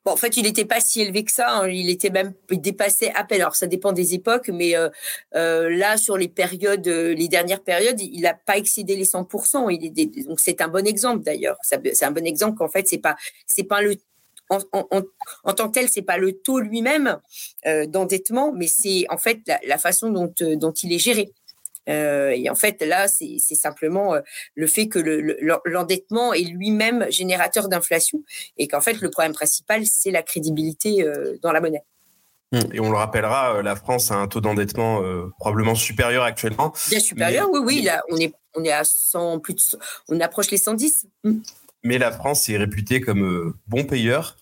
Bon, 0.04 0.12
en 0.12 0.16
fait, 0.16 0.36
il 0.36 0.42
n'était 0.42 0.64
pas 0.64 0.80
si 0.80 1.00
élevé 1.00 1.24
que 1.24 1.30
ça. 1.30 1.48
Hein. 1.48 1.68
Il 1.68 1.88
était 1.88 2.10
même 2.10 2.34
il 2.50 2.60
dépassait 2.60 3.12
à 3.14 3.24
peine. 3.24 3.40
Alors, 3.40 3.54
ça 3.54 3.66
dépend 3.66 3.92
des 3.92 4.14
époques, 4.14 4.48
mais 4.48 4.76
euh, 4.76 4.88
euh, 5.36 5.70
là, 5.70 5.96
sur 5.96 6.16
les 6.16 6.28
périodes, 6.28 6.86
euh, 6.88 7.14
les 7.14 7.28
dernières 7.28 7.62
périodes, 7.62 8.00
il 8.00 8.22
n'a 8.22 8.34
pas 8.34 8.56
excédé 8.56 8.96
les 8.96 9.04
100%. 9.04 9.70
Il 9.70 9.86
est, 9.86 10.26
donc, 10.26 10.40
c'est 10.40 10.60
un 10.60 10.68
bon 10.68 10.86
exemple 10.86 11.22
d'ailleurs. 11.22 11.56
C'est 11.62 12.04
un 12.04 12.10
bon 12.10 12.26
exemple 12.26 12.56
qu'en 12.58 12.68
fait, 12.68 12.88
c'est 12.88 12.98
pas, 12.98 13.16
c'est 13.46 13.64
pas 13.64 13.80
le 13.80 13.96
en, 14.50 15.54
tant 15.54 15.68
que 15.68 15.72
tel, 15.72 15.88
c'est 15.88 16.02
pas 16.02 16.18
le 16.18 16.32
taux 16.32 16.60
lui-même 16.60 17.18
d'endettement, 17.86 18.52
mais 18.52 18.66
c'est 18.66 19.06
en 19.08 19.16
fait 19.16 19.38
la, 19.46 19.58
la 19.66 19.78
façon 19.78 20.10
dont, 20.10 20.30
dont 20.56 20.72
il 20.72 20.92
est 20.92 20.98
géré. 20.98 21.32
Euh, 21.88 22.30
et 22.30 22.48
en 22.48 22.54
fait, 22.54 22.80
là, 22.82 23.08
c'est 23.08 23.38
simplement 23.38 24.14
euh, 24.14 24.20
le 24.54 24.66
fait 24.66 24.88
que 24.88 24.98
l'endettement 25.64 26.32
est 26.32 26.44
lui-même 26.44 27.06
générateur 27.10 27.68
d'inflation 27.68 28.22
et 28.56 28.68
qu'en 28.68 28.80
fait, 28.80 29.00
le 29.00 29.10
problème 29.10 29.32
principal, 29.32 29.84
c'est 29.86 30.10
la 30.10 30.22
crédibilité 30.22 31.02
euh, 31.02 31.36
dans 31.42 31.52
la 31.52 31.60
monnaie. 31.60 31.84
Mmh. 32.52 32.60
Et 32.74 32.80
on 32.80 32.90
le 32.90 32.96
rappellera, 32.96 33.62
la 33.62 33.76
France 33.76 34.10
a 34.10 34.16
un 34.16 34.28
taux 34.28 34.42
d'endettement 34.42 35.02
probablement 35.38 35.74
supérieur 35.74 36.22
actuellement. 36.22 36.74
Bien 36.90 37.00
supérieur, 37.00 37.48
oui, 37.50 37.60
oui. 37.64 37.82
Là, 37.82 38.02
on 38.10 38.16
est, 38.18 38.34
on 38.54 38.62
est 38.62 38.72
à 38.72 38.84
100, 38.84 39.38
plus 39.38 39.54
de, 39.54 39.78
on 40.10 40.20
approche 40.20 40.50
les 40.50 40.58
110 40.58 41.06
mais 41.84 41.98
la 41.98 42.12
France 42.12 42.48
est 42.48 42.56
réputée 42.56 43.00
comme 43.00 43.24
euh, 43.24 43.54
bon 43.66 43.84
payeur. 43.84 44.36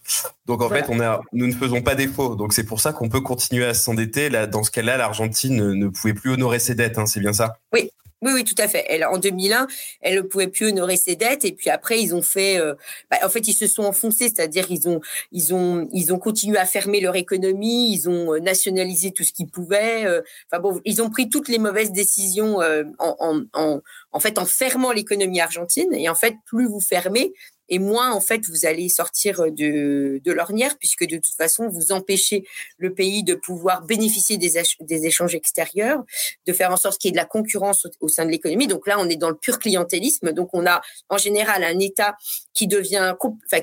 Donc 0.46 0.62
en 0.62 0.68
fait, 0.68 0.86
on 0.88 1.00
a, 1.00 1.20
nous 1.32 1.46
ne 1.46 1.52
faisons 1.52 1.82
pas 1.82 1.94
défaut. 1.94 2.34
Donc 2.34 2.52
c'est 2.52 2.64
pour 2.64 2.80
ça 2.80 2.92
qu'on 2.92 3.08
peut 3.08 3.20
continuer 3.20 3.64
à 3.64 3.74
s'endetter. 3.74 4.28
Là, 4.28 4.46
dans 4.46 4.62
ce 4.62 4.70
cas-là, 4.70 4.96
l'Argentine 4.96 5.72
ne, 5.72 5.88
pouvait 5.88 6.14
plus 6.14 6.32
honorer 6.32 6.58
ses 6.58 6.74
dettes. 6.74 6.98
Hein, 6.98 7.06
c'est 7.06 7.20
bien 7.20 7.32
ça? 7.32 7.56
Oui. 7.72 7.90
Oui, 8.22 8.32
oui, 8.34 8.44
tout 8.44 8.54
à 8.58 8.68
fait. 8.68 8.84
Elle, 8.88 9.04
en 9.06 9.16
2001, 9.16 9.66
elle 10.02 10.16
ne 10.16 10.20
pouvait 10.20 10.48
plus 10.48 10.66
honorer 10.66 10.98
ses 10.98 11.16
dettes, 11.16 11.46
et 11.46 11.52
puis 11.52 11.70
après, 11.70 12.02
ils 12.02 12.14
ont 12.14 12.20
fait. 12.20 12.58
Euh, 12.58 12.74
bah, 13.10 13.16
en 13.24 13.30
fait, 13.30 13.48
ils 13.48 13.54
se 13.54 13.66
sont 13.66 13.82
enfoncés, 13.84 14.28
c'est-à-dire 14.28 14.66
ils 14.70 14.88
ont, 14.88 15.00
ils 15.32 15.54
ont, 15.54 15.88
ils 15.92 16.12
ont 16.12 16.18
continué 16.18 16.58
à 16.58 16.66
fermer 16.66 17.00
leur 17.00 17.16
économie, 17.16 17.92
ils 17.94 18.10
ont 18.10 18.34
euh, 18.34 18.38
nationalisé 18.38 19.12
tout 19.12 19.24
ce 19.24 19.32
qu'ils 19.32 19.48
pouvaient. 19.48 20.04
Enfin 20.52 20.60
bon, 20.60 20.80
ils 20.84 21.00
ont 21.00 21.08
pris 21.08 21.30
toutes 21.30 21.48
les 21.48 21.58
mauvaises 21.58 21.92
décisions 21.92 22.58
en, 22.58 23.16
en, 23.18 23.42
en, 23.54 23.80
en 24.12 24.20
fait, 24.20 24.38
en 24.38 24.44
fermant 24.44 24.92
l'économie 24.92 25.40
argentine. 25.40 25.92
Et 25.94 26.08
en 26.08 26.14
fait, 26.14 26.34
plus 26.46 26.66
vous 26.66 26.80
fermez, 26.80 27.32
et 27.70 27.78
moins 27.78 28.12
en 28.12 28.20
fait 28.20 28.44
vous 28.46 28.66
allez 28.66 28.88
sortir 28.88 29.44
de, 29.50 30.20
de 30.22 30.32
l'ornière, 30.32 30.76
puisque 30.78 31.06
de 31.06 31.16
toute 31.16 31.34
façon 31.34 31.68
vous 31.68 31.92
empêchez 31.92 32.44
le 32.78 32.92
pays 32.92 33.22
de 33.22 33.34
pouvoir 33.34 33.82
bénéficier 33.82 34.36
des, 34.36 35.06
échanges 35.06 35.34
extérieurs, 35.34 36.02
de 36.46 36.52
faire 36.52 36.72
en 36.72 36.76
sorte 36.76 37.00
qu'il 37.00 37.08
y 37.08 37.10
ait 37.10 37.12
de 37.12 37.16
la 37.16 37.24
concurrence 37.24 37.86
au, 38.00 38.08
sein 38.08 38.24
de 38.24 38.30
l'économie. 38.30 38.66
Donc 38.66 38.86
là, 38.86 38.96
on 38.98 39.08
est 39.08 39.16
dans 39.16 39.30
le 39.30 39.36
pur 39.36 39.58
clientélisme. 39.58 40.32
Donc 40.32 40.50
on 40.52 40.66
a 40.66 40.80
en 41.08 41.16
général 41.16 41.64
un 41.64 41.78
État 41.78 42.16
qui 42.52 42.66
devient, 42.66 43.14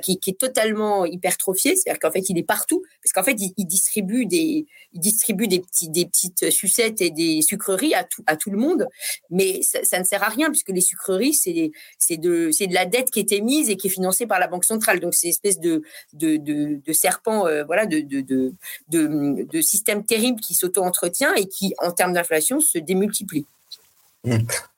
qui, 0.02 0.20
est 0.28 0.40
totalement 0.40 1.06
hypertrophié, 1.06 1.76
c'est-à-dire 1.76 2.00
qu'en 2.00 2.12
fait 2.12 2.30
il 2.30 2.38
est 2.38 2.44
partout, 2.44 2.84
parce 3.04 3.14
qu'en 3.14 3.24
fait 3.24 3.38
il, 3.58 3.66
distribue 3.66 4.26
des, 4.26 4.66
il 4.94 5.00
distribue 5.00 5.48
des 5.48 5.60
petits, 5.60 5.90
des 5.90 6.06
petites 6.06 6.50
sucettes 6.50 7.02
et 7.02 7.12
des 7.12 7.42
sucreries 7.42 7.94
à 7.94 8.04
tout, 8.04 8.24
à 8.26 8.38
tout 8.38 8.50
le 8.50 8.58
monde, 8.58 8.88
mais 9.30 9.62
ça, 9.62 9.84
ça 9.84 10.00
ne 10.00 10.06
sert 10.06 10.24
à 10.24 10.30
rien 10.30 10.50
puisque 10.50 10.70
les 10.70 10.82
sucreries 10.82 11.34
c'est 11.34 11.72
c'est 11.98 12.18
de 12.18 12.52
c'est 12.52 12.68
de 12.68 12.74
la 12.74 12.86
dette 12.86 13.12
qui 13.12 13.20
est 13.20 13.32
émise 13.32 13.70
et 13.70 13.76
qui 13.76 13.88
est 13.88 13.97
financée 13.98 14.28
par 14.28 14.40
la 14.40 14.48
banque 14.48 14.64
centrale. 14.64 15.00
Donc 15.00 15.14
c'est 15.14 15.28
une 15.28 15.32
espèce 15.32 15.60
de 15.60 15.82
de, 16.14 16.94
serpent, 16.94 17.48
euh, 17.48 17.64
voilà, 17.64 17.86
de, 17.86 18.00
de, 18.00 18.22
de, 18.22 18.54
de 18.90 19.62
système 19.62 20.04
terrible 20.06 20.40
qui 20.40 20.54
s'auto-entretient 20.54 21.34
et 21.36 21.48
qui, 21.48 21.74
en 21.80 21.92
termes 21.92 22.14
d'inflation, 22.14 22.60
se 22.60 22.78
démultiplie. 22.78 23.46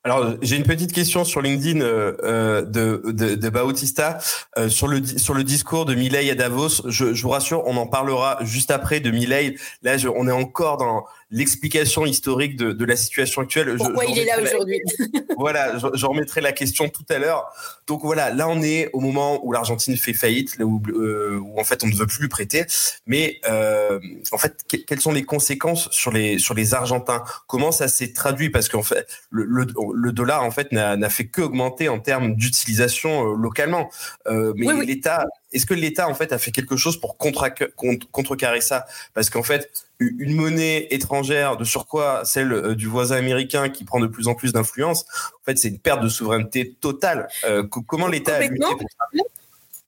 Alors, 0.06 0.36
j'ai 0.42 0.56
une 0.56 0.64
petite 0.64 0.94
question 0.94 1.26
sur 1.26 1.42
LinkedIn 1.42 1.82
euh, 1.82 2.16
euh, 2.24 2.62
de, 2.62 3.02
de, 3.12 3.36
de, 3.36 3.50
Bautista 3.50 4.18
euh, 4.58 4.70
sur 4.70 4.88
le 4.88 5.06
sur 5.06 5.34
le 5.34 5.44
discours 5.44 5.84
de 5.84 5.94
Milei 5.94 6.30
à 6.30 6.36
Davos. 6.36 6.88
Je, 6.88 7.14
je, 7.14 7.22
vous 7.22 7.30
rassure, 7.30 7.64
on 7.66 7.76
en 7.76 7.86
parlera 7.86 8.38
juste 8.42 8.72
après 8.72 9.02
de 9.02 9.12
Milei. 9.12 9.58
Là, 9.82 9.98
je, 9.98 10.08
on 10.08 10.26
est 10.26 10.32
encore 10.32 10.78
dans 10.78 11.04
l'explication 11.32 12.06
historique 12.06 12.56
de, 12.56 12.72
de, 12.72 12.86
la 12.86 12.96
situation 12.96 13.42
actuelle. 13.42 13.76
Pourquoi 13.78 14.06
il 14.06 14.18
est 14.18 14.26
là 14.26 14.42
aujourd'hui? 14.42 14.82
Voilà, 15.38 15.78
je, 15.78 16.06
remettrai 16.06 16.42
la 16.42 16.52
question 16.52 16.90
tout 16.90 17.06
à 17.08 17.18
l'heure. 17.18 17.46
Donc 17.88 18.02
voilà, 18.02 18.30
là 18.30 18.50
on 18.50 18.62
est 18.62 18.90
au 18.92 19.00
moment 19.00 19.40
où 19.46 19.54
l'Argentine 19.54 19.96
fait 19.96 20.12
faillite, 20.12 20.58
où, 20.60 20.82
euh, 20.90 21.40
où, 21.42 21.60
en 21.60 21.64
fait 21.64 21.82
on 21.84 21.88
ne 21.88 21.96
veut 21.96 22.08
plus 22.08 22.24
lui 22.24 22.28
prêter. 22.28 22.66
Mais 23.06 23.40
euh, 23.48 24.00
en 24.32 24.38
fait, 24.38 24.66
quelles 24.68 25.00
sont 25.00 25.14
les 25.14 25.24
conséquences 25.24 25.90
sur 25.92 26.12
les 26.12 26.40
sur 26.40 26.56
les 26.56 26.74
Argentins? 26.74 27.24
Comment 27.48 27.72
ça 27.72 27.88
s'est 27.88 28.12
traduit? 28.12 28.50
Parce 28.50 28.68
qu'en 28.68 28.84
fait, 28.84 29.08
le, 29.30 29.46
le, 29.46 29.68
le, 29.93 30.12
dollar 30.12 30.43
en 30.43 30.52
fait 30.52 30.71
n'a 30.71 31.10
fait 31.10 31.28
qu'augmenter 31.28 31.89
en 31.89 31.99
termes 31.99 32.36
d'utilisation 32.36 33.32
euh, 33.32 33.36
localement. 33.36 33.89
Euh, 34.28 34.54
mais 34.56 34.86
l'État, 34.86 35.25
est-ce 35.52 35.65
que 35.65 35.73
l'État 35.73 36.08
en 36.08 36.13
fait 36.13 36.32
a 36.34 36.38
fait 36.38 36.52
quelque 36.52 36.78
chose 36.78 36.99
pour 36.99 37.17
contrecarrer 37.17 38.62
ça? 38.62 38.86
Parce 39.13 39.30
qu'en 39.30 39.43
fait, 39.43 39.69
une 39.99 40.34
monnaie 40.34 40.88
étrangère, 40.91 41.58
de 41.58 41.63
surcroît 41.63 42.23
celle 42.23 42.54
euh, 42.54 42.75
du 42.75 42.88
voisin 42.88 43.17
américain 43.17 43.69
qui 43.69 43.84
prend 43.84 43.99
de 43.99 44.08
plus 44.08 44.28
en 44.28 44.36
plus 44.36 44.54
d'influence, 44.54 45.06
en 45.41 45.45
fait, 45.45 45.58
c'est 45.58 45.69
une 45.69 45.80
perte 45.80 46.02
de 46.02 46.10
souveraineté 46.10 46.75
totale. 46.80 47.28
Euh, 47.45 47.63
comment 47.63 48.08
l'État 48.08 48.36
a 48.36 48.41
lutté 48.41 48.60
pour 48.60 48.89
ça? 48.97 49.23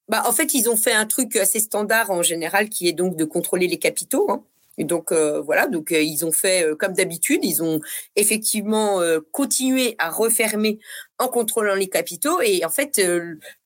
Bah, 0.10 0.24
en 0.26 0.34
fait, 0.34 0.54
ils 0.54 0.70
ont 0.70 0.76
fait 0.76 0.92
un 0.92 1.06
truc 1.06 1.38
assez 1.38 1.60
standard 1.60 2.12
en 2.12 2.22
général, 2.22 2.68
qui 2.70 2.90
est 2.90 2.94
donc 2.94 3.16
de 3.16 3.24
contrôler 3.24 3.68
les 3.68 3.80
capitaux. 3.80 4.30
Hein. 4.30 4.44
Et 4.82 4.84
donc 4.84 5.12
euh, 5.12 5.42
voilà, 5.42 5.68
donc 5.68 5.92
euh, 5.92 6.02
ils 6.02 6.26
ont 6.26 6.32
fait 6.32 6.66
euh, 6.66 6.76
comme 6.76 6.94
d'habitude, 6.94 7.42
ils 7.46 7.62
ont 7.62 7.80
effectivement 8.16 9.00
continué 9.32 9.94
à 10.00 10.10
refermer 10.10 10.80
en 11.22 11.28
contrôlant 11.28 11.76
les 11.76 11.88
capitaux. 11.88 12.42
Et 12.42 12.66
en 12.66 12.70
fait, 12.70 13.00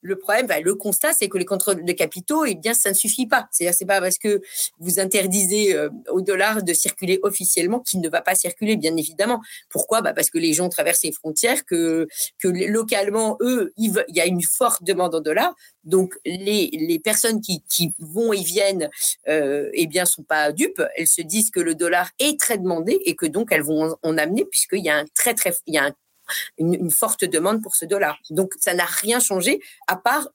le 0.02 0.15
problème, 0.18 0.46
bah, 0.46 0.60
le 0.60 0.76
constat, 0.76 1.13
c'est 1.13 1.30
que 1.30 1.38
les 1.38 1.46
contrôles 1.46 1.86
de 1.86 1.91
capitaux, 1.94 2.44
eh 2.44 2.54
bien, 2.56 2.74
ça 2.74 2.89
ne 2.89 2.96
suffit 2.96 3.28
pas. 3.28 3.48
C'est-à-dire, 3.50 3.74
c'est 3.74 3.86
pas 3.86 4.02
parce 4.02 4.18
que 4.18 4.41
vous 4.80 5.00
interdisez 5.00 5.74
euh, 5.74 5.89
au 6.10 6.22
dollar 6.22 6.63
de 6.63 6.74
circuler 6.74 7.20
officiellement 7.24 7.80
qu'il 7.80 8.02
ne 8.02 8.10
va 8.10 8.22
pas 8.22 8.36
circuler, 8.36 8.76
bien 8.76 8.96
évidemment. 8.98 9.41
Pourquoi? 9.70 10.02
Bah 10.02 10.13
Parce 10.13 10.30
que 10.30 10.38
les 10.38 10.52
gens 10.52 10.68
traversent 10.68 11.04
les 11.04 11.13
frontières, 11.13 11.63
que, 11.65 12.08
que 12.39 12.50
localement, 12.50 13.38
eux, 13.39 13.72
il 13.78 13.94
y 14.10 14.20
a 14.20 14.26
une 14.26 14.44
forte 14.44 14.84
demande 14.84 15.15
en 15.15 15.22
dollars. 15.22 15.56
Donc, 15.86 16.15
les, 16.26 16.70
les 16.74 17.00
personnes 17.00 17.39
qui, 17.39 17.63
qui 17.70 17.94
vont 18.00 18.34
et 18.34 18.44
viennent, 18.44 18.89
euh, 19.30 19.70
eh 19.74 19.88
bien, 19.88 20.04
sont 20.04 20.24
pas 20.24 20.52
dupes. 20.52 20.84
Elles 20.98 21.08
se 21.08 21.22
disent 21.22 21.52
que 21.52 21.62
le 21.62 21.74
dollar 21.74 22.10
est 22.20 22.38
très 22.38 22.58
demandé 22.58 23.00
et 23.06 23.15
que 23.15 23.26
donc 23.26 23.52
elles 23.52 23.62
vont 23.63 23.96
en 24.04 24.18
amener 24.18 24.44
puisqu'il 24.44 24.84
y 24.84 24.89
a 24.89 24.98
un 24.98 25.06
très, 25.13 25.34
très, 25.34 25.54
il 25.68 25.76
y 25.76 25.78
a 25.78 25.86
un 25.86 25.94
une, 26.58 26.92
forte 26.92 27.26
demande 27.26 27.62
pour 27.62 27.76
ce 27.76 27.86
dollar. 27.86 28.18
Donc, 28.30 28.54
ça 28.60 28.74
n'a 28.74 28.86
rien 28.86 29.20
changé 29.20 29.62
à 29.88 29.96
part 29.96 30.30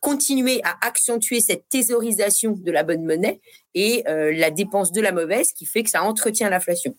continuer 0.00 0.60
à 0.64 0.76
accentuer 0.86 1.40
cette 1.40 1.68
thésaurisation 1.70 2.52
de 2.52 2.70
la 2.70 2.82
bonne 2.82 3.04
monnaie 3.06 3.40
et 3.74 4.04
euh, 4.06 4.32
la 4.34 4.50
dépense 4.50 4.92
de 4.92 5.00
la 5.00 5.12
mauvaise 5.12 5.52
qui 5.52 5.64
fait 5.64 5.82
que 5.82 5.88
ça 5.88 6.02
entretient 6.02 6.50
l'inflation. 6.50 6.94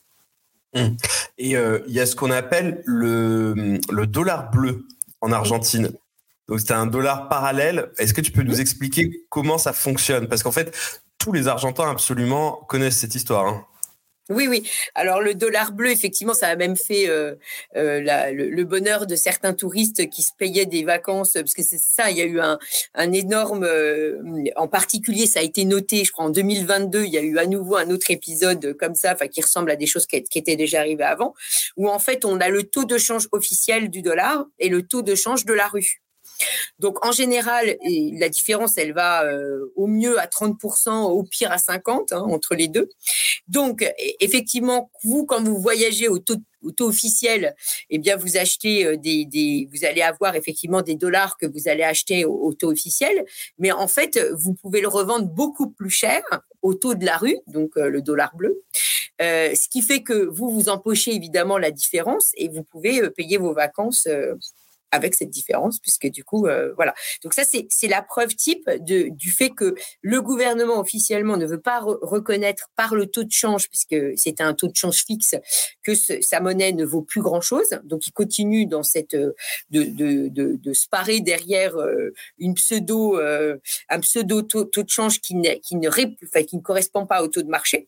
Hum. 0.73 0.97
Et 1.37 1.55
euh, 1.55 1.79
il 1.87 1.93
y 1.93 1.99
a 1.99 2.07
ce 2.07 2.15
qu'on 2.15 2.31
appelle 2.31 2.81
le, 2.85 3.79
le, 3.91 4.07
dollar 4.07 4.49
bleu 4.49 4.87
en 5.21 5.31
Argentine. 5.31 5.91
Donc 6.47 6.59
c'est 6.59 6.71
un 6.71 6.87
dollar 6.87 7.29
parallèle. 7.29 7.91
Est-ce 7.99 8.13
que 8.13 8.21
tu 8.21 8.31
peux 8.31 8.43
nous 8.43 8.59
expliquer 8.59 9.25
comment 9.29 9.59
ça 9.59 9.71
fonctionne? 9.71 10.27
Parce 10.27 10.41
qu'en 10.41 10.51
fait, 10.51 10.75
tous 11.19 11.31
les 11.31 11.47
Argentins 11.47 11.89
absolument 11.89 12.53
connaissent 12.67 12.97
cette 12.97 13.15
histoire. 13.15 13.47
Hein. 13.47 13.65
Oui, 14.29 14.47
oui. 14.47 14.67
Alors 14.95 15.21
le 15.21 15.35
dollar 15.35 15.71
bleu, 15.71 15.91
effectivement, 15.91 16.33
ça 16.33 16.47
a 16.47 16.55
même 16.55 16.75
fait 16.75 17.07
euh, 17.09 17.35
euh, 17.75 18.01
le, 18.31 18.63
bonheur 18.63 19.05
de 19.05 19.15
certains 19.15 19.53
touristes 19.53 20.09
qui 20.09 20.23
se 20.23 20.31
payaient 20.35 20.65
des 20.65 20.83
vacances, 20.83 21.33
parce 21.33 21.53
que 21.53 21.61
c'est 21.61 21.77
ça, 21.77 22.09
il 22.09 22.17
y 22.17 22.21
a 22.21 22.25
eu 22.25 22.39
un, 22.39 22.57
un 22.95 23.11
énorme, 23.11 23.63
euh, 23.63 24.19
en 24.55 24.67
particulier, 24.67 25.27
ça 25.27 25.41
a 25.41 25.43
été 25.43 25.63
noté, 25.63 26.03
je 26.05 26.11
crois, 26.11 26.25
en 26.25 26.31
2022, 26.31 27.03
il 27.05 27.13
y 27.13 27.19
a 27.19 27.21
eu 27.21 27.37
à 27.37 27.45
nouveau 27.45 27.75
un 27.75 27.91
autre 27.91 28.09
épisode 28.09 28.75
comme 28.79 28.95
ça, 28.95 29.13
enfin 29.13 29.27
qui 29.27 29.41
ressemble 29.43 29.69
à 29.69 29.75
des 29.75 29.85
choses 29.85 30.07
qui, 30.07 30.23
qui 30.23 30.39
étaient 30.39 30.55
déjà 30.55 30.79
arrivées 30.79 31.03
avant, 31.03 31.35
où 31.77 31.87
en 31.87 31.99
fait 31.99 32.25
on 32.25 32.39
a 32.39 32.49
le 32.49 32.63
taux 32.63 32.85
de 32.85 32.97
change 32.97 33.27
officiel 33.31 33.89
du 33.91 34.01
dollar 34.01 34.45
et 34.57 34.69
le 34.69 34.81
taux 34.81 35.03
de 35.03 35.13
change 35.13 35.45
de 35.45 35.53
la 35.53 35.67
rue. 35.67 36.01
Donc 36.79 37.05
en 37.05 37.11
général, 37.11 37.77
la 38.13 38.29
différence, 38.29 38.77
elle 38.77 38.93
va 38.93 39.23
euh, 39.23 39.71
au 39.75 39.87
mieux 39.87 40.19
à 40.19 40.25
30%, 40.25 41.03
au 41.03 41.23
pire 41.23 41.51
à 41.51 41.57
50% 41.57 42.13
hein, 42.13 42.19
entre 42.19 42.55
les 42.55 42.67
deux. 42.67 42.89
Donc 43.47 43.85
effectivement, 44.19 44.91
vous, 45.03 45.25
quand 45.25 45.43
vous 45.43 45.59
voyagez 45.59 46.07
au 46.07 46.19
taux, 46.19 46.35
officiel, 46.79 47.55
eh 47.91 47.99
bien 47.99 48.15
vous 48.17 48.37
achetez 48.37 48.85
euh, 48.85 48.97
des, 48.97 49.69
vous 49.71 49.85
allez 49.85 50.01
avoir 50.01 50.35
effectivement 50.35 50.81
des 50.81 50.95
dollars 50.95 51.37
que 51.37 51.45
vous 51.45 51.67
allez 51.67 51.83
acheter 51.83 52.25
au, 52.25 52.53
taux 52.53 52.71
officiel, 52.71 53.23
mais 53.59 53.71
en 53.71 53.87
fait, 53.87 54.19
vous 54.33 54.55
pouvez 54.55 54.81
le 54.81 54.87
revendre 54.87 55.27
beaucoup 55.27 55.69
plus 55.69 55.91
cher 55.91 56.23
au 56.63 56.73
taux 56.73 56.95
de 56.95 57.05
la 57.05 57.17
rue, 57.17 57.37
donc 57.45 57.77
euh, 57.77 57.89
le 57.89 58.01
dollar 58.01 58.35
bleu. 58.35 58.63
ce 59.19 59.69
qui 59.69 59.83
fait 59.83 60.01
que 60.01 60.25
vous 60.25 60.49
vous 60.49 60.69
empochez 60.69 61.13
évidemment 61.13 61.59
la 61.59 61.69
différence 61.69 62.31
et 62.35 62.49
vous 62.49 62.63
pouvez 62.63 63.09
payer 63.11 63.37
vos 63.37 63.53
vacances 63.53 64.07
avec 64.91 65.15
cette 65.15 65.29
différence, 65.29 65.79
puisque 65.79 66.07
du 66.07 66.23
coup, 66.23 66.47
euh, 66.47 66.73
voilà. 66.75 66.93
Donc 67.23 67.33
ça, 67.33 67.43
c'est 67.43 67.87
la 67.87 68.01
preuve 68.01 68.35
type 68.35 68.69
de, 68.69 69.09
du 69.09 69.31
fait 69.31 69.49
que 69.49 69.75
le 70.01 70.21
gouvernement 70.21 70.79
officiellement 70.79 71.37
ne 71.37 71.45
veut 71.45 71.61
pas 71.61 71.79
reconnaître 71.79 72.69
par 72.75 72.95
le 72.95 73.07
taux 73.07 73.23
de 73.23 73.31
change, 73.31 73.69
puisque 73.69 73.95
c'est 74.15 74.41
un 74.41 74.53
taux 74.53 74.67
de 74.67 74.75
change 74.75 75.03
fixe, 75.05 75.35
que 75.83 75.93
sa 75.95 76.39
monnaie 76.39 76.71
ne 76.71 76.85
vaut 76.85 77.01
plus 77.01 77.21
grand-chose. 77.21 77.69
Donc 77.83 78.07
il 78.07 78.11
continue 78.11 78.65
dans 78.65 78.83
cette 78.83 79.15
euh, 79.15 79.33
de, 79.69 79.83
de, 79.83 80.27
de, 80.29 80.55
de 80.55 80.73
se 80.73 80.87
parer 80.87 81.19
derrière 81.19 81.75
euh, 81.77 82.13
une 82.37 82.53
pseudo 82.55 83.19
un 83.89 83.99
pseudo 83.99 84.41
taux, 84.41 84.65
de 84.65 84.89
change 84.89 85.19
qui, 85.19 85.35
qui 85.61 85.75
ne 85.75 85.89
enfin, 85.89 86.43
qui 86.43 86.57
ne 86.57 86.61
correspond 86.61 87.05
pas 87.05 87.23
au 87.23 87.27
taux 87.27 87.41
de 87.41 87.47
marché. 87.47 87.87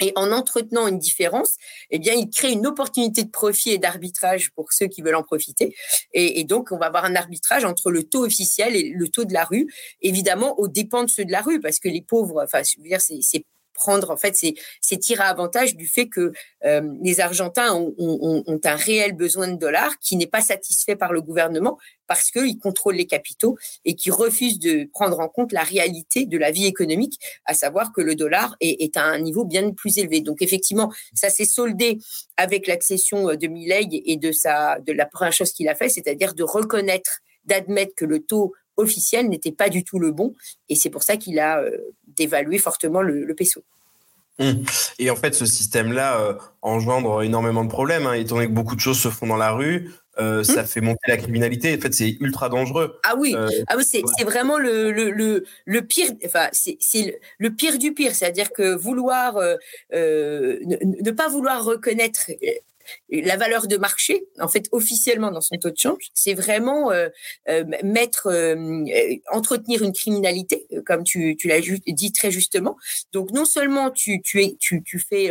Et 0.00 0.12
en 0.14 0.30
entretenant 0.30 0.86
une 0.88 0.98
différence, 0.98 1.56
eh 1.90 1.98
bien, 1.98 2.12
il 2.14 2.28
crée 2.28 2.52
une 2.52 2.66
opportunité 2.66 3.24
de 3.24 3.30
profit 3.30 3.70
et 3.70 3.78
d'arbitrage 3.78 4.50
pour 4.52 4.72
ceux 4.72 4.86
qui 4.86 5.02
veulent 5.02 5.14
en 5.14 5.22
profiter. 5.22 5.74
Et, 6.12 6.40
et, 6.40 6.44
donc, 6.44 6.70
on 6.70 6.76
va 6.76 6.86
avoir 6.86 7.04
un 7.04 7.16
arbitrage 7.16 7.64
entre 7.64 7.90
le 7.90 8.04
taux 8.04 8.24
officiel 8.24 8.76
et 8.76 8.90
le 8.90 9.08
taux 9.08 9.24
de 9.24 9.32
la 9.32 9.44
rue, 9.44 9.66
évidemment, 10.02 10.58
aux 10.58 10.68
dépens 10.68 11.04
de 11.04 11.10
ceux 11.10 11.24
de 11.24 11.32
la 11.32 11.40
rue, 11.40 11.60
parce 11.60 11.78
que 11.78 11.88
les 11.88 12.02
pauvres, 12.02 12.42
enfin, 12.44 12.62
je 12.62 12.80
veux 12.80 12.88
dire, 12.88 13.00
c'est 13.00 13.44
prendre, 13.76 14.10
en 14.10 14.16
fait, 14.16 14.34
c'est 14.80 14.96
tirer 14.96 15.22
avantage 15.22 15.76
du 15.76 15.86
fait 15.86 16.08
que 16.08 16.32
euh, 16.64 16.80
les 17.02 17.20
Argentins 17.20 17.72
ont, 17.74 18.44
un 18.64 18.76
réel 18.76 19.12
besoin 19.12 19.48
de 19.48 19.56
dollars 19.56 19.96
qui 20.00 20.16
n'est 20.16 20.26
pas 20.26 20.40
satisfait 20.40 20.96
par 20.96 21.12
le 21.12 21.22
gouvernement 21.22 21.78
parce 22.08 22.30
qu'ils 22.30 22.58
contrôlent 22.58 22.96
les 22.96 23.06
capitaux 23.06 23.56
et 23.84 23.94
qui 23.94 24.10
refusent 24.10 24.58
de 24.58 24.88
prendre 24.92 25.20
en 25.20 25.28
compte 25.28 25.52
la 25.52 25.62
réalité 25.62 26.26
de 26.26 26.38
la 26.38 26.50
vie 26.50 26.66
économique, 26.66 27.20
à 27.44 27.54
savoir 27.54 27.92
que 27.92 28.00
le 28.00 28.14
dollar 28.16 28.56
est, 28.60 28.96
à 28.96 29.04
un 29.04 29.18
niveau 29.20 29.44
bien 29.44 29.70
plus 29.72 29.98
élevé. 29.98 30.20
Donc 30.20 30.42
effectivement, 30.42 30.92
ça 31.14 31.30
s'est 31.30 31.44
soldé 31.44 31.98
avec 32.36 32.66
l'accession 32.66 33.34
de 33.34 33.46
Milley 33.46 33.88
et 33.90 34.16
de 34.16 34.32
sa 34.32 34.78
de 34.80 34.92
la 34.92 35.06
première 35.06 35.32
chose 35.32 35.52
qu'il 35.52 35.68
a 35.68 35.74
fait, 35.74 35.88
c'est-à-dire 35.88 36.34
de 36.34 36.42
reconnaître, 36.42 37.20
d'admettre 37.44 37.94
que 37.94 38.04
le 38.04 38.20
taux 38.20 38.54
officiel 38.76 39.28
n'était 39.28 39.52
pas 39.52 39.68
du 39.68 39.84
tout 39.84 39.98
le 39.98 40.10
bon. 40.10 40.34
Et 40.68 40.74
c'est 40.74 40.90
pour 40.90 41.02
ça 41.02 41.16
qu'il 41.16 41.38
a 41.38 41.60
euh, 41.60 41.70
dévalué 42.06 42.58
fortement 42.58 43.02
le, 43.02 43.34
peso. 43.34 43.62
Hum. 44.38 44.64
Et 44.98 45.10
en 45.10 45.16
fait, 45.16 45.34
ce 45.34 45.46
système-là 45.46 46.20
euh, 46.20 46.34
engendre 46.62 47.22
énormément 47.22 47.64
de 47.64 47.70
problèmes, 47.70 48.06
hein, 48.06 48.14
étant 48.14 48.36
donné 48.36 48.48
que 48.48 48.52
beaucoup 48.52 48.76
de 48.76 48.80
choses 48.80 49.00
se 49.00 49.08
font 49.08 49.26
dans 49.26 49.36
la 49.36 49.52
rue. 49.52 49.90
Euh, 50.18 50.42
ça 50.44 50.60
hum. 50.60 50.66
fait 50.66 50.80
monter 50.80 51.08
la 51.08 51.16
criminalité. 51.18 51.76
En 51.76 51.80
fait, 51.80 51.92
c'est 51.92 52.16
ultra 52.20 52.48
dangereux. 52.48 52.98
Ah 53.04 53.14
oui, 53.18 53.34
ah 53.66 53.76
oui 53.76 53.84
c'est 53.84 54.24
vraiment 54.24 54.58
le, 54.58 54.90
le, 54.90 55.10
le, 55.10 55.44
le, 55.66 55.82
pire. 55.82 56.10
Enfin, 56.24 56.48
c'est 56.52 57.20
le 57.38 57.50
pire 57.50 57.78
du 57.78 57.92
pire. 57.92 58.14
C'est-à-dire 58.14 58.52
que 58.52 58.74
vouloir 58.74 59.34
ne, 59.92 61.02
ne, 61.02 61.10
pas 61.10 61.28
vouloir 61.28 61.64
reconnaître 61.64 62.30
la 63.10 63.36
valeur 63.36 63.66
de 63.66 63.76
marché, 63.76 64.26
en 64.40 64.48
fait, 64.48 64.68
officiellement 64.72 65.30
dans 65.30 65.40
son 65.40 65.56
taux 65.56 65.70
de 65.70 65.76
change, 65.76 66.10
c'est 66.14 66.34
vraiment 66.34 66.90
euh, 66.90 67.08
euh, 67.48 67.64
mettre, 67.82 68.28
euh, 68.28 68.84
entretenir 69.32 69.82
une 69.82 69.92
criminalité, 69.92 70.66
comme 70.84 71.04
tu, 71.04 71.36
l'as 71.44 71.60
dit 71.60 72.12
très 72.12 72.30
justement. 72.30 72.76
Donc, 73.12 73.30
non 73.32 73.44
seulement 73.44 73.90
tu, 73.90 74.20
fais, 75.08 75.30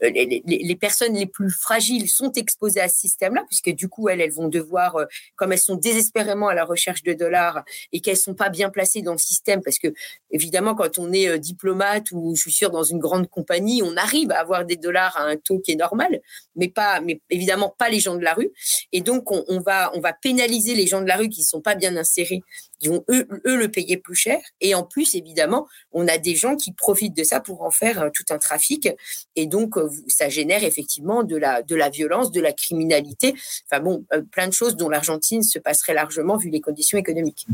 les, 0.00 0.76
personnes 0.76 1.14
les 1.14 1.26
plus 1.26 1.50
fragiles 1.50 2.08
sont 2.08 2.32
exposées 2.32 2.80
à 2.80 2.88
ce 2.88 2.98
système-là, 2.98 3.44
puisque 3.48 3.70
du 3.70 3.88
coup, 3.88 4.08
elles, 4.08 4.20
elles 4.20 4.32
vont 4.32 4.48
devoir, 4.48 4.96
comme 5.36 5.52
elles 5.52 5.58
sont 5.58 5.76
désespérément 5.76 6.48
à 6.48 6.54
la 6.54 6.64
recherche 6.64 7.02
de 7.02 7.12
dollars 7.12 7.64
et 7.92 8.00
qu'elles 8.00 8.16
sont 8.16 8.34
pas 8.34 8.48
bien 8.48 8.70
placées 8.70 9.02
dans 9.02 9.12
le 9.12 9.18
système, 9.18 9.62
parce 9.62 9.78
que 9.78 9.88
évidemment, 10.30 10.74
quand 10.74 10.98
on 10.98 11.12
est 11.12 11.38
diplomate 11.38 12.10
ou 12.12 12.34
je 12.36 12.42
suis 12.42 12.52
sûr 12.52 12.70
dans 12.70 12.82
une 12.82 12.98
grande 12.98 13.28
compagnie, 13.28 13.82
on 13.82 13.96
arrive 13.96 14.30
à 14.30 14.40
avoir 14.40 14.64
des 14.64 14.76
dollars 14.76 15.16
à 15.16 15.24
un 15.24 15.36
taux 15.36 15.58
qui 15.58 15.72
est 15.72 15.76
normal, 15.76 16.20
mais 16.56 16.68
pas, 16.68 16.81
mais 17.04 17.20
évidemment 17.30 17.74
pas 17.76 17.88
les 17.88 18.00
gens 18.00 18.16
de 18.16 18.24
la 18.24 18.34
rue. 18.34 18.50
Et 18.92 19.00
donc 19.00 19.30
on, 19.30 19.60
va, 19.60 19.90
on 19.94 20.00
va 20.00 20.12
pénaliser 20.12 20.74
les 20.74 20.86
gens 20.86 21.00
de 21.00 21.06
la 21.06 21.16
rue 21.16 21.28
qui 21.28 21.42
sont 21.42 21.60
pas 21.60 21.74
bien 21.74 21.96
insérés, 21.96 22.42
qui 22.78 22.88
vont 22.88 23.04
eux, 23.10 23.26
eux 23.46 23.56
le 23.56 23.68
payer 23.70 23.96
plus 23.96 24.14
cher. 24.14 24.40
Et 24.60 24.74
en 24.74 24.82
plus, 24.82 25.14
évidemment, 25.14 25.66
on 25.92 26.08
a 26.08 26.18
des 26.18 26.34
gens 26.34 26.56
qui 26.56 26.72
profitent 26.72 27.16
de 27.16 27.24
ça 27.24 27.40
pour 27.40 27.62
en 27.62 27.70
faire 27.70 28.02
euh, 28.02 28.10
tout 28.12 28.24
un 28.30 28.38
trafic. 28.38 28.88
Et 29.36 29.46
donc 29.46 29.76
euh, 29.76 29.90
ça 30.08 30.28
génère 30.28 30.64
effectivement 30.64 31.22
de 31.22 31.36
la, 31.36 31.62
de 31.62 31.76
la 31.76 31.90
violence, 31.90 32.30
de 32.30 32.40
la 32.40 32.52
criminalité. 32.52 33.34
Enfin 33.70 33.82
bon, 33.82 34.04
euh, 34.12 34.22
plein 34.22 34.48
de 34.48 34.52
choses 34.52 34.76
dont 34.76 34.88
l'Argentine 34.88 35.42
se 35.42 35.58
passerait 35.58 35.94
largement 35.94 36.36
vu 36.36 36.50
les 36.50 36.60
conditions 36.60 36.98
économiques. 36.98 37.46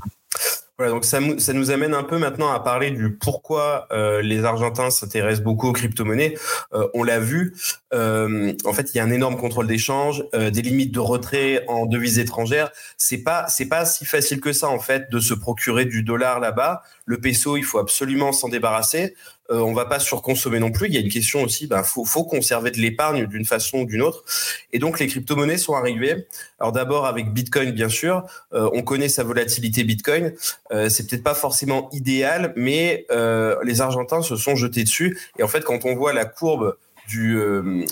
Voilà, 0.79 0.93
donc 0.93 1.05
ça, 1.05 1.19
nous 1.19 1.71
amène 1.73 1.93
un 1.93 2.05
peu 2.05 2.19
maintenant 2.19 2.53
à 2.53 2.61
parler 2.61 2.93
du 2.93 3.13
pourquoi 3.13 3.89
euh, 3.91 4.23
les 4.23 4.45
Argentins 4.45 4.91
s'intéressent 4.91 5.43
beaucoup 5.43 5.67
aux 5.67 5.73
crypto-monnaies. 5.73 6.35
Euh, 6.73 6.87
on 6.95 7.03
l'a 7.03 7.19
vu, 7.19 7.57
euh, 7.93 8.53
en 8.65 8.73
fait, 8.73 8.95
il 8.95 8.99
y 8.99 9.01
a 9.01 9.03
un 9.03 9.11
énorme 9.11 9.37
contrôle 9.37 9.67
d'échange, 9.67 10.23
des 10.33 10.63
limites 10.63 10.95
de 10.95 11.01
retrait 11.01 11.65
en 11.67 11.85
devises 11.85 12.21
étrangères. 12.21 12.71
C'est 12.97 13.25
pas, 13.25 13.49
c'est 13.49 13.67
pas 13.67 13.85
si 13.87 14.05
facile 14.05 14.41
que 14.41 14.53
ça 14.53 14.69
en 14.69 14.79
fait 14.79 15.11
de 15.11 15.19
se 15.19 15.35
procurer 15.35 15.85
du 15.85 16.05
dollar 16.05 16.39
là-bas. 16.39 16.83
Le 17.07 17.19
peso, 17.19 17.57
il 17.57 17.65
faut 17.65 17.81
absolument 17.81 18.31
s'en 18.31 18.49
débarrasser. 18.49 19.17
Euh, 19.51 19.61
on 19.61 19.73
va 19.73 19.87
pas 19.87 19.99
surconsommer 19.99 20.59
non 20.61 20.71
plus. 20.71 20.89
Il 20.89 20.95
y 20.95 20.99
a 20.99 21.01
une 21.01 21.09
question 21.09 21.43
aussi, 21.43 21.67
ben, 21.67 21.83
faut, 21.83 22.05
faut 22.05 22.25
conserver 22.25 22.71
de 22.71 22.79
l'épargne 22.79 23.27
d'une 23.27 23.45
façon 23.45 23.79
ou 23.79 23.85
d'une 23.87 24.03
autre. 24.03 24.25
Et 24.73 24.79
donc, 24.79 24.99
les 25.01 25.07
crypto-monnaies 25.07 25.59
sont 25.59 25.75
arrivées. 25.75 26.27
Alors 26.61 26.73
d'abord 26.73 27.07
avec 27.07 27.33
Bitcoin, 27.33 27.73
bien 27.73 27.89
sûr. 27.89 28.25
Euh, 28.53 28.69
on 28.73 28.83
connaît 28.83 29.09
sa 29.09 29.25
volatilité 29.25 29.85
Bitcoin. 29.85 30.35
Euh, 30.73 30.89
c'est 30.89 31.09
peut-être 31.09 31.23
pas 31.23 31.35
forcément 31.35 31.89
idéal, 31.93 32.53
mais 32.57 33.07
euh, 33.11 33.57
les 33.65 33.81
Argentins 33.81 34.23
se 34.23 34.37
sont 34.37 34.57
jetés 34.57 34.85
dessus. 34.85 35.19
Et 35.39 35.43
en 35.43 35.49
fait, 35.49 35.65
quand 35.65 35.85
on 35.85 35.95
voit 35.95 36.13
la 36.13 36.25
courbe 36.25 36.77
du, 37.09 37.41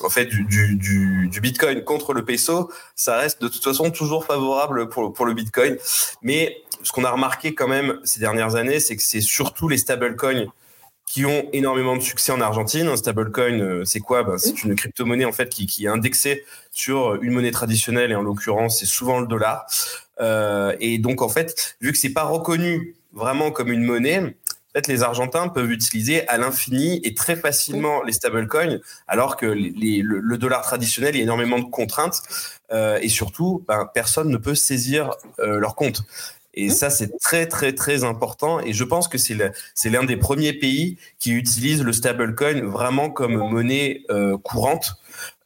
en 0.05 0.11
fait, 0.11 0.27
du, 0.27 0.45
du, 0.45 0.77
du, 0.77 1.40
Bitcoin 1.40 1.83
contre 1.85 2.12
le 2.12 2.23
peso, 2.23 2.71
ça 2.95 3.16
reste 3.16 3.40
de 3.40 3.49
toute 3.49 3.64
façon 3.64 3.90
toujours 3.90 4.27
favorable 4.27 4.90
pour, 4.90 5.14
pour 5.14 5.25
le 5.25 5.33
Bitcoin. 5.33 5.79
Mais 6.21 6.59
ce 6.83 6.92
qu'on 6.92 7.05
a 7.05 7.11
remarqué 7.11 7.55
quand 7.55 7.66
même 7.66 7.99
ces 8.05 8.21
dernières 8.21 8.57
années, 8.57 8.79
c'est 8.79 8.95
que 8.95 9.03
c'est 9.03 9.23
surtout 9.23 9.69
les 9.69 9.79
stablecoins 9.79 10.53
qui 11.16 11.24
ont 11.24 11.48
énormément 11.55 11.96
de 11.96 12.02
succès 12.02 12.31
en 12.31 12.42
Argentine. 12.42 12.88
Un 12.88 12.96
stablecoin, 12.98 13.59
euh, 13.59 13.87
c'est 13.87 14.00
quoi? 14.00 14.22
Ben, 14.22 14.37
C'est 14.37 14.64
une 14.64 14.74
crypto-monnaie 14.74 15.24
en 15.24 15.33
fait 15.33 15.48
qui, 15.48 15.87
est 15.87 15.88
indexée 15.88 16.44
sur 16.72 17.14
une 17.22 17.33
monnaie 17.33 17.52
traditionnelle 17.52 18.12
et 18.12 18.14
en 18.14 18.20
l'occurrence 18.20 18.81
c'est 18.81 18.85
souvent 18.85 19.18
le 19.18 19.26
dollar. 19.26 19.64
Euh, 20.20 20.76
et 20.79 20.98
donc 20.98 21.22
en 21.22 21.31
fait, 21.31 21.79
vu 21.81 21.90
que 21.92 21.96
c'est 21.96 22.12
pas 22.12 22.24
reconnu 22.24 22.96
vraiment 23.14 23.50
comme 23.50 23.72
une 23.72 23.83
monnaie, 23.83 24.35
les 24.87 25.02
Argentins 25.02 25.48
peuvent 25.48 25.70
utiliser 25.70 26.29
à 26.29 26.37
l'infini 26.37 27.00
et 27.02 27.14
très 27.14 27.37
facilement 27.37 28.02
les 28.02 28.12
stablecoins, 28.12 28.79
alors 29.09 29.37
que 29.37 29.46
le, 29.46 30.37
dollar 30.37 30.62
traditionnel, 30.62 31.14
il 31.14 31.18
y 31.18 31.20
a 31.20 31.24
énormément 31.24 31.59
de 31.59 31.64
contraintes 31.64 32.22
euh, 32.72 32.98
et 33.00 33.09
surtout, 33.09 33.64
ben, 33.66 33.88
personne 33.94 34.29
ne 34.29 34.37
peut 34.37 34.55
saisir 34.55 35.12
euh, 35.38 35.59
leur 35.59 35.76
compte. 35.76 36.02
Et 36.57 36.69
mmh. 36.69 36.71
ça, 36.71 36.90
c'est 36.90 37.19
très, 37.19 37.47
très, 37.47 37.75
très 37.75 38.05
important. 38.05 38.61
Et 38.61 38.73
je 38.73 38.85
pense 38.85 39.09
que 39.09 39.19
c'est 39.19 39.35
l'un 39.90 40.05
des 40.05 40.16
premiers 40.16 40.55
pays 40.55 40.97
qui 41.19 41.33
utilise 41.33 41.83
le 41.83 41.92
stablecoin 41.92 42.62
vraiment 42.62 43.11
comme 43.11 43.37
monnaie 43.37 44.03
euh, 44.11 44.38
courante. 44.38 44.97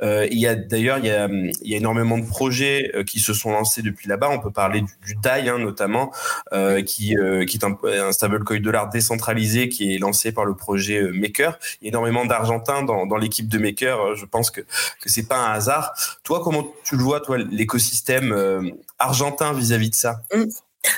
Euh, 0.03 0.27
il 0.31 0.39
y 0.39 0.47
a 0.47 0.55
d'ailleurs 0.55 0.99
il 0.99 1.07
y 1.07 1.11
a, 1.11 1.29
il 1.29 1.69
y 1.71 1.75
a 1.75 1.77
énormément 1.77 2.19
de 2.19 2.27
projets 2.27 2.91
euh, 2.95 3.05
qui 3.05 3.21
se 3.21 3.35
sont 3.35 3.53
lancés 3.53 3.83
depuis 3.83 4.09
là-bas. 4.09 4.29
On 4.31 4.41
peut 4.41 4.51
parler 4.51 4.81
du, 4.81 4.93
du 5.05 5.15
DAI 5.17 5.49
hein, 5.49 5.59
notamment, 5.59 6.13
euh, 6.53 6.83
qui, 6.83 7.17
qui 7.47 7.57
est 7.57 7.65
un, 7.65 7.77
un 7.85 8.13
stablecoin 8.13 8.61
dollar 8.61 8.89
décentralisé 8.89 9.69
qui 9.69 9.95
est 9.95 9.99
lancé 9.99 10.33
par 10.33 10.45
le 10.45 10.55
projet 10.55 11.03
Maker. 11.13 11.59
Il 11.81 11.85
y 11.85 11.89
a 11.89 11.91
énormément 11.91 12.25
d'Argentins 12.25 12.83
dans, 12.83 13.07
dans 13.07 13.17
l'équipe 13.17 13.49
de 13.49 13.59
Maker. 13.59 14.17
Je 14.17 14.25
pense 14.25 14.51
que 14.51 14.61
que 14.61 15.09
c'est 15.09 15.27
pas 15.27 15.37
un 15.37 15.53
hasard. 15.53 15.93
Toi, 16.25 16.41
comment 16.43 16.67
tu 16.85 16.97
le 16.97 17.03
vois, 17.03 17.21
toi, 17.21 17.39
l'écosystème 17.39 18.73
argentin 18.99 19.53
vis-à-vis 19.53 19.89
-vis 19.89 19.91
de 19.91 19.95
ça? 19.95 20.23
Mmh. 20.35 20.45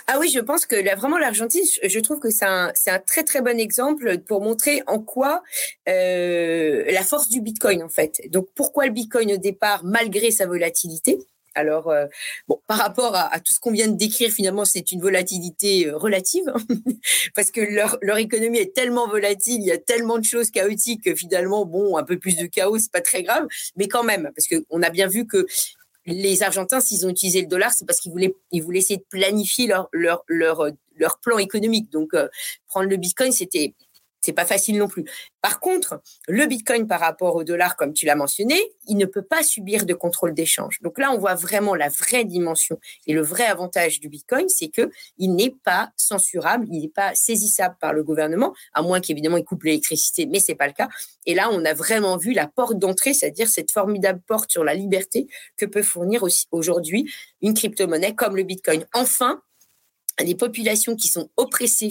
Ah 0.07 0.19
oui, 0.21 0.31
je 0.33 0.41
pense 0.41 0.67
que 0.67 0.77
là, 0.77 0.95
vraiment 0.95 1.19
l'Argentine, 1.19 1.65
je 1.83 2.01
trouve 2.01 2.21
que 2.21 2.31
c'est 2.31 2.45
un, 2.45 2.73
très 3.07 3.25
très 3.25 3.41
bon 3.41 3.59
exemple 3.59 4.19
pour 4.19 4.41
montrer 4.41 4.83
en 4.87 5.01
quoi 5.01 5.43
euh, 5.89 6.85
la 6.91 7.03
force 7.03 7.29
du 7.29 7.41
Bitcoin 7.41 7.83
en 7.83 7.89
fait. 7.89 8.21
Donc 8.31 8.49
pourquoi 8.55 8.87
le 8.87 8.93
Bitcoin 8.93 9.33
au 9.33 9.37
départ, 9.37 9.85
malgré 9.85 10.31
sa 10.31 10.47
volatilité, 10.47 11.19
alors, 11.55 11.91
euh, 11.91 12.07
bon, 12.49 12.61
par 12.67 12.79
rapport 12.79 13.15
à, 13.15 13.39
tout 13.41 13.53
ce 13.53 13.61
qu'on 13.61 13.73
vient 13.73 13.89
de 13.89 13.97
décrire, 13.97 14.31
finalement, 14.31 14.65
c'est 14.65 14.93
une 14.93 15.01
volatilité 15.01 15.87
euh, 15.87 15.97
relative, 15.97 16.51
parce 17.35 17.51
que 17.51 17.61
leur, 17.61 17.99
leur 18.01 18.17
économie 18.19 18.59
est 18.59 18.75
tellement 18.75 19.09
volatile, 19.09 19.61
il 19.61 19.67
y 19.67 19.73
a 19.73 19.79
tellement 19.79 20.19
de 20.19 20.25
choses 20.25 20.51
chaotiques 20.51 21.05
que 21.05 21.15
finalement, 21.15 21.67
bon, 21.67 21.97
un 21.97 22.05
peu 22.05 22.19
plus 22.19 22.37
de 22.37 22.47
chaos, 22.47 22.79
c'est 22.79 22.93
pas 22.93 23.01
très 23.01 23.23
grave, 23.23 23.47
mais 23.77 23.89
quand 23.89 24.03
même, 24.03 24.31
parce 24.35 24.47
que 24.49 24.65
on 24.71 24.83
a 24.83 24.91
bien 24.91 25.09
vu 25.09 25.27
que 25.27 25.47
les 26.07 26.43
Argentins, 26.43 26.81
s'ils 26.81 27.07
ont 27.07 27.11
utilisé 27.11 27.41
le 27.41 27.47
dollar, 27.47 27.73
c'est 27.73 27.87
parce 27.87 28.01
qu'ils 28.01 28.13
voulaient, 28.13 28.35
ils 28.51 28.63
voulaient 28.63 28.81
essayer 28.81 28.99
de 28.99 29.07
planifier 29.09 29.67
leur, 29.67 29.89
leur 30.97 31.19
plan 31.21 31.39
économique. 31.39 31.91
Donc, 31.91 32.15
euh, 32.15 32.29
prendre 32.67 32.89
le 32.89 32.97
Bitcoin, 32.97 33.33
c'était 33.33 33.75
c'est 34.23 34.33
pas 34.33 34.47
facile 34.47 34.79
non 34.79 34.89
plus. 34.89 35.05
Par 35.43 35.61
contre, 35.61 36.01
le 36.29 36.47
Bitcoin 36.47 36.87
par 36.87 37.01
rapport 37.01 37.35
au 37.35 37.45
dollar, 37.45 37.77
comme 37.77 37.93
tu 37.93 38.07
l'as 38.07 38.15
mentionné, 38.15 38.59
il 38.87 38.97
ne 38.97 39.07
peut 39.07 39.23
pas 39.23 39.43
subir 39.43 39.85
de 39.85 39.95
contrôle 39.95 40.33
d'échange. 40.33 40.81
Donc 40.81 40.99
là, 40.99 41.13
on 41.13 41.19
voit 41.19 41.35
vraiment 41.35 41.75
la 41.75 41.89
vraie 41.89 42.25
dimension 42.25 42.79
et 43.07 43.13
le 43.13 43.23
vrai 43.23 43.45
avantage 43.45 44.01
du 44.01 44.09
Bitcoin, 44.09 44.49
c'est 44.49 44.69
que 44.69 44.91
il 45.19 45.35
n'est 45.35 45.55
pas 45.65 45.91
censurable, 45.97 46.67
il 46.71 46.81
n'est 46.81 46.89
pas 46.89 47.15
saisissable 47.15 47.77
par 47.81 47.93
le 47.93 48.03
gouvernement, 48.03 48.55
à 48.73 48.83
moins 48.83 49.01
qu'évidemment 49.01 49.37
il 49.37 49.45
coupe 49.45 49.65
l'électricité, 49.65 50.27
mais 50.27 50.41
c'est 50.41 50.55
pas 50.55 50.67
le 50.67 50.73
cas. 50.73 50.89
Et 51.27 51.35
là, 51.35 51.51
on 51.53 51.65
a 51.65 51.75
vraiment 51.75 52.17
vu 52.17 52.33
la 52.33 52.47
porte 52.47 52.79
d'entrée, 52.79 53.15
c'est-à-dire 53.15 53.49
cette 53.49 53.71
formidable 53.73 54.21
porte 54.27 54.51
sur 54.51 54.65
la 54.65 54.75
liberté 54.75 55.27
que 55.57 55.67
peut 55.67 55.83
fournir 55.83 56.25
aujourd'hui 56.51 57.13
une 57.41 57.55
crypto-monnaie 57.55 58.15
comme 58.15 58.37
le 58.37 58.45
Bitcoin. 58.45 58.87
Enfin, 58.95 59.43
les 60.21 60.35
populations 60.35 60.97
qui 60.97 61.09
sont 61.09 61.31
oppressées 61.37 61.91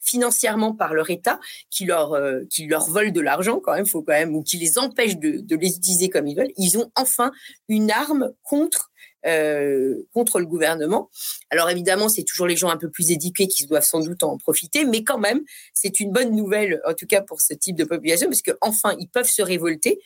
financièrement 0.00 0.74
par 0.74 0.94
leur 0.94 1.10
État, 1.10 1.40
qui 1.70 1.84
leur, 1.84 2.12
euh, 2.12 2.40
qui 2.50 2.66
leur 2.66 2.88
de 2.88 3.20
l'argent 3.20 3.60
quand 3.60 3.74
même, 3.74 3.86
faut 3.86 4.02
quand 4.02 4.12
même, 4.12 4.34
ou 4.34 4.42
qui 4.42 4.56
les 4.58 4.78
empêchent 4.78 5.16
de, 5.16 5.56
les 5.56 5.76
utiliser 5.76 6.08
comme 6.08 6.26
ils 6.26 6.36
veulent, 6.36 6.52
ils 6.56 6.78
ont 6.78 6.90
enfin 6.96 7.32
une 7.68 7.90
arme 7.90 8.32
contre 8.42 8.90
euh, 9.24 10.02
contre 10.12 10.40
le 10.40 10.46
gouvernement. 10.46 11.08
Alors 11.50 11.70
évidemment, 11.70 12.08
c'est 12.08 12.24
toujours 12.24 12.48
les 12.48 12.56
gens 12.56 12.70
un 12.70 12.76
peu 12.76 12.90
plus 12.90 13.12
éduqués 13.12 13.46
qui 13.46 13.66
doivent 13.66 13.84
sans 13.84 14.00
doute 14.00 14.24
en 14.24 14.36
profiter, 14.36 14.84
mais 14.84 15.04
quand 15.04 15.18
même, 15.18 15.42
c'est 15.72 16.00
une 16.00 16.10
bonne 16.10 16.34
nouvelle, 16.34 16.80
en 16.84 16.94
tout 16.94 17.06
cas 17.06 17.20
pour 17.20 17.40
ce 17.40 17.54
type 17.54 17.76
de 17.76 17.84
population, 17.84 18.26
parce 18.28 18.42
que 18.42 18.50
enfin, 18.60 18.96
ils 18.98 19.08
peuvent 19.08 19.30
se 19.30 19.42
révolter 19.42 20.00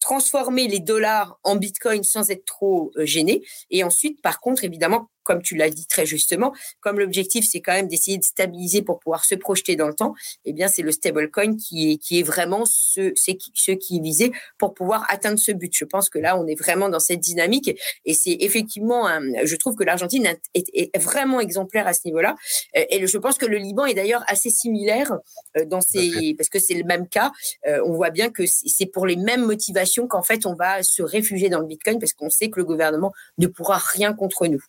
transformer 0.00 0.66
les 0.66 0.80
dollars 0.80 1.38
en 1.44 1.56
bitcoin 1.56 2.02
sans 2.02 2.30
être 2.30 2.44
trop 2.46 2.90
euh, 2.96 3.04
gêné. 3.04 3.42
Et 3.70 3.84
ensuite, 3.84 4.20
par 4.22 4.40
contre, 4.40 4.64
évidemment, 4.64 5.10
comme 5.30 5.42
tu 5.42 5.54
l'as 5.54 5.70
dit 5.70 5.86
très 5.86 6.06
justement, 6.06 6.52
comme 6.80 6.98
l'objectif 6.98 7.46
c'est 7.48 7.60
quand 7.60 7.72
même 7.72 7.86
d'essayer 7.86 8.18
de 8.18 8.24
stabiliser 8.24 8.82
pour 8.82 8.98
pouvoir 8.98 9.24
se 9.24 9.36
projeter 9.36 9.76
dans 9.76 9.86
le 9.86 9.94
temps, 9.94 10.12
eh 10.44 10.52
bien 10.52 10.66
c'est 10.66 10.82
le 10.82 10.90
stablecoin 10.90 11.56
qui 11.56 11.92
est 11.92 11.96
qui 11.98 12.18
est 12.18 12.24
vraiment 12.24 12.64
ce 12.66 13.12
c'est 13.14 13.38
ce 13.54 13.70
qui 13.70 13.98
est 13.98 14.00
visé 14.00 14.32
pour 14.58 14.74
pouvoir 14.74 15.06
atteindre 15.08 15.38
ce 15.38 15.52
but. 15.52 15.72
Je 15.72 15.84
pense 15.84 16.10
que 16.10 16.18
là 16.18 16.36
on 16.36 16.48
est 16.48 16.56
vraiment 16.56 16.88
dans 16.88 16.98
cette 16.98 17.20
dynamique 17.20 17.70
et 18.04 18.12
c'est 18.12 18.38
effectivement 18.40 19.06
un, 19.06 19.20
je 19.44 19.54
trouve 19.54 19.76
que 19.76 19.84
l'Argentine 19.84 20.26
est, 20.54 20.66
est, 20.74 20.98
vraiment 20.98 21.38
exemplaire 21.38 21.86
à 21.86 21.92
ce 21.92 22.00
niveau-là 22.06 22.34
euh, 22.76 22.84
et 22.90 23.06
je 23.06 23.18
pense 23.18 23.38
que 23.38 23.46
le 23.46 23.58
Liban 23.58 23.84
est 23.86 23.94
d'ailleurs 23.94 24.24
assez 24.26 24.50
similaire 24.50 25.12
euh, 25.56 25.64
dans 25.64 25.80
ces 25.80 26.34
parce 26.36 26.48
que 26.48 26.58
c'est 26.58 26.74
le 26.74 26.82
même 26.82 27.06
cas. 27.06 27.30
Euh, 27.68 27.78
on 27.86 27.92
voit 27.92 28.10
bien 28.10 28.30
que 28.30 28.42
c'est 28.46 28.86
pour 28.86 29.06
les 29.06 29.16
mêmes 29.16 29.46
motivations 29.46 30.08
qu'en 30.08 30.24
fait 30.24 30.44
on 30.44 30.54
va 30.54 30.82
se 30.82 31.04
réfugier 31.04 31.50
dans 31.50 31.60
le 31.60 31.66
Bitcoin 31.66 32.00
parce 32.00 32.14
qu'on 32.14 32.30
sait 32.30 32.50
que 32.50 32.58
le 32.58 32.64
gouvernement 32.64 33.12
ne 33.38 33.46
pourra 33.46 33.78
rien 33.78 34.12
contre 34.12 34.48
nous. 34.48 34.64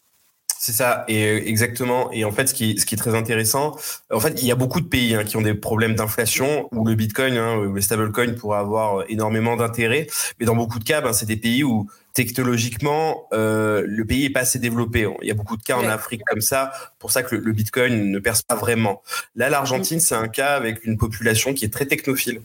C'est 0.64 0.74
ça, 0.74 1.06
et 1.08 1.26
euh, 1.26 1.42
exactement. 1.44 2.12
Et 2.12 2.24
en 2.24 2.32
fait, 2.32 2.46
ce 2.46 2.54
qui, 2.54 2.78
ce 2.78 2.86
qui 2.86 2.94
est 2.94 2.98
très 2.98 3.16
intéressant, 3.16 3.76
en 4.14 4.20
fait, 4.20 4.40
il 4.44 4.48
y 4.48 4.52
a 4.52 4.56
beaucoup 4.56 4.80
de 4.80 4.86
pays 4.86 5.16
hein, 5.16 5.24
qui 5.24 5.36
ont 5.36 5.42
des 5.42 5.56
problèmes 5.56 5.96
d'inflation 5.96 6.70
où 6.72 6.86
le 6.86 6.94
Bitcoin, 6.94 7.36
hein, 7.36 7.56
ou 7.58 7.74
le 7.74 7.82
stablecoin 7.82 8.36
pourrait 8.36 8.60
avoir 8.60 9.00
euh, 9.00 9.06
énormément 9.10 9.56
d'intérêt. 9.56 10.06
Mais 10.40 10.46
dans 10.46 10.56
beaucoup 10.56 10.78
de 10.78 10.84
cas, 10.84 11.02
ben, 11.02 11.14
c'est 11.14 11.26
des 11.26 11.36
pays 11.36 11.64
où 11.64 11.90
technologiquement, 12.14 13.28
euh, 13.34 13.84
le 13.88 14.06
pays 14.06 14.26
est 14.26 14.30
pas 14.30 14.42
assez 14.42 14.60
développé. 14.60 15.08
Il 15.24 15.28
y 15.28 15.32
a 15.32 15.34
beaucoup 15.34 15.58
de 15.58 15.64
cas 15.64 15.78
en 15.78 15.88
Afrique 15.88 16.22
comme 16.28 16.42
ça, 16.42 16.72
pour 17.00 17.10
ça 17.10 17.24
que 17.24 17.36
le, 17.36 17.42
le 17.42 17.54
Bitcoin 17.54 18.12
ne 18.12 18.20
perce 18.20 18.44
pas 18.44 18.56
vraiment. 18.56 19.02
Là, 19.36 19.50
l'Argentine, 19.50 20.00
c'est 20.00 20.14
un 20.14 20.28
cas 20.28 20.54
avec 20.56 20.86
une 20.86 20.96
population 20.96 21.56
qui 21.56 21.66
est 21.66 21.74
très 21.74 21.88
technophile. 21.88 22.40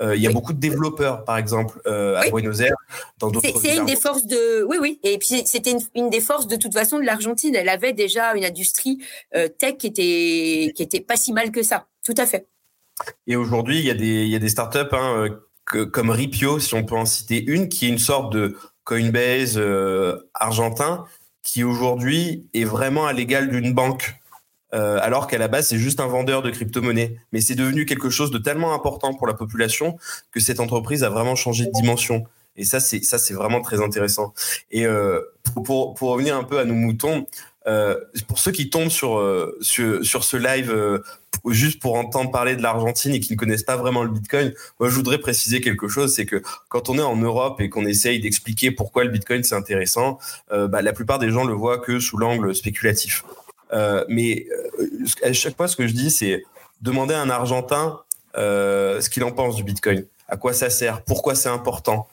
Il 0.00 0.20
y 0.20 0.26
a 0.26 0.30
beaucoup 0.30 0.52
de 0.52 0.58
développeurs, 0.58 1.24
par 1.24 1.38
exemple, 1.38 1.80
à 1.86 2.28
Buenos 2.30 2.60
Aires, 2.60 2.76
dans 3.18 3.30
d'autres. 3.30 3.48
C'est 3.60 3.76
une 3.76 3.86
des 3.86 3.96
forces 3.96 4.26
de, 4.26 4.64
oui, 4.64 4.76
oui. 4.80 5.00
Et 5.02 5.18
puis 5.18 5.42
c'était 5.46 5.74
une, 5.94 6.10
des 6.10 6.20
forces 6.20 6.46
de 6.46 6.56
toute 6.56 6.74
façon 6.74 6.98
de 6.98 7.04
l'Argentine. 7.04 7.54
Elle 7.54 7.68
avait 7.68 7.92
déjà 7.92 8.34
une 8.34 8.44
industrie 8.44 8.98
tech 9.32 9.76
qui 9.78 9.86
était 9.86 10.72
qui 10.74 10.82
était 10.82 11.00
pas 11.00 11.16
si 11.16 11.32
mal 11.32 11.50
que 11.50 11.62
ça. 11.62 11.86
Tout 12.04 12.14
à 12.18 12.26
fait. 12.26 12.46
Et 13.26 13.36
aujourd'hui, 13.36 13.78
il 13.78 13.86
y 13.86 13.90
a 13.90 13.94
des 13.94 14.24
il 14.24 14.28
y 14.28 14.36
a 14.36 14.38
des 14.38 14.48
startups 14.48 14.92
hein, 14.92 15.28
comme 15.64 16.10
Ripio, 16.10 16.58
si 16.58 16.74
on 16.74 16.84
peut 16.84 16.96
en 16.96 17.06
citer 17.06 17.42
une, 17.44 17.68
qui 17.68 17.86
est 17.86 17.88
une 17.88 17.98
sorte 17.98 18.32
de 18.32 18.56
Coinbase 18.84 19.60
argentin, 20.34 21.04
qui 21.42 21.64
aujourd'hui 21.64 22.46
est 22.54 22.64
vraiment 22.64 23.06
à 23.06 23.12
l'égal 23.12 23.48
d'une 23.50 23.72
banque. 23.72 24.14
Euh, 24.74 24.98
alors 25.00 25.26
qu'à 25.26 25.38
la 25.38 25.48
base, 25.48 25.68
c'est 25.68 25.78
juste 25.78 26.00
un 26.00 26.06
vendeur 26.06 26.42
de 26.42 26.50
crypto-monnaies. 26.50 27.16
Mais 27.32 27.40
c'est 27.40 27.54
devenu 27.54 27.86
quelque 27.86 28.10
chose 28.10 28.30
de 28.30 28.38
tellement 28.38 28.74
important 28.74 29.14
pour 29.14 29.26
la 29.26 29.34
population 29.34 29.96
que 30.32 30.40
cette 30.40 30.60
entreprise 30.60 31.04
a 31.04 31.08
vraiment 31.08 31.36
changé 31.36 31.66
de 31.66 31.72
dimension. 31.72 32.24
Et 32.56 32.64
ça, 32.64 32.80
c'est 32.80 33.04
ça, 33.04 33.18
c'est 33.18 33.34
vraiment 33.34 33.60
très 33.60 33.82
intéressant. 33.82 34.32
Et 34.70 34.86
euh, 34.86 35.20
pour, 35.64 35.94
pour, 35.94 36.10
revenir 36.10 36.36
un 36.36 36.44
peu 36.44 36.58
à 36.58 36.64
nos 36.64 36.74
moutons, 36.74 37.26
euh, 37.66 37.96
pour 38.28 38.38
ceux 38.38 38.52
qui 38.52 38.70
tombent 38.70 38.90
sur, 38.90 39.18
euh, 39.18 39.56
sur, 39.60 40.04
sur 40.04 40.22
ce 40.22 40.36
live 40.36 40.70
euh, 40.70 41.00
juste 41.46 41.82
pour 41.82 41.96
entendre 41.96 42.30
parler 42.30 42.54
de 42.54 42.62
l'Argentine 42.62 43.12
et 43.12 43.20
qui 43.20 43.32
ne 43.32 43.36
connaissent 43.36 43.64
pas 43.64 43.76
vraiment 43.76 44.04
le 44.04 44.10
Bitcoin, 44.10 44.54
moi 44.78 44.88
je 44.88 44.94
voudrais 44.94 45.18
préciser 45.18 45.60
quelque 45.60 45.88
chose, 45.88 46.14
c'est 46.14 46.26
que 46.26 46.42
quand 46.68 46.88
on 46.88 46.96
est 46.96 47.02
en 47.02 47.16
Europe 47.16 47.60
et 47.60 47.68
qu'on 47.68 47.84
essaye 47.84 48.20
d'expliquer 48.20 48.70
pourquoi 48.70 49.02
le 49.02 49.10
Bitcoin 49.10 49.42
c'est 49.42 49.56
intéressant, 49.56 50.18
bah, 50.50 50.80
la 50.80 50.92
plupart 50.92 51.18
des 51.18 51.30
gens 51.30 51.44
le 51.44 51.54
voient 51.54 51.78
que 51.78 51.98
sous 51.98 52.16
l'angle 52.16 52.54
spéculatif. 52.54 53.24
Euh, 53.72 54.04
mais 54.08 54.46
euh, 54.80 55.04
à 55.22 55.32
chaque 55.32 55.56
fois, 55.56 55.68
ce 55.68 55.76
que 55.76 55.86
je 55.86 55.92
dis, 55.92 56.10
c'est 56.10 56.44
demander 56.80 57.14
à 57.14 57.20
un 57.20 57.30
Argentin 57.30 58.00
euh, 58.36 59.00
ce 59.00 59.10
qu'il 59.10 59.24
en 59.24 59.32
pense 59.32 59.56
du 59.56 59.64
Bitcoin, 59.64 60.04
à 60.28 60.36
quoi 60.36 60.52
ça 60.52 60.70
sert, 60.70 61.02
pourquoi 61.02 61.34
c'est 61.34 61.48
important? 61.48 62.08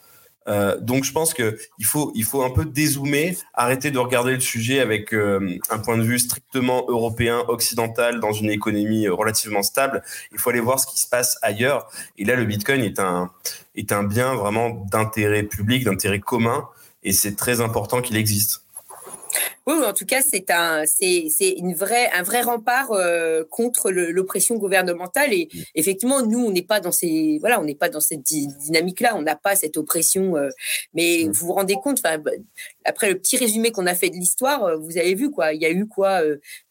Donc 0.82 1.06
je 1.06 1.14
pense 1.14 1.34
que 1.34 1.58
il 1.80 1.86
faut 1.86 2.12
il 2.16 2.26
faut 2.26 2.44
un 2.44 2.50
peu 2.50 2.66
dézoomer, 2.66 3.38
arrêter 3.54 3.92
de 3.92 3.98
regarder 3.98 4.34
le 4.34 4.42
sujet 4.42 4.82
avec 4.82 5.14
un 5.14 5.80
point 5.80 5.98
de 5.98 6.04
vue 6.04 6.20
strictement 6.20 6.84
européen, 6.90 7.46
occidental, 7.48 8.20
dans 8.20 8.34
une 8.34 8.50
économie 8.50 9.08
relativement 9.08 9.64
stable. 9.64 10.04
Il 10.34 10.40
faut 10.40 10.50
aller 10.50 10.60
voir 10.60 10.82
ce 10.82 10.86
qui 10.86 11.00
se 11.00 11.08
passe 11.08 11.38
ailleurs. 11.44 11.90
Et 12.18 12.26
là, 12.26 12.36
le 12.36 12.44
Bitcoin 12.44 12.82
est 12.82 13.00
un 13.00 13.32
est 13.76 13.94
un 13.94 14.04
bien 14.04 14.36
vraiment 14.36 14.72
d'intérêt 14.92 15.44
public, 15.44 15.86
d'intérêt 15.86 16.20
commun, 16.20 16.68
et 17.04 17.14
c'est 17.14 17.38
très 17.38 17.62
important 17.62 18.02
qu'il 18.02 18.18
existe. 18.18 18.63
Oui, 19.66 19.76
en 19.86 19.94
tout 19.94 20.06
cas, 20.06 20.22
c'est 20.22 20.52
un, 20.52 20.84
c'est, 20.86 21.30
une 21.58 21.74
vraie, 21.74 22.10
un 22.12 22.24
vrai 22.24 22.42
rempart 22.42 22.92
euh, 22.92 23.44
contre 23.50 23.92
l'oppression 23.92 24.56
gouvernementale. 24.56 25.34
Et 25.34 25.50
effectivement, 25.76 26.22
nous, 26.22 26.46
on 26.46 26.52
n'est 26.52 26.64
pas 26.64 26.80
dans 26.80 26.92
ces, 26.92 27.38
voilà, 27.40 27.62
on 27.62 27.64
n'est 27.64 27.76
pas 27.76 27.90
dans 27.90 28.02
cette 28.02 28.24
dynamique-là. 28.24 29.16
On 29.16 29.22
n'a 29.22 29.36
pas 29.36 29.56
cette 29.56 29.78
oppression. 29.78 30.36
Euh, 30.36 30.50
mais 30.94 31.24
vous 31.26 31.48
vous 31.48 31.54
rendez 31.54 31.76
compte, 31.76 32.00
enfin, 32.04 32.18
bah, 32.18 32.32
après 32.86 33.10
le 33.10 33.18
petit 33.18 33.38
résumé 33.38 33.72
qu'on 33.72 33.88
a 33.88 33.96
fait 33.96 34.10
de 34.10 34.16
l'histoire, 34.16 34.64
euh, 34.64 34.78
vous 34.78 34.98
avez 34.98 35.16
vu 35.16 35.32
quoi 35.32 35.54
Il 35.54 35.62
y 35.62 35.66
a 35.66 35.72
eu 35.72 35.88
quoi 35.88 36.22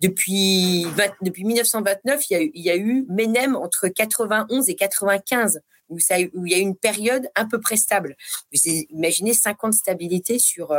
depuis 0.01 0.87
depuis 1.22 1.44
1929, 1.44 2.31
il 2.31 2.33
y 2.33 2.37
a 2.37 2.42
eu, 2.42 2.51
il 2.55 2.62
y 2.62 2.70
a 2.70 2.77
eu 2.77 3.07
Menem 3.09 3.57
entre 3.57 3.88
91 3.88 4.68
et 4.68 4.75
95 4.75 5.61
où, 5.88 5.98
ça, 5.98 6.16
où 6.35 6.46
il 6.46 6.53
y 6.53 6.55
a 6.55 6.59
eu 6.59 6.62
une 6.62 6.77
période 6.77 7.29
un 7.37 7.46
peu 7.46 7.61
près 7.61 7.77
stable. 7.77 8.16
Vous 8.53 8.61
imaginez 8.90 9.35
50 9.35 9.75
stabilités 9.75 10.38
sur 10.38 10.72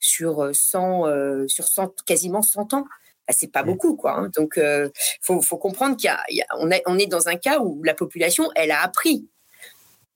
sur 0.00 0.50
100, 0.52 1.06
euh, 1.06 1.10
euh, 1.10 1.48
sur 1.48 1.66
100, 1.66 2.02
quasiment 2.04 2.42
100 2.42 2.74
ans. 2.74 2.84
Bah, 3.26 3.34
c'est 3.36 3.52
pas 3.52 3.62
beaucoup, 3.62 3.96
quoi. 3.96 4.16
Hein. 4.16 4.30
Donc, 4.36 4.54
il 4.56 4.62
euh, 4.62 4.88
faut, 5.20 5.40
faut, 5.42 5.58
comprendre 5.58 5.96
qu'on 5.96 6.66
on, 6.66 6.70
on 6.86 6.98
est 6.98 7.06
dans 7.06 7.28
un 7.28 7.36
cas 7.36 7.60
où 7.60 7.82
la 7.82 7.94
population, 7.94 8.50
elle 8.54 8.70
a 8.70 8.82
appris 8.82 9.28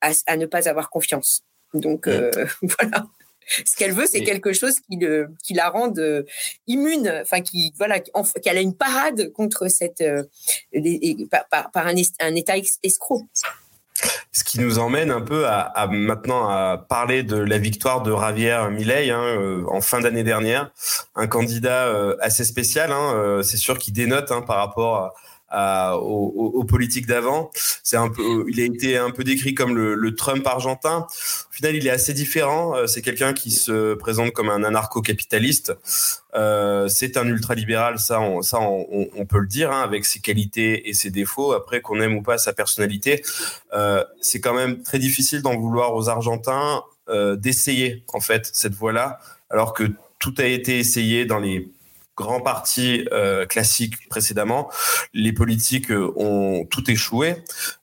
à, 0.01 0.12
à 0.27 0.37
ne 0.37 0.47
pas 0.47 0.68
avoir 0.68 0.90
confiance. 0.90 1.45
Donc, 1.75 2.09
voilà 2.62 3.07
ce 3.66 3.77
qu'elle 3.77 3.92
veut, 3.92 4.07
c'est 4.07 4.23
quelque 4.23 4.53
chose 4.53 4.79
qui, 4.81 4.97
le, 4.97 5.29
qui 5.42 5.53
la 5.53 5.68
rende 5.68 6.25
immune, 6.68 7.12
enfin 7.23 7.40
qui 7.40 7.75
voilà, 7.77 7.99
qu'elle 8.01 8.57
a 8.57 8.61
une 8.61 8.77
parade 8.77 9.33
contre 9.33 9.68
cette 9.68 10.03
par, 11.51 11.71
par, 11.73 11.87
un, 11.87 11.95
un, 12.21 12.35
État 12.37 12.55
escroc. 12.85 13.27
Ce 14.33 14.45
qui 14.45 14.61
nous 14.61 14.79
emmène 14.79 15.11
un 15.11 15.21
peu 15.21 15.47
à, 15.47 15.87
maintenant 15.91 16.49
à 16.49 16.79
parler 16.79 17.23
de 17.23 17.37
la 17.37 17.59
victoire 17.59 18.03
de 18.03 18.12
Javier 18.12 18.69
Milei 18.71 19.11
hein, 19.11 19.23
euh, 19.23 19.65
en 19.69 19.81
fin 19.81 20.01
d'année 20.01 20.25
dernière, 20.25 20.71
un 21.15 21.27
candidat 21.27 21.87
euh, 21.87 22.17
assez 22.21 22.45
spécial. 22.45 22.93
Hein, 22.93 23.15
euh, 23.15 23.43
c'est 23.43 23.59
sûr 23.59 23.79
qu'il 23.79 23.93
dénote 23.93 24.31
hein, 24.31 24.41
par 24.41 24.57
rapport 24.57 24.97
à, 24.97 25.15
aux, 25.53 26.65
politiques 26.65 27.07
d'avant. 27.07 27.51
C'est 27.83 27.97
un 27.97 28.09
peu, 28.09 28.45
il 28.49 28.61
a 28.61 28.65
été 28.65 28.97
un 28.97 29.11
peu 29.11 29.25
décrit 29.25 29.55
comme 29.55 29.77
le, 29.77 30.15
Trump 30.15 30.47
argentin. 30.47 31.07
Au 31.09 31.53
final, 31.53 31.75
il 31.75 31.87
est 31.87 31.91
assez 31.91 32.12
différent. 32.12 32.77
Euh, 32.77 32.87
c'est 32.87 33.03
quelqu'un 33.03 33.33
qui 33.33 33.51
se 33.51 33.95
présente 33.95 34.33
comme 34.33 34.51
un 34.51 34.62
anarcho-capitaliste. 34.62 35.75
Euh, 36.35 36.88
c'est 36.88 37.17
un 37.17 37.27
ultralibéral, 37.27 37.99
ça, 37.99 38.21
on, 38.21 38.43
ça, 38.43 38.59
on, 38.61 39.27
peut 39.27 39.38
le 39.38 39.47
dire, 39.47 39.73
hein, 39.73 39.83
avec 39.83 40.05
ses 40.05 40.21
qualités 40.21 40.88
et 40.88 40.95
ses 40.95 41.11
défauts. 41.11 41.53
Après, 41.53 41.81
qu'on 41.81 42.01
aime 42.01 42.17
ou 42.17 42.23
pas 42.23 42.38
sa 42.38 42.53
personnalité, 42.53 43.23
euh, 43.73 44.05
c'est 44.21 44.41
quand 44.41 44.55
même 44.55 44.83
très 44.83 44.99
difficile 44.99 45.43
d'en 45.43 45.57
vouloir 45.57 45.95
aux 45.95 46.09
Argentins 46.09 46.83
d'essayer 47.37 48.05
en 48.15 48.21
fait 48.21 48.49
cette 48.55 48.73
voie-là, 48.73 49.19
alors 49.51 49.75
que 49.75 49.85
tout 50.19 50.33
a 50.38 50.45
été 50.45 50.79
essayé 50.79 51.27
dans 51.27 51.41
les 51.41 51.69
grands 52.16 52.40
partis 52.40 53.07
euh, 53.12 53.46
classiques 53.46 54.09
précédemment, 54.09 54.70
les 55.14 55.33
politiques 55.33 55.90
euh, 55.90 56.12
ont 56.16 56.64
tout 56.66 56.90
échoué. 56.90 57.37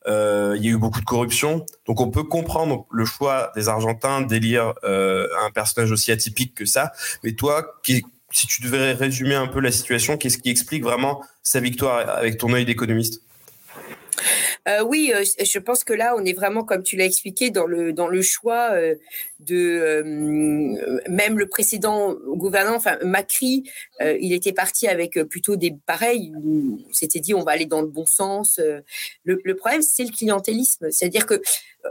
Euh, 0.08 0.56
il 0.58 0.64
y 0.64 0.68
a 0.68 0.72
eu 0.72 0.78
beaucoup 0.78 1.00
de 1.00 1.06
corruption. 1.06 1.66
Donc 1.88 2.02
on 2.02 2.12
peut 2.12 2.24
comprendre 2.24 2.86
le 2.92 3.06
choix 3.06 3.52
des 3.56 3.70
Argentins 3.70 4.22
d'élire 4.22 4.74
un 4.84 5.52
personnage 5.54 5.92
aussi 5.92 6.12
atypique 6.12 6.54
que 6.54 6.66
ça. 6.66 6.92
Mais 7.24 7.34
toi, 7.34 7.80
si 7.84 8.48
tu 8.48 8.62
devrais 8.62 8.94
résumer 8.94 9.36
un 9.36 9.48
peu 9.48 9.60
la 9.60 9.72
situation, 9.72 10.18
qu'est-ce 10.18 10.38
qui 10.38 10.50
explique 10.50 10.84
vraiment 10.84 11.24
sa 11.44 11.60
victoire 11.60 12.10
avec 12.10 12.38
ton 12.38 12.54
œil 12.54 12.66
d'économiste? 12.66 13.24
Euh, 14.68 14.84
oui, 14.84 15.12
euh, 15.14 15.24
je 15.24 15.60
pense 15.60 15.84
que 15.84 15.94
là, 15.94 16.16
on 16.18 16.26
est 16.26 16.34
vraiment, 16.34 16.64
comme 16.64 16.84
tu 16.84 16.96
l'as 16.96 17.06
expliqué, 17.06 17.50
dans 17.50 17.66
le 17.66 18.22
choix 18.22 18.72
euh, 18.74 18.96
de 19.40 20.04
même 21.10 21.40
le 21.40 21.48
précédent 21.48 22.16
gouvernement, 22.36 22.78
enfin 22.78 22.98
Macri, 23.04 23.64
il 24.02 24.34
était 24.34 24.54
parti 24.54 24.88
avec 24.88 25.22
plutôt 25.24 25.56
des 25.56 25.76
pareils. 25.86 26.34
C'était 26.92 27.20
dit, 27.20 27.34
on 27.34 27.44
va 27.44 27.52
aller 27.52 27.66
dans 27.66 27.82
le 27.82 27.88
bon 27.88 28.06
sens. 28.06 28.60
Le, 29.24 29.42
le 29.44 29.56
problème, 29.56 29.82
c'est 29.82 30.04
le 30.04 30.12
clientélisme, 30.12 30.92
c'est-à-dire 30.92 31.26
que 31.26 31.42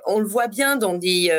on 0.06 0.20
le 0.20 0.26
voit 0.26 0.48
bien 0.48 0.76
dans 0.76 0.94
des 0.94 1.30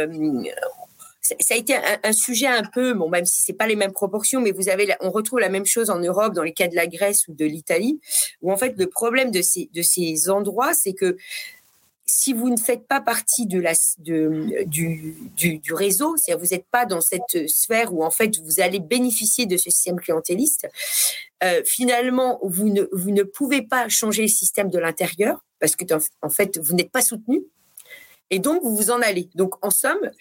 ça 1.22 1.54
a 1.54 1.58
été 1.58 1.76
un, 1.76 2.14
sujet 2.14 2.48
un 2.48 2.64
peu, 2.64 2.94
bon, 2.94 3.10
même 3.10 3.26
si 3.26 3.42
c'est 3.42 3.54
pas 3.54 3.68
les 3.68 3.76
mêmes 3.76 3.92
proportions, 3.92 4.42
mais 4.42 4.52
vous 4.52 4.70
avez, 4.70 4.96
on 5.02 5.12
retrouve 5.12 5.40
la 5.40 5.50
même 5.50 5.66
chose 5.66 5.90
en 5.90 6.00
Europe 6.00 6.34
dans 6.34 6.44
les 6.44 6.54
cas 6.54 6.68
de 6.68 6.76
la 6.76 6.88
Grèce 6.88 7.28
ou 7.28 7.34
de 7.34 7.46
l'Italie, 7.46 8.00
où 8.42 8.52
en 8.52 8.58
fait 8.58 8.76
le 8.78 8.88
problème 8.88 9.32
de 9.32 9.42
ces, 9.42 9.70
de 9.74 9.82
ces 9.82 10.30
endroits, 10.30 10.74
c'est 10.74 10.94
que 10.94 11.18
si 12.06 12.34
vous 12.34 12.50
ne 12.50 12.58
faites 12.58 12.88
pas 12.88 13.02
partie 13.02 13.46
de 13.46 13.60
la, 13.60 13.74
de, 14.00 14.64
du, 14.66 15.16
du, 15.36 15.74
réseau, 15.74 16.18
c'est-à-dire 16.18 16.44
vous 16.44 16.56
n'êtes 16.56 16.66
pas 16.72 16.86
dans 16.86 17.02
cette 17.02 17.48
sphère 17.48 17.94
où 17.94 18.04
en 18.04 18.10
fait 18.10 18.40
vous 18.40 18.60
allez 18.62 18.80
bénéficier 18.80 19.46
de 19.46 19.58
ce 19.58 19.70
système 19.70 20.00
clientéliste, 20.00 20.68
euh, 21.44 21.62
finalement 21.66 22.40
vous 22.42 22.70
ne, 22.70 22.84
vous 22.92 23.12
ne 23.12 23.22
pouvez 23.22 23.62
pas 23.62 23.88
changer 23.90 24.24
le 24.24 24.28
système 24.28 24.70
de 24.70 24.80
l'intérieur 24.80 25.46
parce 25.60 25.76
que 25.76 25.86
en 26.24 26.30
fait 26.30 26.58
vous 26.58 26.74
n'êtes 26.76 26.92
pas 26.92 27.02
soutenu 27.02 27.44
et 28.30 28.40
donc, 28.40 28.62
vous 28.64 28.76
vous 28.76 28.92
en 28.92 29.02
allez. 29.02 29.30
Donc, 29.36 29.64
en 29.66 29.70
somme, 29.70 30.12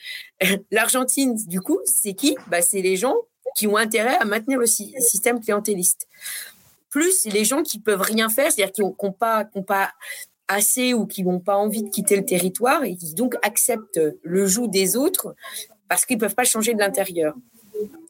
l'Argentine, 0.70 1.34
du 1.46 1.60
coup, 1.60 1.78
c'est 1.84 2.14
qui? 2.14 2.36
Bah, 2.48 2.62
C'est 2.62 2.82
les 2.82 2.96
gens 2.96 3.16
qui 3.56 3.66
ont 3.66 3.76
intérêt 3.76 4.16
à 4.16 4.24
maintenir 4.24 4.58
le 4.58 4.66
système 4.66 5.40
clientéliste. 5.40 6.06
Plus 6.90 7.26
les 7.26 7.44
gens 7.44 7.62
qui 7.62 7.80
peuvent 7.80 8.00
rien 8.00 8.28
faire, 8.28 8.50
c'est-à-dire 8.50 8.72
qui 8.72 8.82
n'ont 8.82 9.12
pas, 9.12 9.44
pas 9.66 9.92
assez 10.46 10.94
ou 10.94 11.06
qui 11.06 11.22
n'ont 11.22 11.40
pas 11.40 11.56
envie 11.56 11.82
de 11.82 11.90
quitter 11.90 12.16
le 12.16 12.24
territoire 12.24 12.84
et 12.84 12.96
qui 12.96 13.14
donc 13.14 13.34
acceptent 13.42 14.00
le 14.22 14.46
joug 14.46 14.68
des 14.68 14.96
autres 14.96 15.34
parce 15.88 16.06
qu'ils 16.06 16.16
ne 16.16 16.20
peuvent 16.20 16.34
pas 16.34 16.44
changer 16.44 16.74
de 16.74 16.78
l'intérieur. 16.78 17.34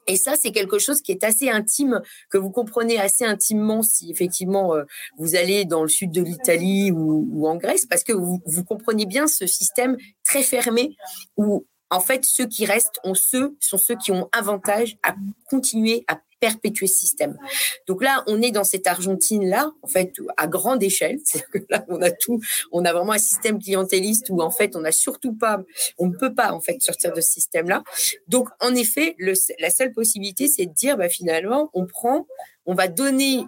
Et 0.08 0.16
ça, 0.16 0.34
c'est 0.40 0.50
quelque 0.50 0.78
chose 0.78 1.02
qui 1.02 1.12
est 1.12 1.22
assez 1.22 1.48
intime, 1.48 2.00
que 2.30 2.38
vous 2.38 2.50
comprenez 2.50 2.98
assez 2.98 3.24
intimement 3.24 3.82
si 3.82 4.10
effectivement 4.10 4.74
euh, 4.74 4.84
vous 5.18 5.36
allez 5.36 5.64
dans 5.64 5.82
le 5.82 5.88
sud 5.88 6.10
de 6.10 6.22
l'Italie 6.22 6.90
ou, 6.90 7.46
en 7.46 7.56
Grèce, 7.56 7.86
parce 7.86 8.02
que 8.02 8.12
vous, 8.12 8.40
vous 8.46 8.64
comprenez 8.64 9.06
bien 9.06 9.26
ce 9.26 9.46
système 9.46 9.96
très 10.24 10.42
fermé 10.42 10.96
où 11.36 11.66
en 11.90 12.00
fait, 12.00 12.24
ceux 12.24 12.46
qui 12.46 12.66
restent 12.66 13.00
ont 13.02 13.14
ceux, 13.14 13.56
sont 13.60 13.78
ceux 13.78 13.96
qui 13.96 14.12
ont 14.12 14.28
avantage 14.32 14.98
à 15.02 15.14
continuer 15.48 16.04
à 16.06 16.20
perpétuer 16.40 16.86
ce 16.86 16.98
système. 16.98 17.38
Donc 17.86 18.02
là, 18.02 18.24
on 18.26 18.40
est 18.42 18.50
dans 18.50 18.64
cette 18.64 18.86
Argentine-là, 18.86 19.72
en 19.82 19.86
fait, 19.86 20.12
à 20.36 20.46
grande 20.46 20.82
échelle. 20.82 21.18
C'est 21.24 21.44
que 21.48 21.58
là, 21.70 21.84
on 21.88 22.00
a 22.02 22.10
tout, 22.10 22.40
on 22.72 22.84
a 22.84 22.92
vraiment 22.92 23.12
un 23.12 23.18
système 23.18 23.58
clientéliste 23.58 24.30
où, 24.30 24.40
en 24.40 24.50
fait, 24.50 24.76
on 24.76 24.80
n'a 24.80 24.92
surtout 24.92 25.34
pas, 25.34 25.62
on 25.98 26.06
ne 26.06 26.16
peut 26.16 26.34
pas, 26.34 26.52
en 26.52 26.60
fait, 26.60 26.80
sortir 26.80 27.12
de 27.12 27.20
ce 27.20 27.30
système-là. 27.30 27.82
Donc, 28.28 28.48
en 28.60 28.74
effet, 28.74 29.16
la 29.18 29.70
seule 29.70 29.92
possibilité, 29.92 30.48
c'est 30.48 30.66
de 30.66 30.72
dire, 30.72 30.96
bah, 30.96 31.08
finalement, 31.08 31.70
on 31.74 31.86
prend, 31.86 32.26
on 32.66 32.74
va 32.74 32.88
donner 32.88 33.44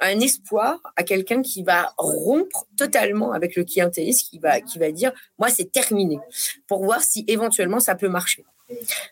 un 0.00 0.20
espoir 0.20 0.78
à 0.96 1.02
quelqu'un 1.02 1.42
qui 1.42 1.62
va 1.62 1.92
rompre 1.98 2.66
totalement 2.76 3.32
avec 3.32 3.56
le 3.56 3.64
clientélisme, 3.64 4.28
qui 4.30 4.38
va, 4.38 4.60
qui 4.60 4.78
va 4.78 4.92
dire, 4.92 5.12
moi, 5.38 5.48
c'est 5.48 5.72
terminé, 5.72 6.18
pour 6.66 6.84
voir 6.84 7.02
si 7.02 7.24
éventuellement 7.26 7.80
ça 7.80 7.94
peut 7.94 8.08
marcher. 8.08 8.44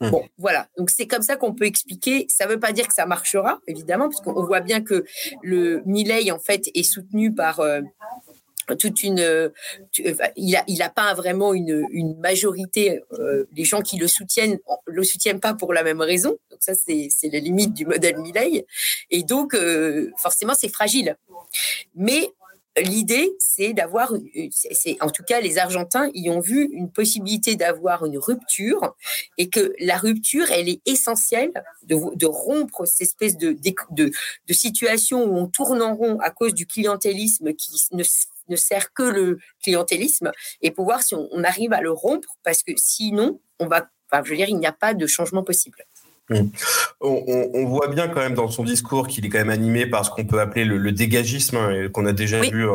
Mmh. 0.00 0.10
Bon, 0.10 0.24
voilà. 0.38 0.68
Donc 0.76 0.90
c'est 0.90 1.06
comme 1.06 1.22
ça 1.22 1.36
qu'on 1.36 1.54
peut 1.54 1.66
expliquer. 1.66 2.26
Ça 2.28 2.46
ne 2.46 2.50
veut 2.50 2.60
pas 2.60 2.72
dire 2.72 2.86
que 2.86 2.94
ça 2.94 3.06
marchera, 3.06 3.60
évidemment, 3.66 4.08
parce 4.08 4.20
qu'on 4.20 4.44
voit 4.44 4.60
bien 4.60 4.82
que 4.82 5.04
le 5.42 5.82
Milley 5.86 6.30
en 6.30 6.38
fait 6.38 6.68
est 6.74 6.82
soutenu 6.82 7.34
par 7.34 7.60
euh, 7.60 7.80
toute 8.74 9.02
une 9.04 9.20
euh, 9.20 9.50
il 10.36 10.56
a 10.56 10.64
il 10.66 10.82
a 10.82 10.88
pas 10.88 11.14
vraiment 11.14 11.54
une, 11.54 11.86
majorité 12.18 13.00
euh, 13.12 13.44
les 13.54 13.64
gens 13.64 13.82
qui 13.82 13.96
le 13.96 14.08
soutiennent 14.08 14.58
le 14.86 15.04
soutiennent 15.04 15.38
pas 15.38 15.54
pour 15.54 15.72
la 15.72 15.84
même 15.84 16.00
raison 16.00 16.36
donc 16.50 16.58
ça 16.60 16.72
c'est 16.74 17.10
la 17.30 17.38
limite 17.38 17.74
du 17.74 17.86
modèle 17.86 18.18
Milley 18.18 18.66
et 19.10 19.22
donc 19.22 19.54
euh, 19.54 20.10
forcément 20.18 20.54
c'est 20.58 20.68
fragile 20.68 21.16
mais 21.94 22.32
l'idée, 22.76 23.34
c'est 23.38 23.72
d'avoir, 23.72 24.12
en 25.00 25.10
tout 25.10 25.22
cas 25.22 25.40
les 25.40 25.58
Argentins 25.58 26.10
y 26.14 26.28
ont 26.30 26.40
vu 26.40 26.68
une 26.72 26.90
possibilité 26.90 27.56
d'avoir 27.56 28.04
une 28.04 28.18
rupture 28.18 28.94
et 29.38 29.48
que 29.48 29.72
la 29.80 29.96
rupture, 29.96 30.50
elle 30.50 30.68
est 30.68 30.80
essentielle 30.86 31.52
de, 31.84 32.26
rompre 32.26 32.86
cette 32.86 33.02
espèce 33.02 33.36
de, 33.36 33.56
situation 34.50 35.24
où 35.24 35.36
on 35.36 35.46
tourne 35.46 35.82
en 35.82 35.94
rond 35.94 36.18
à 36.20 36.30
cause 36.30 36.54
du 36.54 36.66
clientélisme 36.66 37.54
qui 37.54 37.72
ne 37.92 38.04
ne 38.48 38.56
sert 38.56 38.92
que 38.92 39.02
le 39.02 39.38
clientélisme 39.62 40.30
et 40.62 40.70
pour 40.70 40.84
voir 40.84 41.02
si 41.02 41.14
on, 41.14 41.44
arrive 41.44 41.72
à 41.72 41.80
le 41.80 41.90
rompre 41.90 42.36
parce 42.44 42.62
que 42.62 42.72
sinon, 42.76 43.40
on 43.58 43.66
va, 43.66 43.88
je 44.12 44.30
veux 44.30 44.36
dire, 44.36 44.48
il 44.48 44.58
n'y 44.58 44.66
a 44.66 44.72
pas 44.72 44.94
de 44.94 45.06
changement 45.06 45.42
possible. 45.42 45.78
Mmh. 46.30 46.48
On, 47.00 47.66
voit 47.66 47.88
bien 47.88 48.08
quand 48.08 48.20
même 48.20 48.34
dans 48.34 48.48
son 48.48 48.64
discours 48.64 49.06
qu'il 49.06 49.24
est 49.24 49.28
quand 49.28 49.38
même 49.38 49.50
animé 49.50 49.86
par 49.86 50.04
ce 50.04 50.10
qu'on 50.10 50.24
peut 50.24 50.40
appeler 50.40 50.64
le, 50.64 50.92
dégagisme 50.92 51.56
hein, 51.56 51.88
qu'on 51.92 52.06
a 52.06 52.12
déjà 52.12 52.40
vu 52.40 52.66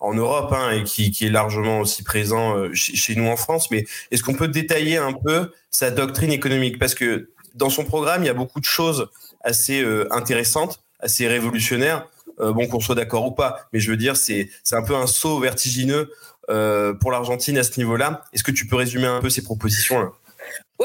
en, 0.00 0.14
Europe 0.14 0.52
hein, 0.52 0.70
et 0.72 0.84
qui, 0.84 1.14
est 1.22 1.30
largement 1.30 1.80
aussi 1.80 2.02
présent 2.02 2.56
euh, 2.56 2.70
chez, 2.74 3.14
nous 3.14 3.26
en 3.26 3.36
France. 3.36 3.70
Mais 3.70 3.86
est-ce 4.10 4.22
qu'on 4.22 4.34
peut 4.34 4.48
détailler 4.48 4.98
un 4.98 5.12
peu 5.12 5.52
sa 5.70 5.90
doctrine 5.90 6.32
économique? 6.32 6.78
Parce 6.78 6.94
que 6.94 7.30
dans 7.54 7.70
son 7.70 7.84
programme, 7.84 8.22
il 8.22 8.26
y 8.26 8.30
a 8.30 8.34
beaucoup 8.34 8.60
de 8.60 8.66
choses 8.66 9.08
assez 9.42 9.82
euh, 9.82 10.06
intéressantes, 10.12 10.82
assez 11.00 11.26
révolutionnaires. 11.26 12.06
Euh, 12.40 12.52
bon, 12.52 12.66
qu'on 12.66 12.80
soit 12.80 12.94
d'accord 12.94 13.26
ou 13.26 13.32
pas, 13.32 13.68
mais 13.72 13.80
je 13.80 13.90
veux 13.90 13.98
dire, 13.98 14.16
c'est 14.16 14.48
un 14.72 14.82
peu 14.82 14.96
un 14.96 15.06
saut 15.06 15.38
vertigineux 15.40 16.10
pour 17.00 17.12
l'Argentine 17.12 17.56
à 17.58 17.62
ce 17.62 17.78
niveau-là. 17.78 18.24
Est-ce 18.32 18.42
que 18.42 18.50
tu 18.50 18.66
peux 18.66 18.74
résumer 18.74 19.06
un 19.06 19.20
peu 19.20 19.30
ces 19.30 19.42
propositions-là? 19.42 20.10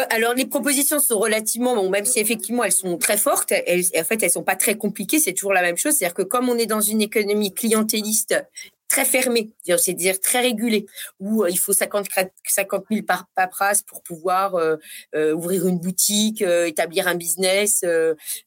Alors 0.10 0.34
les 0.34 0.46
propositions 0.46 1.00
sont 1.00 1.20
relativement, 1.20 1.76
bon, 1.76 1.90
même 1.90 2.06
si 2.06 2.20
effectivement 2.20 2.64
elles 2.64 2.72
sont 2.72 2.98
très 2.98 3.18
fortes, 3.18 3.52
elles, 3.52 3.86
en 3.98 4.04
fait 4.04 4.22
elles 4.22 4.32
sont 4.32 4.44
pas 4.44 4.56
très 4.56 4.76
compliquées, 4.76 5.20
c'est 5.20 5.34
toujours 5.34 5.54
la 5.54 5.62
même 5.62 5.78
chose. 5.78 5.94
C'est-à-dire 5.94 6.16
que 6.16 6.24
comme 6.24 6.50
on 6.50 6.58
est 6.58 6.66
dans 6.66 6.82
une 6.82 7.02
économie 7.02 7.54
clientéliste 7.54 8.36
très 8.88 9.06
fermé, 9.06 9.52
c'est-à-dire 9.66 10.20
très 10.20 10.42
régulé, 10.42 10.86
où 11.20 11.44
euh, 11.44 11.50
il 11.50 11.58
faut 11.58 11.74
50, 11.74 12.08
50 12.48 12.86
000 12.92 13.06
par 13.06 13.28
pour 13.88 14.04
pouvoir 14.04 14.56
euh, 14.56 14.76
euh, 15.16 15.34
ouvrir 15.34 15.68
une 15.68 15.80
boutique, 15.80 16.42
établir 16.42 17.08
un 17.08 17.16
business, 17.16 17.82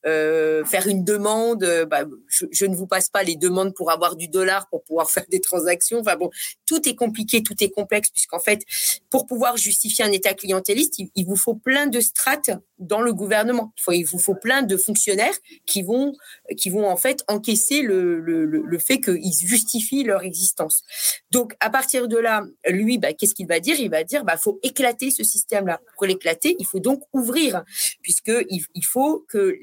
faire 0.04 0.86
une 0.86 1.04
demande. 1.04 1.64
Bah, 1.90 2.04
je, 2.28 2.66
ne 2.66 2.76
vous 2.76 2.86
passe 2.86 3.08
pas 3.08 3.22
les 3.22 3.36
demandes 3.36 3.74
pour 3.74 3.90
avoir 3.90 4.16
du 4.16 4.28
dollar 4.28 4.68
pour 4.68 4.82
pouvoir 4.84 5.10
faire 5.18 5.24
des 5.28 5.40
transactions. 5.40 6.00
Enfin 6.00 6.16
bon, 6.16 6.30
tout 6.66 6.88
est 6.88 6.94
compliqué, 6.94 7.42
tout 7.42 7.56
est 7.60 7.70
complexe, 7.70 8.10
puisqu'en 8.10 8.40
fait, 8.40 8.62
pour 9.10 9.26
pouvoir 9.26 9.56
justifier 9.56 10.04
un 10.04 10.12
État 10.12 10.34
clientéliste, 10.34 10.98
il, 10.98 11.24
vous 11.26 11.36
faut 11.36 11.54
plein 11.54 11.86
de 11.86 12.00
strates 12.00 12.50
dans 12.78 13.00
le 13.00 13.12
gouvernement. 13.12 13.72
Il 13.90 14.04
vous 14.04 14.18
faut 14.18 14.34
plein 14.34 14.62
de 14.62 14.76
fonctionnaires 14.76 15.36
qui 15.66 15.82
vont, 15.82 16.12
qui 16.56 16.70
vont 16.70 16.88
en 16.88 16.96
fait 16.96 17.22
encaisser 17.28 17.82
le, 17.82 18.20
le, 18.20 18.44
le 18.44 18.78
fait 18.78 19.00
qu'ils 19.00 19.32
justifient 19.32 20.04
leur 20.04 20.24
existence. 20.28 20.82
Donc, 21.30 21.54
à 21.60 21.70
partir 21.70 22.06
de 22.06 22.16
là, 22.16 22.44
lui, 22.68 22.98
bah, 22.98 23.12
qu'est-ce 23.12 23.34
qu'il 23.34 23.48
va 23.48 23.58
dire? 23.60 23.76
Il 23.80 23.90
va 23.90 24.04
dire, 24.04 24.24
bah, 24.24 24.36
faut 24.36 24.60
éclater 24.62 25.10
ce 25.10 25.24
système-là. 25.24 25.80
Pour 25.96 26.06
l'éclater, 26.06 26.54
il 26.58 26.66
faut 26.66 26.78
donc 26.78 27.02
ouvrir, 27.12 27.64
puisque 28.02 28.32
il, 28.48 28.84
faut 28.84 29.24
que 29.28 29.58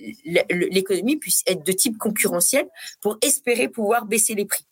l'économie 0.49 1.17
puisse 1.17 1.43
être 1.47 1.65
de 1.65 1.71
type 1.71 1.97
concurrentiel 1.97 2.67
pour 3.01 3.17
espérer 3.21 3.69
pouvoir 3.69 4.05
baisser 4.05 4.35
les 4.35 4.45
prix. 4.45 4.65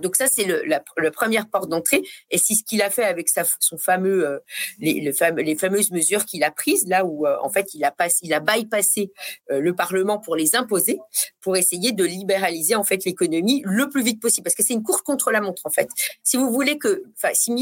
Donc 0.00 0.16
ça, 0.16 0.26
c'est 0.26 0.44
le, 0.44 0.64
la, 0.64 1.10
première 1.10 1.48
porte 1.48 1.68
d'entrée. 1.68 2.02
Et 2.30 2.38
c'est 2.38 2.54
ce 2.54 2.64
qu'il 2.64 2.82
a 2.82 2.90
fait 2.90 3.04
avec 3.04 3.28
son 3.60 3.78
fameux, 3.78 4.26
euh, 4.26 4.38
les, 4.80 5.54
fameuses 5.56 5.90
mesures 5.90 6.24
qu'il 6.24 6.44
a 6.44 6.50
prises, 6.50 6.86
là 6.86 7.04
où 7.04 7.26
euh, 7.26 7.36
en 7.42 7.50
fait 7.50 7.74
il 7.74 7.84
a, 7.84 7.94
il 8.22 8.34
a 8.34 8.40
bypassé 8.40 9.12
euh, 9.50 9.60
le 9.60 9.74
Parlement 9.74 10.18
pour 10.18 10.36
les 10.36 10.56
imposer, 10.56 10.98
pour 11.40 11.56
essayer 11.56 11.92
de 11.92 12.04
libéraliser 12.04 12.74
en 12.74 12.84
fait 12.84 13.04
l'économie 13.04 13.62
le 13.64 13.88
plus 13.88 14.02
vite 14.02 14.20
possible. 14.20 14.44
Parce 14.44 14.54
que 14.54 14.62
c'est 14.62 14.74
une 14.74 14.82
course 14.82 15.02
contre 15.02 15.30
la 15.30 15.40
montre 15.40 15.62
en 15.64 15.70
fait. 15.70 15.88
Si 16.22 16.36
vous 16.36 16.50
voulez 16.50 16.78
que, 16.78 17.04
si 17.34 17.52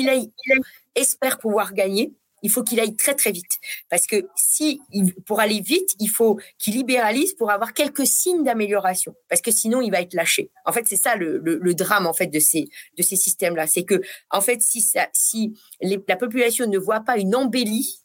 espère 0.94 1.38
pouvoir 1.38 1.72
gagner, 1.72 2.12
il 2.42 2.50
faut 2.50 2.62
qu'il 2.62 2.80
aille 2.80 2.96
très 2.96 3.14
très 3.14 3.32
vite. 3.32 3.58
Parce 3.88 4.06
que 4.06 4.26
si 4.36 4.80
pour 5.26 5.40
aller 5.40 5.60
vite, 5.60 5.90
il 5.98 6.08
faut 6.08 6.38
qu'il 6.58 6.74
libéralise 6.74 7.34
pour 7.34 7.50
avoir 7.50 7.72
quelques 7.72 8.06
signes 8.06 8.44
d'amélioration. 8.44 9.14
Parce 9.28 9.40
que 9.40 9.50
sinon, 9.50 9.80
il 9.80 9.90
va 9.90 10.00
être 10.00 10.14
lâché. 10.14 10.50
En 10.64 10.72
fait, 10.72 10.86
c'est 10.86 10.96
ça 10.96 11.16
le, 11.16 11.40
drame 11.74 12.06
en 12.06 12.12
fait 12.12 12.26
de 12.26 12.40
ces 12.40 12.68
de 12.96 13.02
ces 13.02 13.16
systèmes-là, 13.16 13.66
c'est 13.66 13.84
que 13.84 14.00
en 14.30 14.40
fait, 14.40 14.60
si 14.60 14.84
si 15.12 15.54
la 15.80 16.16
population 16.16 16.66
ne 16.66 16.78
voit 16.78 17.00
pas 17.00 17.16
une 17.18 17.34
embellie, 17.34 18.00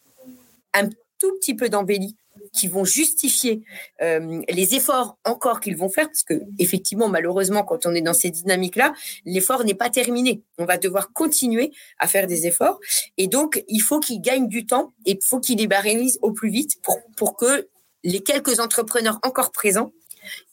un 0.74 0.90
tout 1.20 1.34
petit 1.40 1.56
peu 1.56 1.70
d'embellie 1.70 2.18
qui 2.54 2.68
vont 2.68 2.86
justifier 2.86 3.64
euh, 4.02 4.42
les 4.50 4.76
efforts 4.76 5.18
encore 5.26 5.60
qu'ils 5.60 5.78
vont 5.78 5.90
faire, 5.90 6.08
parce 6.08 6.24
que 6.24 6.42
effectivement, 6.60 7.08
malheureusement, 7.08 7.64
quand 7.64 7.86
on 7.86 7.94
est 7.94 8.02
dans 8.02 8.14
ces 8.14 8.30
dynamiques-là, 8.30 8.94
l'effort 9.26 9.64
n'est 9.64 9.76
pas 9.76 9.90
terminé. 9.90 10.44
On 10.58 10.66
va 10.66 10.78
devoir 10.78 11.14
continuer 11.14 11.72
à 12.00 12.08
faire 12.08 12.28
des 12.28 12.48
efforts, 12.48 12.80
et 13.18 13.28
donc 13.28 13.64
il 13.68 13.82
faut 13.82 14.00
qu'ils 14.00 14.22
gagnent 14.22 14.48
du 14.48 14.66
temps 14.66 14.94
et 15.06 15.12
il 15.12 15.26
faut 15.26 15.40
qu'ils 15.40 15.58
libéralisent 15.58 16.20
au 16.22 16.32
plus 16.32 16.50
vite 16.50 16.82
pour 16.82 17.00
pour 17.18 17.36
que 17.36 17.68
les 18.04 18.22
quelques 18.22 18.60
entrepreneurs 18.60 19.20
encore 19.24 19.52
présents 19.52 19.92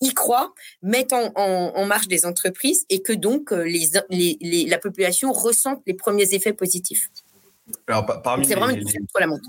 y 0.01 0.13
croient, 0.15 0.53
mettent 0.83 1.13
en, 1.13 1.33
en, 1.35 1.87
marche 1.87 2.09
des 2.09 2.27
entreprises 2.27 2.85
et 2.91 3.03
que 3.03 3.13
donc 3.13 3.53
euh, 3.53 3.63
les, 3.63 4.37
les, 4.41 4.67
la 4.67 4.79
population 4.79 5.33
ressente 5.33 5.81
les 5.87 5.95
premiers 5.95 6.35
effets 6.35 6.53
positifs. 6.53 7.09
Alors, 7.87 8.05
parmi 8.23 8.45
c'est 8.45 8.55
vraiment 8.55 8.75
une 8.75 8.85
la 9.19 9.27
montre 9.27 9.49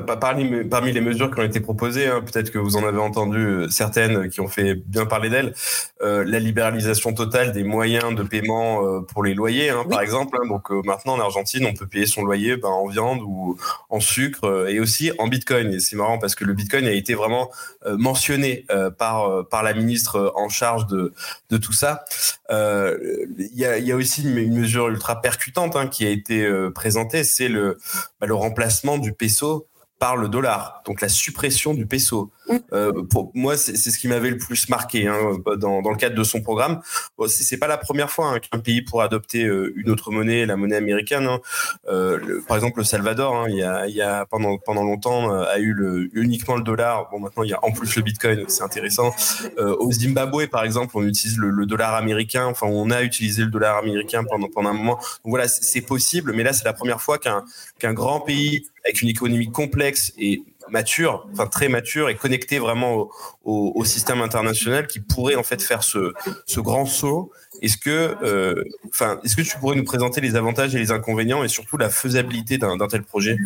parmi, 0.00 0.64
parmi, 0.64 0.92
les 0.92 1.00
mesures 1.00 1.30
qui 1.32 1.40
ont 1.40 1.44
été 1.44 1.60
proposées, 1.60 2.06
hein, 2.06 2.22
peut-être 2.22 2.50
que 2.50 2.58
vous 2.58 2.76
en 2.76 2.86
avez 2.86 2.98
entendu 2.98 3.38
euh, 3.38 3.68
certaines 3.68 4.28
qui 4.28 4.40
ont 4.40 4.48
fait 4.48 4.74
bien 4.74 5.06
parler 5.06 5.30
d'elles, 5.30 5.54
euh, 6.02 6.24
la 6.26 6.38
libéralisation 6.38 7.12
totale 7.12 7.52
des 7.52 7.64
moyens 7.64 8.14
de 8.14 8.22
paiement 8.22 8.84
euh, 8.84 9.00
pour 9.00 9.24
les 9.24 9.34
loyers, 9.34 9.70
hein, 9.70 9.84
par 9.88 10.00
exemple. 10.00 10.38
Hein. 10.40 10.46
donc 10.48 10.70
maintenant 10.84 11.14
en 11.14 11.20
Argentine, 11.20 11.66
on 11.66 11.74
peut 11.74 11.86
payer 11.86 12.06
son 12.06 12.24
loyer 12.24 12.56
ben, 12.56 12.68
en 12.68 12.86
viande 12.86 13.20
ou 13.22 13.56
en 13.90 14.00
sucre 14.00 14.68
et 14.68 14.80
aussi 14.80 15.12
en 15.18 15.28
Bitcoin. 15.28 15.72
Et 15.72 15.80
c'est 15.80 15.96
marrant 15.96 16.18
parce 16.18 16.34
que 16.34 16.44
le 16.44 16.52
Bitcoin 16.52 16.86
a 16.86 16.92
été 16.92 17.14
vraiment 17.14 17.50
mentionné 17.84 18.66
par 18.98 19.46
par 19.48 19.62
la 19.62 19.74
ministre 19.74 20.32
en 20.34 20.48
charge 20.48 20.86
de 20.86 21.12
de 21.50 21.56
tout 21.56 21.72
ça. 21.72 22.04
Il 22.50 23.50
y 23.54 23.64
a, 23.64 23.78
y, 23.78 23.92
a, 23.92 23.96
aussi 23.96 24.22
une, 24.22 24.54
mesure 24.54 24.88
ultra 24.88 25.20
percutante 25.20 25.76
qui 25.90 26.06
a 26.06 26.10
été 26.10 26.48
présentée, 26.74 27.24
c'est 27.24 27.48
le 27.48 27.78
bah, 28.20 28.26
le 28.26 28.34
remplacement 28.34 28.98
du 28.98 29.12
peso 29.12 29.66
par 29.98 30.16
le 30.16 30.28
dollar, 30.28 30.82
donc 30.84 31.00
la 31.00 31.08
suppression 31.08 31.72
du 31.72 31.86
peso. 31.86 32.30
Euh, 32.72 33.02
pour 33.10 33.30
moi, 33.34 33.56
c'est 33.56 33.76
ce 33.76 33.98
qui 33.98 34.08
m'avait 34.08 34.30
le 34.30 34.36
plus 34.36 34.68
marqué 34.68 35.08
hein, 35.08 35.38
dans, 35.58 35.82
dans, 35.82 35.90
le 35.90 35.96
cadre 35.96 36.14
de 36.14 36.22
son 36.22 36.42
programme. 36.42 36.80
Bon, 37.16 37.26
c'est 37.28 37.56
pas 37.56 37.66
la 37.66 37.78
première 37.78 38.10
fois 38.10 38.28
hein, 38.28 38.38
qu'un 38.38 38.58
pays 38.58 38.82
pourrait 38.82 39.06
adopter 39.06 39.44
euh, 39.44 39.72
une 39.76 39.90
autre 39.90 40.10
monnaie, 40.10 40.44
la 40.44 40.56
monnaie 40.56 40.76
américaine. 40.76 41.26
Hein. 41.26 41.40
Euh, 41.88 42.42
par 42.46 42.58
exemple, 42.58 42.78
le 42.78 42.84
Salvador, 42.84 43.48
il, 43.48 43.56
y 43.56 43.62
a, 43.62 43.86
il 43.86 43.94
y 43.94 44.02
a 44.02 44.26
pendant 44.26 44.58
pendant 44.58 44.84
longtemps 44.84 45.30
a 45.32 45.58
eu 45.58 45.72
le, 45.72 46.10
uniquement 46.12 46.56
le 46.56 46.62
dollar. 46.62 47.08
Bon, 47.10 47.18
maintenant 47.18 47.42
il 47.42 47.50
y 47.50 47.54
a 47.54 47.64
en 47.64 47.72
plus 47.72 47.96
le 47.96 48.02
Bitcoin, 48.02 48.44
c'est 48.48 48.62
intéressant. 48.62 49.14
Au 49.58 49.90
Zimbabwe, 49.90 50.46
par 50.46 50.64
exemple, 50.64 50.96
on 50.96 51.04
utilise 51.04 51.38
le, 51.38 51.50
le, 51.50 51.66
dollar 51.66 51.94
américain. 51.94 52.46
Enfin, 52.46 52.66
on 52.66 52.90
a 52.90 53.02
utilisé 53.02 53.42
le 53.42 53.50
dollar 53.50 53.78
américain 53.78 54.24
pendant 54.24 54.48
pendant 54.48 54.70
un 54.70 54.74
moment. 54.74 54.96
Donc 54.96 55.30
voilà, 55.30 55.48
c'est 55.48 55.80
possible, 55.80 56.32
mais 56.34 56.42
là 56.42 56.52
c'est 56.52 56.64
la 56.64 56.74
première 56.74 57.00
fois 57.00 57.18
qu'un 57.18 57.44
qu'un 57.78 57.92
grand 57.92 58.20
pays 58.20 58.66
avec 58.86 59.02
une 59.02 59.08
économie 59.08 59.50
complexe 59.50 60.12
et 60.16 60.42
mature, 60.68 61.28
enfin 61.32 61.46
très 61.46 61.68
mature 61.68 62.08
et 62.08 62.16
connecté 62.16 62.58
vraiment 62.58 63.08
au, 63.44 63.84
système 63.84 64.20
international 64.20 64.86
qui 64.86 65.00
pourrait 65.00 65.36
en 65.36 65.42
fait 65.42 65.62
faire 65.62 65.82
ce 65.84 66.60
grand 66.60 66.86
saut. 66.86 67.30
Est-ce 67.62 67.76
que, 67.76 68.16
euh, 68.22 68.64
enfin, 68.88 69.20
est-ce 69.24 69.36
que 69.36 69.42
tu 69.42 69.58
pourrais 69.58 69.76
nous 69.76 69.84
présenter 69.84 70.20
les 70.20 70.36
avantages 70.36 70.74
et 70.74 70.78
les 70.78 70.90
inconvénients 70.90 71.44
et 71.44 71.48
surtout 71.48 71.76
la 71.76 71.90
faisabilité 71.90 72.58
d'un 72.58 72.76
tel 72.88 73.02
projet? 73.02 73.36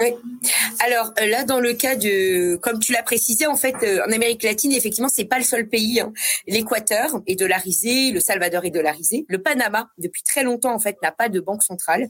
Oui. 0.00 0.14
Alors 0.84 1.12
euh, 1.20 1.26
là, 1.26 1.44
dans 1.44 1.60
le 1.60 1.72
cas 1.74 1.96
de, 1.96 2.56
comme 2.56 2.78
tu 2.78 2.92
l'as 2.92 3.02
précisé, 3.02 3.46
en 3.46 3.56
fait, 3.56 3.76
euh, 3.82 4.00
en 4.06 4.12
Amérique 4.12 4.42
latine, 4.42 4.72
effectivement, 4.72 5.08
c'est 5.08 5.24
pas 5.24 5.38
le 5.38 5.44
seul 5.44 5.68
pays. 5.68 6.00
Hein. 6.00 6.12
L'Équateur 6.46 7.22
est 7.26 7.36
dollarisé, 7.36 8.10
le 8.12 8.20
Salvador 8.20 8.64
est 8.64 8.70
dollarisé, 8.70 9.24
le 9.28 9.42
Panama 9.42 9.88
depuis 9.98 10.22
très 10.22 10.42
longtemps 10.42 10.74
en 10.74 10.78
fait 10.78 10.96
n'a 11.02 11.12
pas 11.12 11.28
de 11.28 11.40
banque 11.40 11.62
centrale. 11.62 12.08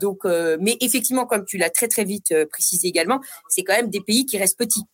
Donc, 0.00 0.24
mais 0.24 0.76
effectivement, 0.80 1.26
comme 1.26 1.44
tu 1.44 1.58
l'as 1.58 1.70
très 1.70 1.88
très 1.88 2.04
vite 2.04 2.34
précisé 2.50 2.88
également, 2.88 3.20
c'est 3.48 3.62
quand 3.62 3.74
même 3.74 3.90
des 3.90 4.00
pays 4.00 4.26
qui 4.26 4.38
restent 4.38 4.58
petits. 4.58 4.84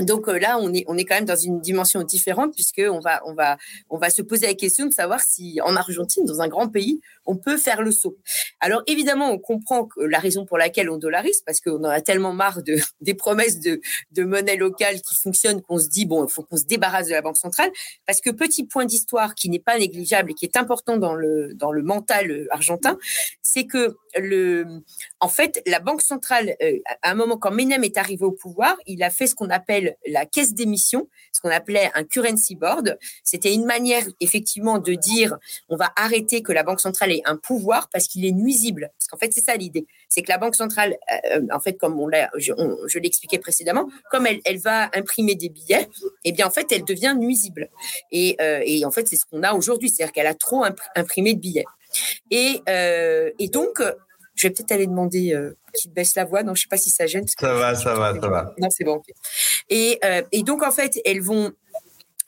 Donc 0.00 0.28
euh, 0.28 0.38
là, 0.38 0.58
on 0.60 0.72
est, 0.72 0.84
on 0.86 0.96
est 0.96 1.04
quand 1.04 1.16
même 1.16 1.24
dans 1.24 1.36
une 1.36 1.60
dimension 1.60 2.02
différente 2.02 2.54
puisque 2.54 2.80
on 2.88 3.00
va, 3.00 3.20
on 3.26 3.34
va, 3.34 3.56
on 3.90 3.98
va 3.98 4.10
se 4.10 4.22
poser 4.22 4.46
la 4.46 4.54
question 4.54 4.86
de 4.86 4.92
savoir 4.94 5.20
si 5.20 5.60
en 5.64 5.74
Argentine, 5.74 6.24
dans 6.24 6.40
un 6.40 6.46
grand 6.48 6.68
pays, 6.68 7.00
on 7.26 7.36
peut 7.36 7.56
faire 7.56 7.82
le 7.82 7.90
saut. 7.90 8.16
Alors 8.60 8.82
évidemment, 8.86 9.30
on 9.30 9.38
comprend 9.38 9.86
que 9.86 10.00
la 10.00 10.20
raison 10.20 10.46
pour 10.46 10.56
laquelle 10.56 10.88
on 10.88 10.98
dollarise, 10.98 11.42
parce 11.44 11.60
qu'on 11.60 11.78
en 11.78 11.88
a 11.88 12.00
tellement 12.00 12.32
marre 12.32 12.62
de, 12.62 12.76
des 13.00 13.14
promesses 13.14 13.58
de, 13.58 13.80
de 14.12 14.24
monnaie 14.24 14.56
locale 14.56 15.00
qui 15.00 15.16
fonctionnent 15.16 15.62
qu'on 15.62 15.78
se 15.78 15.88
dit 15.88 16.06
bon, 16.06 16.24
il 16.24 16.30
faut 16.30 16.42
qu'on 16.44 16.56
se 16.56 16.64
débarrasse 16.64 17.08
de 17.08 17.12
la 17.12 17.22
banque 17.22 17.36
centrale. 17.36 17.70
Parce 18.06 18.20
que 18.20 18.30
petit 18.30 18.64
point 18.64 18.84
d'histoire 18.84 19.34
qui 19.34 19.50
n'est 19.50 19.58
pas 19.58 19.78
négligeable 19.78 20.30
et 20.30 20.34
qui 20.34 20.44
est 20.44 20.56
important 20.56 20.96
dans 20.96 21.14
le 21.14 21.54
dans 21.54 21.72
le 21.72 21.82
mental 21.82 22.46
argentin, 22.50 22.98
c'est 23.42 23.66
que 23.66 23.96
le, 24.16 24.64
en 25.20 25.28
fait, 25.28 25.62
la 25.66 25.80
banque 25.80 26.02
centrale, 26.02 26.54
euh, 26.62 26.78
à 27.02 27.10
un 27.10 27.14
moment 27.14 27.36
quand 27.36 27.50
Menem 27.50 27.82
est 27.84 27.96
arrivé 27.96 28.24
au 28.24 28.32
pouvoir, 28.32 28.76
il 28.86 29.02
a 29.02 29.10
fait 29.10 29.26
ce 29.26 29.34
qu'on 29.34 29.50
appelle 29.50 29.87
la 30.06 30.26
caisse 30.26 30.54
d'émission, 30.54 31.08
ce 31.32 31.40
qu'on 31.40 31.50
appelait 31.50 31.90
un 31.94 32.04
currency 32.04 32.56
board. 32.56 32.98
C'était 33.22 33.54
une 33.54 33.64
manière 33.64 34.04
effectivement 34.20 34.78
de 34.78 34.94
dire 34.94 35.36
on 35.68 35.76
va 35.76 35.92
arrêter 35.96 36.42
que 36.42 36.52
la 36.52 36.62
banque 36.62 36.80
centrale 36.80 37.12
ait 37.12 37.22
un 37.24 37.36
pouvoir 37.36 37.88
parce 37.90 38.08
qu'il 38.08 38.24
est 38.24 38.32
nuisible. 38.32 38.90
Parce 38.98 39.08
qu'en 39.08 39.16
fait, 39.16 39.32
c'est 39.32 39.44
ça 39.44 39.56
l'idée. 39.56 39.86
C'est 40.08 40.22
que 40.22 40.28
la 40.28 40.38
banque 40.38 40.54
centrale, 40.54 40.96
euh, 41.32 41.42
en 41.52 41.60
fait, 41.60 41.74
comme 41.74 41.98
on 42.00 42.08
l'a, 42.08 42.30
je, 42.36 42.52
l'expliquais 42.98 43.38
précédemment, 43.38 43.88
comme 44.10 44.26
elle, 44.26 44.40
elle 44.44 44.58
va 44.58 44.90
imprimer 44.94 45.34
des 45.34 45.48
billets, 45.48 45.88
eh 46.24 46.32
bien 46.32 46.46
en 46.46 46.50
fait, 46.50 46.70
elle 46.72 46.84
devient 46.84 47.14
nuisible. 47.16 47.68
Et, 48.10 48.36
euh, 48.40 48.60
et 48.64 48.84
en 48.84 48.90
fait, 48.90 49.06
c'est 49.08 49.16
ce 49.16 49.26
qu'on 49.26 49.42
a 49.42 49.52
aujourd'hui, 49.52 49.90
c'est-à-dire 49.90 50.12
qu'elle 50.12 50.26
a 50.26 50.34
trop 50.34 50.64
imprimé 50.96 51.34
de 51.34 51.40
billets. 51.40 51.66
Et, 52.30 52.60
euh, 52.68 53.30
et 53.38 53.48
donc, 53.48 53.82
je 54.38 54.46
vais 54.46 54.54
peut-être 54.54 54.72
aller 54.72 54.86
demander 54.86 55.34
euh, 55.34 55.56
qu'il 55.74 55.92
baisse 55.92 56.14
la 56.14 56.24
voix. 56.24 56.42
Non, 56.42 56.54
je 56.54 56.62
sais 56.62 56.68
pas 56.68 56.76
si 56.76 56.90
ça 56.90 57.06
gêne. 57.06 57.26
ça 57.26 57.54
va, 57.54 57.74
ça 57.74 57.94
va, 57.94 58.14
ça 58.18 58.28
va. 58.28 58.54
Non, 58.58 58.68
c'est 58.70 58.84
bon. 58.84 59.02
Et, 59.68 59.98
euh, 60.04 60.22
et 60.32 60.42
donc, 60.42 60.62
en 60.62 60.70
fait, 60.70 61.00
elles 61.04 61.20
vont 61.20 61.52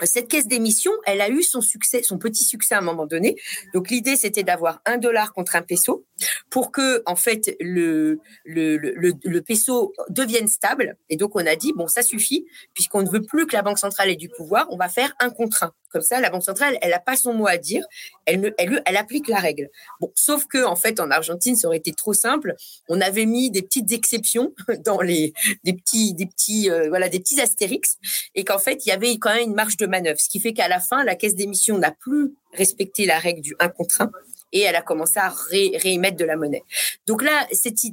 cette 0.02 0.28
caisse 0.28 0.46
d'émission, 0.46 0.92
elle 1.04 1.20
a 1.20 1.28
eu 1.28 1.42
son 1.42 1.60
succès, 1.60 2.02
son 2.02 2.18
petit 2.18 2.42
succès 2.42 2.74
à 2.74 2.78
un 2.78 2.82
moment 2.82 3.06
donné. 3.06 3.36
Donc 3.74 3.90
l'idée, 3.90 4.16
c'était 4.16 4.42
d'avoir 4.42 4.80
un 4.86 4.96
dollar 4.96 5.34
contre 5.34 5.56
un 5.56 5.62
peso 5.62 6.06
pour 6.48 6.72
que, 6.72 7.02
en 7.04 7.16
fait, 7.16 7.54
le, 7.60 8.18
le, 8.44 8.78
le, 8.78 9.12
le, 9.22 9.42
peso 9.42 9.92
devienne 10.08 10.48
stable. 10.48 10.96
Et 11.10 11.16
donc 11.16 11.36
on 11.36 11.46
a 11.46 11.54
dit 11.54 11.74
bon, 11.74 11.86
ça 11.86 12.02
suffit, 12.02 12.46
puisqu'on 12.72 13.02
ne 13.02 13.10
veut 13.10 13.22
plus 13.22 13.46
que 13.46 13.54
la 13.54 13.60
banque 13.62 13.78
centrale 13.78 14.08
ait 14.08 14.16
du 14.16 14.30
pouvoir, 14.30 14.66
on 14.70 14.76
va 14.78 14.88
faire 14.88 15.12
un 15.20 15.28
contre 15.28 15.64
un. 15.64 15.72
Comme 15.90 16.02
ça, 16.02 16.20
la 16.20 16.30
Banque 16.30 16.44
centrale, 16.44 16.78
elle 16.82 16.90
n'a 16.90 17.00
pas 17.00 17.16
son 17.16 17.34
mot 17.34 17.46
à 17.46 17.56
dire. 17.56 17.84
Elle, 18.26 18.54
elle, 18.58 18.82
elle 18.86 18.96
applique 18.96 19.28
la 19.28 19.38
règle. 19.38 19.68
Bon, 20.00 20.12
sauf 20.14 20.46
que, 20.46 20.64
en 20.64 20.76
fait, 20.76 21.00
en 21.00 21.10
Argentine, 21.10 21.56
ça 21.56 21.68
aurait 21.68 21.78
été 21.78 21.92
trop 21.92 22.12
simple. 22.12 22.54
On 22.88 23.00
avait 23.00 23.26
mis 23.26 23.50
des 23.50 23.62
petites 23.62 23.92
exceptions 23.92 24.54
dans 24.84 25.00
les, 25.00 25.32
des 25.64 25.72
petits, 25.72 26.14
des 26.14 26.26
petits, 26.26 26.70
euh, 26.70 26.88
voilà, 26.88 27.08
des 27.08 27.20
petits 27.20 27.40
astérix. 27.40 27.98
Et 28.34 28.44
qu'en 28.44 28.58
fait, 28.58 28.86
il 28.86 28.88
y 28.90 28.92
avait 28.92 29.18
quand 29.18 29.34
même 29.34 29.48
une 29.48 29.54
marge 29.54 29.76
de 29.76 29.86
manœuvre. 29.86 30.20
Ce 30.20 30.28
qui 30.28 30.40
fait 30.40 30.52
qu'à 30.52 30.68
la 30.68 30.80
fin, 30.80 31.04
la 31.04 31.14
caisse 31.16 31.34
d'émission 31.34 31.78
n'a 31.78 31.90
plus 31.90 32.34
respecté 32.52 33.06
la 33.06 33.18
règle 33.18 33.40
du 33.40 33.54
1 33.58 33.68
contre 33.68 34.02
1 34.02 34.10
et 34.52 34.60
elle 34.60 34.76
a 34.76 34.82
commencé 34.82 35.18
à 35.18 35.32
réémettre 35.50 36.16
de 36.16 36.24
la 36.24 36.36
monnaie. 36.36 36.64
Donc 37.06 37.22
là, 37.22 37.46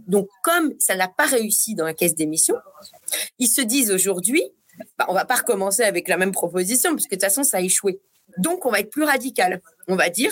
donc 0.08 0.28
comme 0.43 0.74
ça 0.80 0.95
n'a 0.95 1.08
pas 1.08 1.26
réussi 1.26 1.76
dans 1.76 1.86
la 1.86 1.93
caisse 1.93 2.16
d'émission, 2.16 2.56
ils 3.39 3.48
se 3.48 3.62
disent 3.62 3.91
aujourd'hui, 3.91 4.43
bah, 4.97 5.05
on 5.07 5.13
va 5.13 5.25
pas 5.25 5.36
recommencer 5.36 5.84
avec 5.84 6.07
la 6.07 6.17
même 6.17 6.32
proposition, 6.32 6.93
puisque 6.93 7.11
de 7.11 7.15
toute 7.15 7.23
façon, 7.23 7.43
ça 7.43 7.57
a 7.57 7.61
échoué. 7.61 7.99
Donc, 8.38 8.65
on 8.65 8.71
va 8.71 8.80
être 8.80 8.91
plus 8.91 9.03
radical. 9.03 9.61
On 9.88 9.95
va 9.95 10.09
dire 10.09 10.32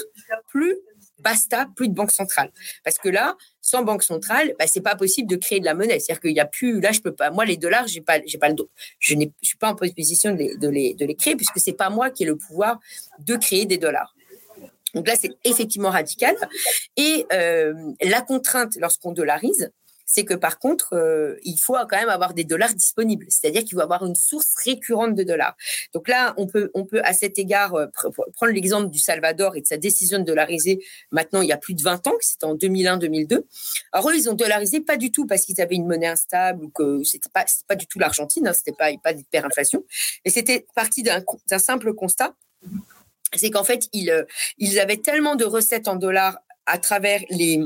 plus 0.49 0.75
basta, 1.19 1.67
plus 1.75 1.89
de 1.89 1.93
banque 1.93 2.11
centrale. 2.11 2.51
Parce 2.83 2.97
que 2.97 3.09
là, 3.09 3.35
sans 3.61 3.83
banque 3.83 4.03
centrale, 4.03 4.53
bah, 4.59 4.65
c'est 4.67 4.81
pas 4.81 4.95
possible 4.95 5.29
de 5.29 5.35
créer 5.35 5.59
de 5.59 5.65
la 5.65 5.73
monnaie. 5.73 5.99
C'est-à-dire 5.99 6.21
qu'il 6.21 6.35
y 6.35 6.39
a 6.39 6.45
plus, 6.45 6.79
là, 6.79 6.91
je 6.91 7.01
peux 7.01 7.13
pas, 7.13 7.31
moi, 7.31 7.45
les 7.45 7.57
dollars, 7.57 7.87
j'ai 7.87 8.01
pas, 8.01 8.19
pas 8.39 8.49
le 8.49 8.53
dos. 8.53 8.69
Je 8.99 9.15
je 9.15 9.47
suis 9.47 9.57
pas 9.57 9.71
en 9.71 9.75
position 9.75 10.33
de 10.33 10.37
les, 10.37 10.57
de 10.57 10.69
les, 10.69 10.93
de 10.93 11.05
les 11.05 11.15
créer 11.15 11.35
puisque 11.35 11.59
c'est 11.59 11.73
pas 11.73 11.89
moi 11.89 12.11
qui 12.11 12.23
ai 12.23 12.25
le 12.27 12.37
pouvoir 12.37 12.79
de 13.19 13.35
créer 13.35 13.65
des 13.65 13.77
dollars. 13.77 14.13
Donc 14.93 15.07
là, 15.07 15.15
c'est 15.19 15.31
effectivement 15.43 15.89
radical. 15.89 16.35
Et 16.95 17.25
euh, 17.33 17.73
la 18.01 18.21
contrainte, 18.21 18.77
lorsqu'on 18.79 19.11
dollarise, 19.11 19.71
c'est 20.06 20.26
que 20.26 20.34
par 20.34 20.60
contre, 20.60 20.93
euh, 20.93 21.36
il 21.43 21.58
faut 21.58 21.74
quand 21.74 21.97
même 21.97 22.10
avoir 22.10 22.34
des 22.34 22.43
dollars 22.43 22.74
disponibles. 22.74 23.26
C'est-à-dire 23.30 23.64
qu'il 23.64 23.74
faut 23.74 23.82
avoir 23.82 24.06
une 24.06 24.16
source 24.16 24.53
récurrente 24.64 25.16
de 25.16 25.24
dollars. 25.24 25.56
Donc 25.93 26.08
là, 26.08 26.34
on 26.38 26.47
peut, 26.47 26.72
on 26.74 26.86
peut 26.86 27.01
à 27.03 27.14
cet 27.14 27.39
égard 27.39 27.76
euh, 27.76 27.88
prendre 28.36 28.53
l'exemple 28.53 28.89
du 28.89 28.99
Salvador 28.99 29.56
et 29.56 29.62
de 29.62 29.68
sa 29.68 29.78
décision 29.78 30.20
de 30.20 30.24
dollariser 30.24 30.84
maintenant 31.12 31.41
il 31.41 31.49
y 31.49 31.53
a 31.53 31.58
plus 31.58 31.74
de 31.74 31.82
20 31.82 32.08
ans, 32.08 32.14
c'était 32.22 32.45
en 32.45 32.56
2001-2002. 32.56 33.43
Alors 33.91 34.10
eux, 34.10 34.16
ils 34.16 34.30
ont 34.30 34.34
dollarisé 34.34 34.82
pas 34.82 34.97
du 34.97 35.12
tout 35.12 35.26
parce 35.26 35.43
qu'ils 35.43 35.60
avaient 35.62 35.76
une 35.76 35.88
monnaie 35.88 36.08
instable 36.08 36.66
ou 36.66 36.70
que 36.70 37.03
c'était 37.03 37.30
pas, 37.34 37.45
pas 37.68 37.76
du 37.76 37.88
tout 37.88 37.99
l'Argentine, 37.99 38.47
hein, 38.47 38.53
c'était 38.53 38.74
pas, 38.74 38.89
pas 39.03 39.14
d'hyperinflation. 39.14 39.84
Mais 40.24 40.32
c'était 40.32 40.66
parti 40.76 41.03
d'un 41.03 41.60
simple 41.60 41.93
constat 41.93 42.36
c'est 43.34 43.49
qu'en 43.51 43.64
fait, 43.64 43.88
ils, 43.91 44.10
euh, 44.10 44.24
ils 44.58 44.80
avaient 44.80 44.97
tellement 44.97 45.36
de 45.36 45.45
recettes 45.45 45.88
en 45.88 45.95
dollars 45.95 46.38
à 46.66 46.78
travers 46.78 47.22
les, 47.30 47.60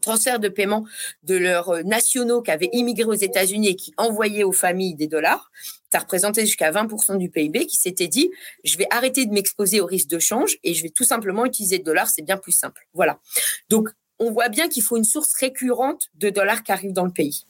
transfert 0.00 0.40
de 0.40 0.48
paiement 0.48 0.84
de 1.22 1.36
leurs 1.36 1.70
euh, 1.70 1.82
nationaux 1.82 2.42
qui 2.42 2.50
avaient 2.50 2.70
immigré 2.72 3.08
aux 3.08 3.14
États-Unis 3.14 3.68
et 3.68 3.76
qui 3.76 3.92
envoyaient 3.96 4.44
aux 4.44 4.52
familles 4.52 4.94
des 4.94 5.06
dollars. 5.06 5.50
Ça 5.92 6.00
représentait 6.00 6.44
jusqu'à 6.44 6.70
20% 6.70 7.18
du 7.18 7.30
PIB 7.30 7.66
qui 7.66 7.76
s'était 7.76 8.08
dit, 8.08 8.30
je 8.64 8.76
vais 8.76 8.86
arrêter 8.90 9.26
de 9.26 9.32
m'exposer 9.32 9.80
au 9.80 9.86
risque 9.86 10.08
de 10.08 10.18
change 10.18 10.56
et 10.64 10.74
je 10.74 10.82
vais 10.82 10.90
tout 10.90 11.04
simplement 11.04 11.46
utiliser 11.46 11.78
le 11.78 11.84
dollar, 11.84 12.08
c'est 12.08 12.22
bien 12.22 12.36
plus 12.36 12.52
simple. 12.52 12.86
Voilà. 12.92 13.20
Donc, 13.70 13.88
on 14.18 14.30
voit 14.30 14.48
bien 14.48 14.68
qu'il 14.68 14.82
faut 14.82 14.96
une 14.96 15.04
source 15.04 15.34
récurrente 15.34 16.08
de 16.14 16.30
dollars 16.30 16.62
qui 16.62 16.72
arrivent 16.72 16.92
dans 16.92 17.04
le 17.04 17.12
pays. 17.12 17.46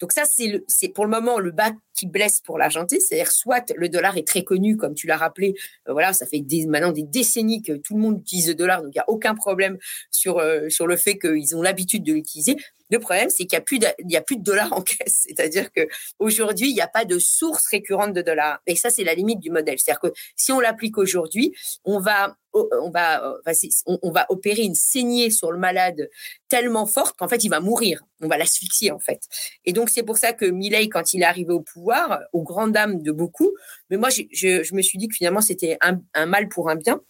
Donc 0.00 0.12
ça, 0.12 0.22
c'est 0.24 0.88
pour 0.88 1.04
le 1.04 1.10
moment 1.10 1.38
le 1.38 1.50
bas 1.50 1.72
qui 1.94 2.06
blesse 2.06 2.40
pour 2.40 2.58
l'Argentine. 2.58 2.98
C'est-à-dire 3.00 3.30
soit 3.30 3.72
le 3.76 3.88
dollar 3.88 4.16
est 4.16 4.26
très 4.26 4.44
connu, 4.44 4.76
comme 4.76 4.94
tu 4.94 5.06
l'as 5.06 5.16
rappelé, 5.16 5.54
euh, 5.88 5.92
voilà, 5.92 6.12
ça 6.12 6.26
fait 6.26 6.44
maintenant 6.66 6.92
des 6.92 7.02
décennies 7.02 7.62
que 7.62 7.72
tout 7.72 7.94
le 7.94 8.00
monde 8.00 8.20
utilise 8.20 8.48
le 8.48 8.54
dollar, 8.54 8.82
donc 8.82 8.92
il 8.94 8.98
n'y 8.98 9.02
a 9.02 9.08
aucun 9.08 9.34
problème 9.34 9.78
sur, 10.10 10.38
euh, 10.38 10.68
sur 10.68 10.86
le 10.86 10.96
fait 10.96 11.18
qu'ils 11.18 11.56
ont 11.56 11.62
l'habitude 11.62 12.02
de 12.02 12.12
l'utiliser. 12.12 12.56
Le 12.90 12.98
problème, 12.98 13.30
c'est 13.30 13.46
qu'il 13.46 13.58
n'y 14.04 14.16
a, 14.16 14.18
a 14.18 14.22
plus 14.22 14.36
de 14.36 14.42
dollars 14.42 14.72
en 14.72 14.82
caisse. 14.82 15.24
C'est-à-dire 15.28 15.70
qu'aujourd'hui, 15.72 16.70
il 16.70 16.74
n'y 16.74 16.80
a 16.80 16.88
pas 16.88 17.04
de 17.04 17.18
source 17.18 17.66
récurrente 17.68 18.12
de 18.12 18.22
dollars. 18.22 18.60
Et 18.66 18.74
ça, 18.74 18.90
c'est 18.90 19.04
la 19.04 19.14
limite 19.14 19.38
du 19.38 19.50
modèle. 19.50 19.78
C'est-à-dire 19.78 20.00
que 20.00 20.12
si 20.36 20.50
on 20.52 20.60
l'applique 20.60 20.98
aujourd'hui, 20.98 21.54
on 21.84 22.00
va, 22.00 22.36
on, 22.52 22.90
va, 22.90 23.36
on, 23.86 24.10
va 24.10 24.26
opérer 24.28 24.62
une 24.62 24.74
saignée 24.74 25.30
sur 25.30 25.52
le 25.52 25.58
malade 25.58 26.08
tellement 26.48 26.86
forte 26.86 27.16
qu'en 27.16 27.28
fait, 27.28 27.44
il 27.44 27.48
va 27.48 27.60
mourir. 27.60 28.02
On 28.20 28.28
va 28.28 28.38
l'asphyxier, 28.38 28.90
en 28.90 28.98
fait. 28.98 29.22
Et 29.64 29.72
donc, 29.72 29.90
c'est 29.90 30.02
pour 30.02 30.18
ça 30.18 30.32
que 30.32 30.44
Milley, 30.44 30.88
quand 30.88 31.14
il 31.14 31.22
est 31.22 31.26
arrivé 31.26 31.52
au 31.52 31.60
pouvoir, 31.60 32.20
aux 32.32 32.42
grandes 32.42 32.72
dames 32.72 33.02
de 33.02 33.12
beaucoup, 33.12 33.52
mais 33.88 33.96
moi, 33.96 34.08
je, 34.10 34.74
me 34.74 34.82
suis 34.82 34.98
dit 34.98 35.08
que 35.08 35.14
finalement, 35.14 35.40
c'était 35.40 35.78
un, 35.80 36.26
mal 36.26 36.48
pour 36.48 36.70
un 36.70 36.76
bien. 36.76 37.00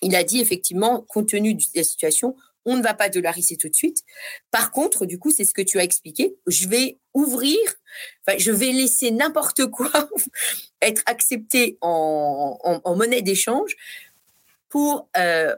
Il 0.00 0.16
a 0.16 0.24
dit 0.24 0.40
effectivement, 0.40 1.02
compte 1.02 1.28
tenu 1.28 1.54
de 1.54 1.62
la 1.74 1.84
situation, 1.84 2.34
on 2.64 2.76
ne 2.76 2.82
va 2.82 2.94
pas 2.94 3.08
dollariser 3.08 3.56
tout 3.56 3.68
de 3.68 3.74
suite. 3.74 4.02
Par 4.50 4.70
contre, 4.70 5.06
du 5.06 5.18
coup, 5.18 5.30
c'est 5.30 5.44
ce 5.44 5.54
que 5.54 5.62
tu 5.62 5.78
as 5.78 5.84
expliqué. 5.84 6.36
Je 6.46 6.68
vais 6.68 6.98
ouvrir, 7.14 7.58
je 8.38 8.52
vais 8.52 8.72
laisser 8.72 9.10
n'importe 9.10 9.66
quoi 9.66 9.90
être 10.82 11.02
accepté 11.06 11.78
en, 11.80 12.80
monnaie 12.96 13.22
d'échange 13.22 13.76
euh, 15.16 15.54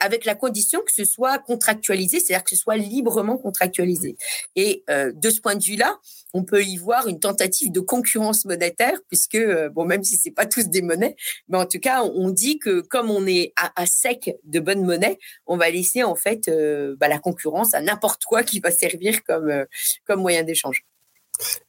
avec 0.00 0.24
la 0.24 0.34
condition 0.34 0.80
que 0.80 0.92
ce 0.92 1.04
soit 1.04 1.38
contractualisé, 1.38 2.20
c'est-à-dire 2.20 2.44
que 2.44 2.50
ce 2.50 2.56
soit 2.56 2.76
librement 2.76 3.38
contractualisé. 3.38 4.16
Et 4.56 4.84
euh, 4.90 5.12
de 5.14 5.30
ce 5.30 5.40
point 5.40 5.54
de 5.54 5.62
vue-là, 5.62 5.98
on 6.34 6.44
peut 6.44 6.62
y 6.62 6.76
voir 6.76 7.08
une 7.08 7.18
tentative 7.20 7.72
de 7.72 7.80
concurrence 7.80 8.44
monétaire, 8.44 8.98
puisque, 9.08 9.36
euh, 9.36 9.68
bon, 9.70 9.84
même 9.84 10.04
si 10.04 10.16
c'est 10.16 10.30
pas 10.30 10.46
tous 10.46 10.68
des 10.68 10.82
monnaies, 10.82 11.16
mais 11.48 11.58
en 11.58 11.66
tout 11.66 11.80
cas, 11.80 12.02
on 12.02 12.30
dit 12.30 12.58
que 12.58 12.80
comme 12.80 13.10
on 13.10 13.26
est 13.26 13.52
à, 13.56 13.86
sec 13.86 14.36
de 14.44 14.60
bonnes 14.60 14.84
monnaies, 14.84 15.18
on 15.46 15.56
va 15.56 15.70
laisser 15.70 16.02
en 16.02 16.14
fait 16.14 16.48
euh, 16.48 16.96
bah, 16.98 17.08
la 17.08 17.18
concurrence 17.18 17.74
à 17.74 17.80
n'importe 17.80 18.24
quoi 18.24 18.42
qui 18.42 18.60
va 18.60 18.70
servir 18.70 19.24
comme 19.24 20.20
moyen 20.20 20.42
d'échange. 20.42 20.84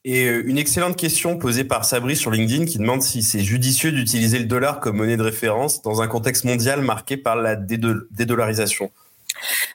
Et 0.03 0.25
euh, 0.25 0.43
une 0.45 0.57
excellente 0.57 0.97
question 0.97 1.37
posée 1.37 1.63
par 1.63 1.85
Sabri 1.85 2.15
sur 2.15 2.31
LinkedIn 2.31 2.65
qui 2.65 2.77
demande 2.77 3.01
si 3.01 3.23
c'est 3.23 3.41
judicieux 3.41 3.91
d'utiliser 3.91 4.39
le 4.39 4.45
dollar 4.45 4.79
comme 4.79 4.97
monnaie 4.97 5.17
de 5.17 5.23
référence 5.23 5.81
dans 5.81 6.01
un 6.01 6.07
contexte 6.07 6.43
mondial 6.43 6.81
marqué 6.81 7.17
par 7.17 7.35
la 7.35 7.55
dédollarisation. 7.55 8.91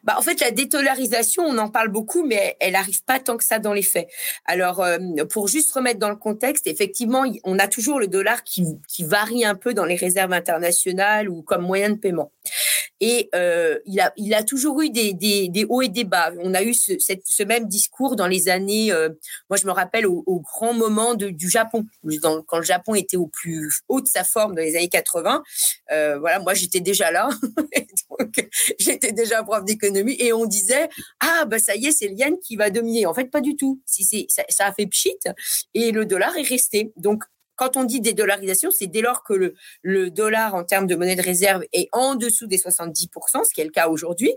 Bah, 0.04 0.14
en 0.18 0.22
fait, 0.22 0.40
la 0.40 0.50
dédollarisation, 0.50 1.42
on 1.44 1.58
en 1.58 1.68
parle 1.68 1.88
beaucoup, 1.88 2.24
mais 2.24 2.56
elle 2.60 2.72
n'arrive 2.72 3.02
pas 3.04 3.18
tant 3.18 3.36
que 3.36 3.44
ça 3.44 3.58
dans 3.58 3.72
les 3.72 3.82
faits. 3.82 4.08
Alors, 4.44 4.80
euh, 4.80 4.98
pour 5.30 5.48
juste 5.48 5.72
remettre 5.72 5.98
dans 5.98 6.10
le 6.10 6.16
contexte, 6.16 6.66
effectivement, 6.66 7.24
on 7.44 7.58
a 7.58 7.68
toujours 7.68 7.98
le 7.98 8.06
dollar 8.06 8.44
qui, 8.44 8.64
qui 8.88 9.04
varie 9.04 9.44
un 9.44 9.54
peu 9.54 9.74
dans 9.74 9.84
les 9.84 9.96
réserves 9.96 10.32
internationales 10.32 11.28
ou 11.28 11.42
comme 11.42 11.62
moyen 11.62 11.90
de 11.90 11.96
paiement. 11.96 12.30
Et 13.00 13.28
euh, 13.34 13.78
il, 13.84 14.00
a, 14.00 14.12
il 14.16 14.32
a 14.34 14.42
toujours 14.42 14.80
eu 14.80 14.90
des, 14.90 15.12
des, 15.12 15.48
des, 15.48 15.64
hauts 15.68 15.82
et 15.82 15.88
des 15.88 16.04
bas. 16.04 16.32
On 16.38 16.54
a 16.54 16.62
eu 16.62 16.72
ce, 16.72 16.92
ce 16.98 17.42
même 17.42 17.66
discours 17.66 18.16
dans 18.16 18.26
les 18.26 18.48
années, 18.48 18.90
euh, 18.90 19.10
moi 19.50 19.58
je 19.58 19.66
me 19.66 19.72
rappelle 19.72 20.06
au, 20.06 20.24
au 20.26 20.40
grand 20.40 20.72
moment 20.72 21.14
de, 21.14 21.28
du 21.28 21.50
Japon, 21.50 21.84
quand 22.46 22.58
le 22.58 22.64
Japon 22.64 22.94
était 22.94 23.16
au 23.16 23.26
plus 23.26 23.80
haut 23.88 24.00
de 24.00 24.08
sa 24.08 24.24
forme 24.24 24.54
dans 24.54 24.62
les 24.62 24.76
années 24.76 24.88
80. 24.88 25.42
Euh, 25.92 26.18
voilà, 26.18 26.38
moi 26.38 26.54
j'étais 26.54 26.80
déjà 26.80 27.10
là, 27.10 27.28
j'étais 28.78 29.12
déjà 29.12 29.42
prof 29.42 29.64
d'économie 29.64 30.16
et 30.18 30.32
on 30.32 30.46
disait 30.46 30.88
ah 31.20 31.44
bah 31.46 31.58
ça 31.58 31.76
y 31.76 31.86
est 31.86 31.92
c'est 31.92 32.08
le 32.08 32.14
yen 32.14 32.38
qui 32.38 32.56
va 32.56 32.70
dominer. 32.70 33.06
En 33.06 33.14
fait 33.14 33.30
pas 33.30 33.40
du 33.40 33.56
tout. 33.56 33.80
Si 33.84 34.26
ça, 34.28 34.42
ça 34.48 34.66
a 34.66 34.72
fait 34.72 34.86
pchit 34.86 35.18
et 35.74 35.92
le 35.92 36.06
dollar 36.06 36.36
est 36.36 36.48
resté. 36.48 36.92
Donc 36.96 37.24
quand 37.56 37.76
on 37.76 37.84
dit 37.84 38.00
dédollarisation, 38.00 38.70
c'est 38.70 38.86
dès 38.86 39.00
lors 39.00 39.24
que 39.24 39.54
le, 39.82 40.10
dollar 40.10 40.54
en 40.54 40.64
termes 40.64 40.86
de 40.86 40.94
monnaie 40.94 41.16
de 41.16 41.22
réserve 41.22 41.64
est 41.72 41.88
en 41.92 42.14
dessous 42.14 42.46
des 42.46 42.58
70%, 42.58 43.44
ce 43.44 43.52
qui 43.52 43.60
est 43.60 43.64
le 43.64 43.70
cas 43.70 43.88
aujourd'hui. 43.88 44.32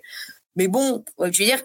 Mais 0.55 0.67
bon, 0.67 1.03
je 1.19 1.25
veux 1.25 1.31
dire, 1.31 1.61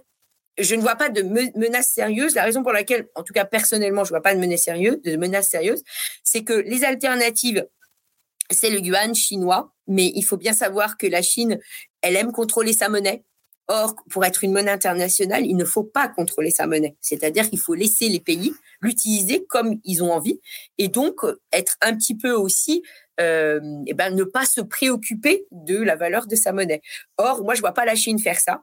je 0.59 0.75
ne 0.75 0.83
vois 0.83 0.97
pas 0.97 1.09
de 1.09 1.23
menace 1.23 1.89
sérieuse. 1.89 2.35
La 2.35 2.45
raison 2.45 2.63
pour 2.63 2.73
laquelle, 2.73 3.09
en 3.15 3.23
tout 3.23 3.33
cas 3.33 3.45
personnellement, 3.45 4.05
je 4.05 4.11
ne 4.11 4.15
vois 4.19 4.23
pas 4.23 4.35
de 4.35 4.41
menace 4.41 5.49
sérieuse, 5.49 5.83
c'est 6.23 6.45
que 6.45 6.53
les 6.53 6.85
alternatives, 6.85 7.67
c'est 8.51 8.71
le 8.71 8.81
yuan 8.81 9.15
chinois, 9.15 9.73
mais 9.87 10.13
il 10.15 10.23
faut 10.23 10.37
bien 10.37 10.53
savoir 10.53 10.97
que 10.97 11.07
la 11.07 11.23
Chine, 11.23 11.59
elle 12.03 12.17
aime 12.17 12.33
contrôler 12.33 12.73
sa 12.73 12.89
monnaie. 12.89 13.25
Or, 13.69 13.95
pour 14.11 14.25
être 14.25 14.45
une 14.45 14.53
monnaie 14.53 14.71
internationale, 14.71 15.47
il 15.47 15.57
ne 15.57 15.65
faut 15.65 15.85
pas 15.85 16.09
contrôler 16.09 16.51
sa 16.51 16.67
monnaie. 16.67 16.97
C'est-à-dire 17.01 17.49
qu'il 17.49 17.59
faut 17.59 17.75
laisser 17.75 18.09
les 18.09 18.21
pays 18.21 18.53
l'utiliser 18.83 19.47
comme 19.49 19.81
ils 19.85 20.03
ont 20.03 20.12
envie 20.12 20.39
et 20.77 20.89
donc 20.89 21.21
être 21.53 21.77
un 21.81 21.97
petit 21.97 22.17
peu 22.17 22.33
aussi 22.33 22.83
euh, 23.21 23.61
et 23.87 23.95
ben, 23.95 24.15
ne 24.15 24.25
pas 24.25 24.45
se 24.45 24.61
préoccuper 24.61 25.47
de 25.53 25.79
la 25.79 25.97
valeur 25.97 26.27
de 26.27 26.35
sa 26.35 26.53
monnaie. 26.53 26.83
Or, 27.17 27.45
moi, 27.45 27.55
je 27.55 27.61
vois 27.61 27.73
pas 27.73 27.85
la 27.85 27.95
Chine 27.95 28.19
faire 28.19 28.41
ça. 28.41 28.62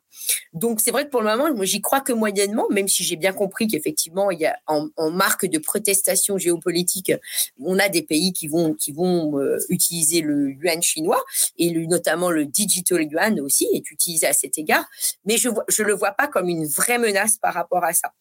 Donc, 0.54 0.82
c'est 0.82 0.91
vrai 0.91 1.06
que 1.06 1.10
pour 1.10 1.22
le 1.22 1.36
moment, 1.36 1.64
j'y 1.64 1.82
crois 1.82 2.02
que 2.02 2.12
moyennement, 2.12 2.68
même 2.70 2.88
si 2.88 3.04
j'ai 3.04 3.16
bien 3.16 3.34
compris 3.34 3.68
qu'effectivement, 3.68 4.30
il 4.32 4.39
y 4.39 4.45
a 4.45 4.58
en, 4.68 4.89
marque 5.12 5.45
de 5.45 5.58
protestation 5.58 6.38
géopolitique, 6.38 7.12
on 7.60 7.80
a 7.80 7.89
des 7.89 8.02
pays 8.02 8.34
qui 8.34 8.47
vont 8.47 8.74
qui 8.74 8.91
vont 8.91 9.39
euh, 9.39 9.58
utiliser 9.70 10.22
le 10.22 10.52
yuan 10.52 10.82
chinois 10.82 11.24
et 11.58 11.72
notamment 11.88 12.30
le 12.30 12.45
digital 12.45 13.04
yuan 13.04 13.39
aussi 13.39 13.68
est 13.74 13.89
utilisé 13.91 14.28
à 14.28 14.34
cet 14.34 14.58
égard. 14.58 14.86
Mais 15.26 15.38
je 15.38 15.49
je 15.68 15.84
le 15.84 15.93
vois 15.93 16.12
pas 16.12 16.28
comme 16.28 16.49
une 16.49 16.66
vraie 16.66 16.97
menace 16.97 17.38
par 17.38 17.54
rapport 17.54 17.84
à 17.84 17.93
ça. 17.93 18.12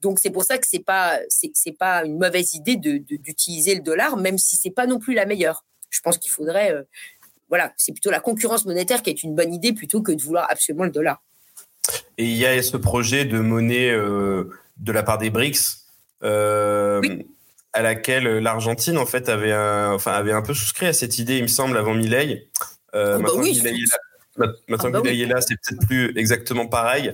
Donc, 0.00 0.18
c'est 0.18 0.30
pour 0.30 0.44
ça 0.44 0.58
que 0.58 0.66
c'est 0.66 0.84
pas 0.84 1.18
c'est 1.28 1.76
pas 1.78 2.04
une 2.04 2.18
mauvaise 2.18 2.54
idée 2.54 2.76
d'utiliser 2.76 3.74
le 3.74 3.82
dollar, 3.82 4.16
même 4.16 4.38
si 4.38 4.56
c'est 4.56 4.70
pas 4.70 4.86
non 4.86 4.98
plus 4.98 5.14
la 5.14 5.26
meilleure 5.26 5.64
je 5.90 6.00
pense 6.00 6.18
qu'il 6.18 6.30
faudrait, 6.30 6.72
euh, 6.72 6.82
voilà, 7.48 7.72
c'est 7.76 7.92
plutôt 7.92 8.10
la 8.10 8.20
concurrence 8.20 8.64
monétaire 8.64 9.02
qui 9.02 9.10
est 9.10 9.22
une 9.22 9.34
bonne 9.34 9.52
idée 9.52 9.72
plutôt 9.72 10.02
que 10.02 10.12
de 10.12 10.22
vouloir 10.22 10.46
absolument 10.50 10.84
le 10.84 10.90
dollar. 10.90 11.22
Et 12.18 12.24
il 12.24 12.36
y 12.36 12.46
a 12.46 12.62
ce 12.62 12.76
projet 12.76 13.24
de 13.24 13.38
monnaie 13.38 13.90
euh, 13.90 14.50
de 14.78 14.92
la 14.92 15.02
part 15.02 15.18
des 15.18 15.30
BRICS. 15.30 15.86
Euh, 16.22 17.02
à 17.72 17.82
laquelle 17.82 18.24
l'Argentine 18.38 18.96
en 18.96 19.04
fait 19.04 19.28
avait 19.28 19.52
un, 19.52 19.92
enfin 19.92 20.12
avait 20.12 20.32
un 20.32 20.40
peu 20.40 20.54
souscrit 20.54 20.86
à 20.86 20.94
cette 20.94 21.18
idée, 21.18 21.36
il 21.36 21.42
me 21.42 21.48
semble, 21.48 21.76
avant 21.76 21.92
Milei. 21.92 22.48
Euh, 22.94 23.18
oh, 23.20 23.22
bah 23.22 23.28
oui, 23.36 23.62
maintenant 24.66 24.90
ah, 24.94 25.00
bah 25.02 25.10
est 25.10 25.26
là, 25.26 25.42
c'est 25.42 25.56
peut-être 25.56 25.86
plus 25.86 26.16
exactement 26.16 26.66
pareil, 26.66 27.12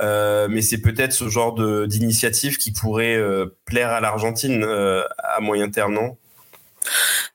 euh, 0.00 0.46
mais 0.48 0.62
c'est 0.62 0.78
peut-être 0.78 1.12
ce 1.12 1.28
genre 1.28 1.54
d'initiative 1.88 2.56
qui 2.56 2.70
pourrait 2.70 3.20
plaire 3.64 3.90
à 3.90 4.00
l'Argentine 4.00 4.64
à 5.18 5.40
moyen 5.40 5.68
terme, 5.70 5.94
non? 5.94 6.16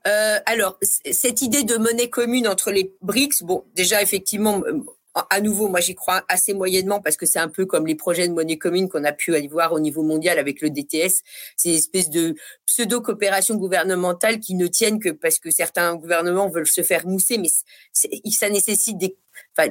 Euh, 0.08 0.40
alors, 0.46 0.78
cette 0.82 1.42
idée 1.42 1.64
de 1.64 1.78
monnaie 1.78 2.10
commune 2.10 2.48
entre 2.48 2.72
les 2.72 2.94
BRICS, 3.02 3.44
bon, 3.44 3.64
déjà, 3.76 4.02
effectivement, 4.02 4.62
à 5.30 5.42
nouveau, 5.42 5.68
moi 5.68 5.82
j'y 5.82 5.96
crois 5.96 6.24
assez 6.30 6.54
moyennement 6.54 7.02
parce 7.02 7.18
que 7.18 7.26
c'est 7.26 7.40
un 7.40 7.50
peu 7.50 7.66
comme 7.66 7.86
les 7.86 7.96
projets 7.96 8.28
de 8.28 8.34
monnaie 8.34 8.58
commune 8.58 8.88
qu'on 8.88 9.04
a 9.04 9.12
pu 9.12 9.36
aller 9.36 9.48
voir 9.48 9.74
au 9.74 9.80
niveau 9.80 10.04
mondial 10.04 10.40
avec 10.40 10.62
le 10.62 10.70
DTS, 10.70 11.22
ces 11.58 11.76
espèces 11.76 12.10
de 12.10 12.36
pseudo-coopération 12.66 13.56
gouvernementale 13.56 14.40
qui 14.40 14.56
ne 14.56 14.68
tiennent 14.68 15.00
que 15.00 15.10
parce 15.10 15.38
que 15.40 15.52
certains 15.52 15.96
gouvernements 15.96 16.50
veulent 16.50 16.68
se 16.68 16.82
faire 16.82 17.06
mousser, 17.06 17.38
mais 17.38 17.50
ça 18.32 18.50
nécessite 18.50 18.98
des 18.98 19.18
Enfin, 19.58 19.70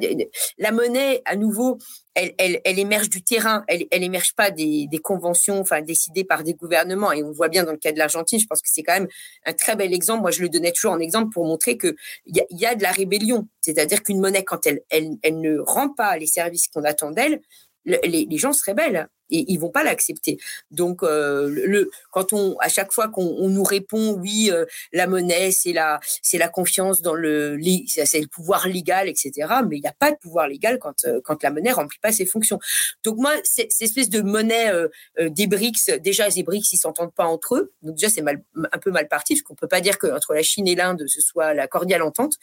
la 0.59 0.73
monnaie, 0.73 1.23
à 1.25 1.37
nouveau, 1.37 1.79
elle, 2.15 2.79
émerge 2.79 3.09
du 3.09 3.23
terrain, 3.23 3.65
elle, 3.69 3.87
elle 3.91 4.03
émerge 4.03 4.35
pas 4.35 4.51
des, 4.51 4.89
conventions, 5.03 5.61
enfin 5.61 5.81
décidées 5.81 6.25
par 6.25 6.45
des 6.45 6.55
gouvernements. 6.55 7.13
Et 7.13 7.23
on 7.23 7.33
voit 7.33 7.49
bien 7.49 7.65
dans 7.65 7.73
le 7.73 7.79
cas 7.79 7.93
de 7.93 7.99
l'Argentine, 7.99 8.39
je 8.39 8.47
pense 8.47 8.61
que 8.61 8.69
c'est 8.71 8.83
quand 8.83 8.95
même 8.95 9.09
un 9.47 9.53
très 9.53 9.77
bel 9.77 9.93
exemple. 9.93 10.23
Moi, 10.23 10.31
je 10.31 10.43
le 10.43 10.49
donnais 10.49 10.73
toujours 10.73 10.93
en 10.93 10.99
exemple 10.99 11.31
pour 11.33 11.45
montrer 11.45 11.77
que 11.77 11.95
il 12.27 12.37
y 12.37 12.41
a, 12.41 12.45
y 12.51 12.67
a 12.67 12.75
de 12.75 12.83
la 12.83 12.93
rébellion, 12.93 13.49
c'est-à-dire 13.61 14.03
qu'une 14.03 14.21
monnaie, 14.21 14.45
quand 14.45 14.67
elle, 14.67 14.81
elle 14.91 15.41
ne 15.41 15.59
rend 15.59 15.89
pas 15.89 16.17
les 16.17 16.27
services 16.27 16.69
qu'on 16.69 16.85
attend 16.85 17.11
d'elle, 17.11 17.41
les, 17.85 18.39
gens 18.39 18.53
se 18.53 18.69
rebellent 18.69 19.09
et 19.31 19.45
ils 19.49 19.59
vont 19.59 19.71
pas 19.71 19.85
l'accepter. 19.85 20.39
Donc, 20.71 21.03
euh, 21.03 21.89
quand 22.11 22.33
on, 22.33 22.59
à 22.59 22.69
chaque 22.69 22.93
fois 22.93 23.09
qu'on 23.09 23.49
nous 23.49 23.63
répond, 23.63 24.15
oui, 24.15 24.51
euh, 24.53 24.65
la 24.93 25.07
monnaie, 25.07 25.51
c'est 25.53 25.73
la, 25.73 26.01
c'est 26.23 26.39
la 26.39 26.49
confiance 26.49 27.01
dans 27.01 27.15
le, 27.15 27.59
c'est 27.87 28.21
le 28.21 28.27
pouvoir 28.27 28.67
légal, 28.67 29.09
etc. 29.09 29.33
Mais 29.69 29.77
il 29.77 29.83
n'y 29.83 29.89
a 29.89 29.95
pas 29.97 30.11
de 30.11 30.17
pouvoir 30.17 30.49
légal 30.49 30.79
quand, 30.79 31.05
euh, 31.05 31.21
quand 31.23 31.43
la 31.43 31.51
monnaie 31.51 31.73
remplit 31.73 31.99
pas 32.03 32.13
ses 32.13 32.27
fonctions. 32.27 32.59
Donc 33.05 33.19
moi, 33.19 33.33
cette 33.45 33.71
espèce 33.81 34.11
de 34.11 34.21
monnaie 34.21 34.71
des 35.19 35.47
BRICS, 35.47 36.01
déjà 36.01 36.29
les 36.29 36.43
BRICS, 36.43 36.73
ils 36.73 36.79
s'entendent 36.79 37.15
pas 37.15 37.27
entre 37.27 37.57
eux. 37.57 37.73
Donc 37.83 37.97
déjà, 37.97 38.09
c'est 38.09 38.23
mal, 38.23 38.43
un 38.73 38.79
peu 38.79 38.91
mal 38.91 39.09
parti, 39.09 39.35
parce 39.35 39.43
qu'on 39.43 39.55
peut 39.55 39.69
pas 39.69 39.81
dire 39.81 39.99
qu'entre 39.99 40.35
la 40.35 40.43
Chine 40.43 40.67
et 40.67 40.75
l'Inde, 40.75 41.05
ce 41.07 41.21
soit 41.21 41.55
la 41.55 41.69
cordiale 41.69 42.03
entente. 42.03 42.35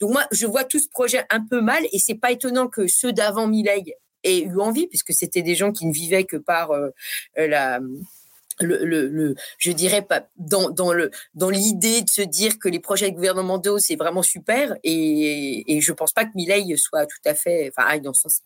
Donc 0.00 0.12
moi, 0.12 0.24
je 0.30 0.46
vois 0.46 0.64
tout 0.64 0.78
ce 0.78 0.88
projet 0.88 1.24
un 1.30 1.44
peu 1.44 1.60
mal, 1.60 1.84
et 1.92 1.98
c'est 1.98 2.14
pas 2.14 2.30
étonnant 2.30 2.68
que 2.68 2.86
ceux 2.86 3.12
d'avant 3.12 3.46
Milei 3.46 3.96
et 4.24 4.44
eu 4.44 4.60
envie, 4.60 4.86
puisque 4.86 5.12
c'était 5.12 5.42
des 5.42 5.54
gens 5.54 5.72
qui 5.72 5.86
ne 5.86 5.92
vivaient 5.92 6.24
que 6.24 6.36
par 6.36 6.70
euh, 6.72 6.90
la 7.36 7.80
le, 8.62 8.84
le, 8.84 9.34
je 9.56 9.72
dirais 9.72 10.02
pas 10.02 10.26
dans, 10.36 10.70
dans 10.70 10.92
le 10.92 11.10
dans 11.34 11.48
l'idée 11.48 12.02
de 12.02 12.10
se 12.10 12.20
dire 12.20 12.58
que 12.58 12.68
les 12.68 12.78
projets 12.78 13.10
gouvernementaux 13.10 13.78
c'est 13.78 13.96
vraiment 13.96 14.22
super 14.22 14.76
et, 14.84 15.76
et 15.76 15.80
je 15.80 15.92
pense 15.92 16.12
pas 16.12 16.26
que 16.26 16.32
Milei 16.34 16.76
soit 16.76 17.06
tout 17.06 17.22
à 17.24 17.34
fait 17.34 17.72
enfin 17.74 17.88
aille 17.88 18.00
dans 18.02 18.12
ce 18.12 18.28
sens. 18.28 18.42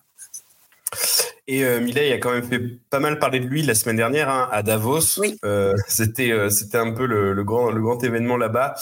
Et 1.46 1.64
euh, 1.64 1.80
Milei 1.80 2.12
a 2.12 2.18
quand 2.18 2.32
même 2.32 2.44
fait 2.44 2.60
pas 2.90 3.00
mal 3.00 3.18
parler 3.18 3.40
de 3.40 3.46
lui 3.46 3.62
la 3.62 3.74
semaine 3.74 3.96
dernière 3.96 4.30
hein, 4.30 4.48
à 4.50 4.62
Davos. 4.62 5.18
Oui. 5.18 5.36
Euh, 5.44 5.74
c'était 5.88 6.30
euh, 6.30 6.48
c'était 6.48 6.78
un 6.78 6.92
peu 6.92 7.04
le, 7.06 7.34
le, 7.34 7.44
grand 7.44 7.70
le 7.70 7.82
grand 7.82 8.02
événement 8.02 8.36
là-bas. 8.36 8.74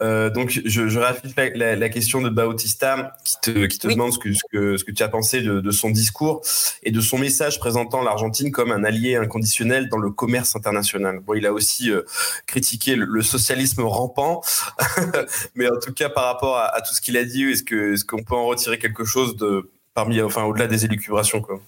Euh, 0.00 0.30
donc, 0.30 0.50
je, 0.50 0.88
je 0.88 0.98
réaffiche 0.98 1.32
la, 1.36 1.74
la, 1.74 1.88
question 1.88 2.20
de 2.20 2.28
Bautista 2.28 3.16
qui 3.24 3.34
te, 3.42 3.66
qui 3.66 3.78
te 3.78 3.88
oui. 3.88 3.94
demande 3.94 4.12
ce 4.12 4.18
que, 4.18 4.32
ce, 4.32 4.40
que, 4.50 4.76
ce 4.76 4.84
que 4.84 4.92
tu 4.92 5.02
as 5.02 5.08
pensé 5.08 5.42
de, 5.42 5.60
de, 5.60 5.70
son 5.72 5.90
discours 5.90 6.42
et 6.84 6.92
de 6.92 7.00
son 7.00 7.18
message 7.18 7.58
présentant 7.58 8.02
l'Argentine 8.02 8.52
comme 8.52 8.70
un 8.70 8.84
allié 8.84 9.16
inconditionnel 9.16 9.88
dans 9.88 9.98
le 9.98 10.10
commerce 10.10 10.54
international. 10.54 11.18
Bon, 11.18 11.34
il 11.34 11.46
a 11.46 11.52
aussi 11.52 11.90
euh, 11.90 12.02
critiqué 12.46 12.94
le, 12.94 13.06
le, 13.06 13.22
socialisme 13.22 13.82
rampant, 13.82 14.40
mais 15.56 15.68
en 15.68 15.78
tout 15.80 15.92
cas, 15.92 16.08
par 16.08 16.26
rapport 16.26 16.56
à, 16.58 16.66
à 16.76 16.80
tout 16.80 16.94
ce 16.94 17.00
qu'il 17.00 17.16
a 17.16 17.24
dit, 17.24 17.44
est-ce 17.44 17.64
qu'on 17.64 17.94
est 17.94 18.06
qu'on 18.06 18.22
peut 18.22 18.36
en 18.36 18.46
retirer 18.46 18.78
quelque 18.78 19.04
chose 19.04 19.36
de 19.36 19.68
parmi, 19.94 20.22
enfin, 20.22 20.44
au-delà 20.44 20.68
des 20.68 20.84
élucubrations, 20.84 21.40
quoi? 21.40 21.60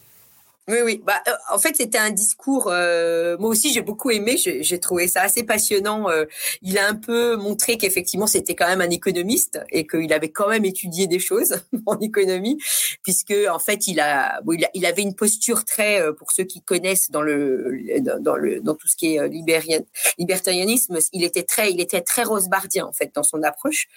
Oui, 0.70 0.78
oui. 0.84 1.02
Bah, 1.04 1.22
euh, 1.28 1.32
en 1.52 1.58
fait, 1.58 1.76
c'était 1.76 1.98
un 1.98 2.10
discours. 2.10 2.68
Euh, 2.68 3.36
moi 3.38 3.50
aussi, 3.50 3.72
j'ai 3.72 3.82
beaucoup 3.82 4.10
aimé. 4.10 4.36
J'ai 4.36 4.80
trouvé 4.80 5.08
ça 5.08 5.22
assez 5.22 5.42
passionnant. 5.42 6.08
Euh, 6.08 6.24
il 6.62 6.78
a 6.78 6.88
un 6.88 6.94
peu 6.94 7.36
montré 7.36 7.76
qu'effectivement, 7.76 8.26
c'était 8.26 8.54
quand 8.54 8.66
même 8.66 8.80
un 8.80 8.90
économiste 8.90 9.60
et 9.70 9.86
qu'il 9.86 10.12
avait 10.12 10.30
quand 10.30 10.48
même 10.48 10.64
étudié 10.64 11.06
des 11.06 11.18
choses 11.18 11.62
en 11.86 11.98
économie, 11.98 12.58
puisque 13.02 13.34
en 13.50 13.58
fait, 13.58 13.86
il 13.86 14.00
a, 14.00 14.40
il, 14.74 14.86
avait 14.86 15.02
une 15.02 15.14
posture 15.14 15.64
très, 15.64 16.02
pour 16.14 16.32
ceux 16.32 16.44
qui 16.44 16.62
connaissent 16.62 17.10
dans 17.10 17.22
le, 17.22 17.80
dans 18.20 18.36
le, 18.36 18.60
dans 18.60 18.74
tout 18.74 18.88
ce 18.88 18.96
qui 18.96 19.16
est 19.16 19.28
libérien, 19.28 19.80
libertarianisme, 20.18 20.98
il 21.12 21.24
était 21.24 21.42
très, 21.42 21.72
il 21.72 21.80
était 21.80 22.00
très 22.00 22.22
rosebardien 22.22 22.86
en 22.86 22.92
fait 22.92 23.10
dans 23.14 23.22
son 23.22 23.42
approche. 23.42 23.88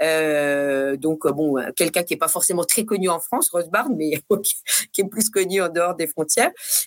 Donc 0.00 1.26
bon, 1.26 1.56
quelqu'un 1.76 2.02
qui 2.02 2.14
est 2.14 2.18
pas 2.18 2.28
forcément 2.28 2.64
très 2.64 2.84
connu 2.84 3.08
en 3.08 3.20
France, 3.20 3.50
Rosebard, 3.50 3.90
mais 3.90 4.12
qui 4.92 5.00
est 5.00 5.08
plus 5.08 5.30
connu 5.30 5.62
en 5.62 5.68
dehors 5.68 5.94
des 5.94 6.06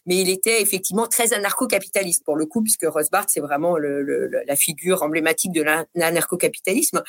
Mais 0.06 0.18
il 0.18 0.30
était 0.30 0.62
effectivement 0.62 1.08
très 1.08 1.34
anarcho-capitaliste 1.34 2.24
pour 2.24 2.36
le 2.36 2.46
coup, 2.46 2.62
puisque 2.62 2.86
Rosebart, 2.86 3.26
c'est 3.28 3.40
vraiment 3.40 3.78
la 3.78 4.56
figure 4.56 5.04
emblématique 5.04 5.52
de 5.52 5.64
l'anarcho-capitalisme. 5.96 7.04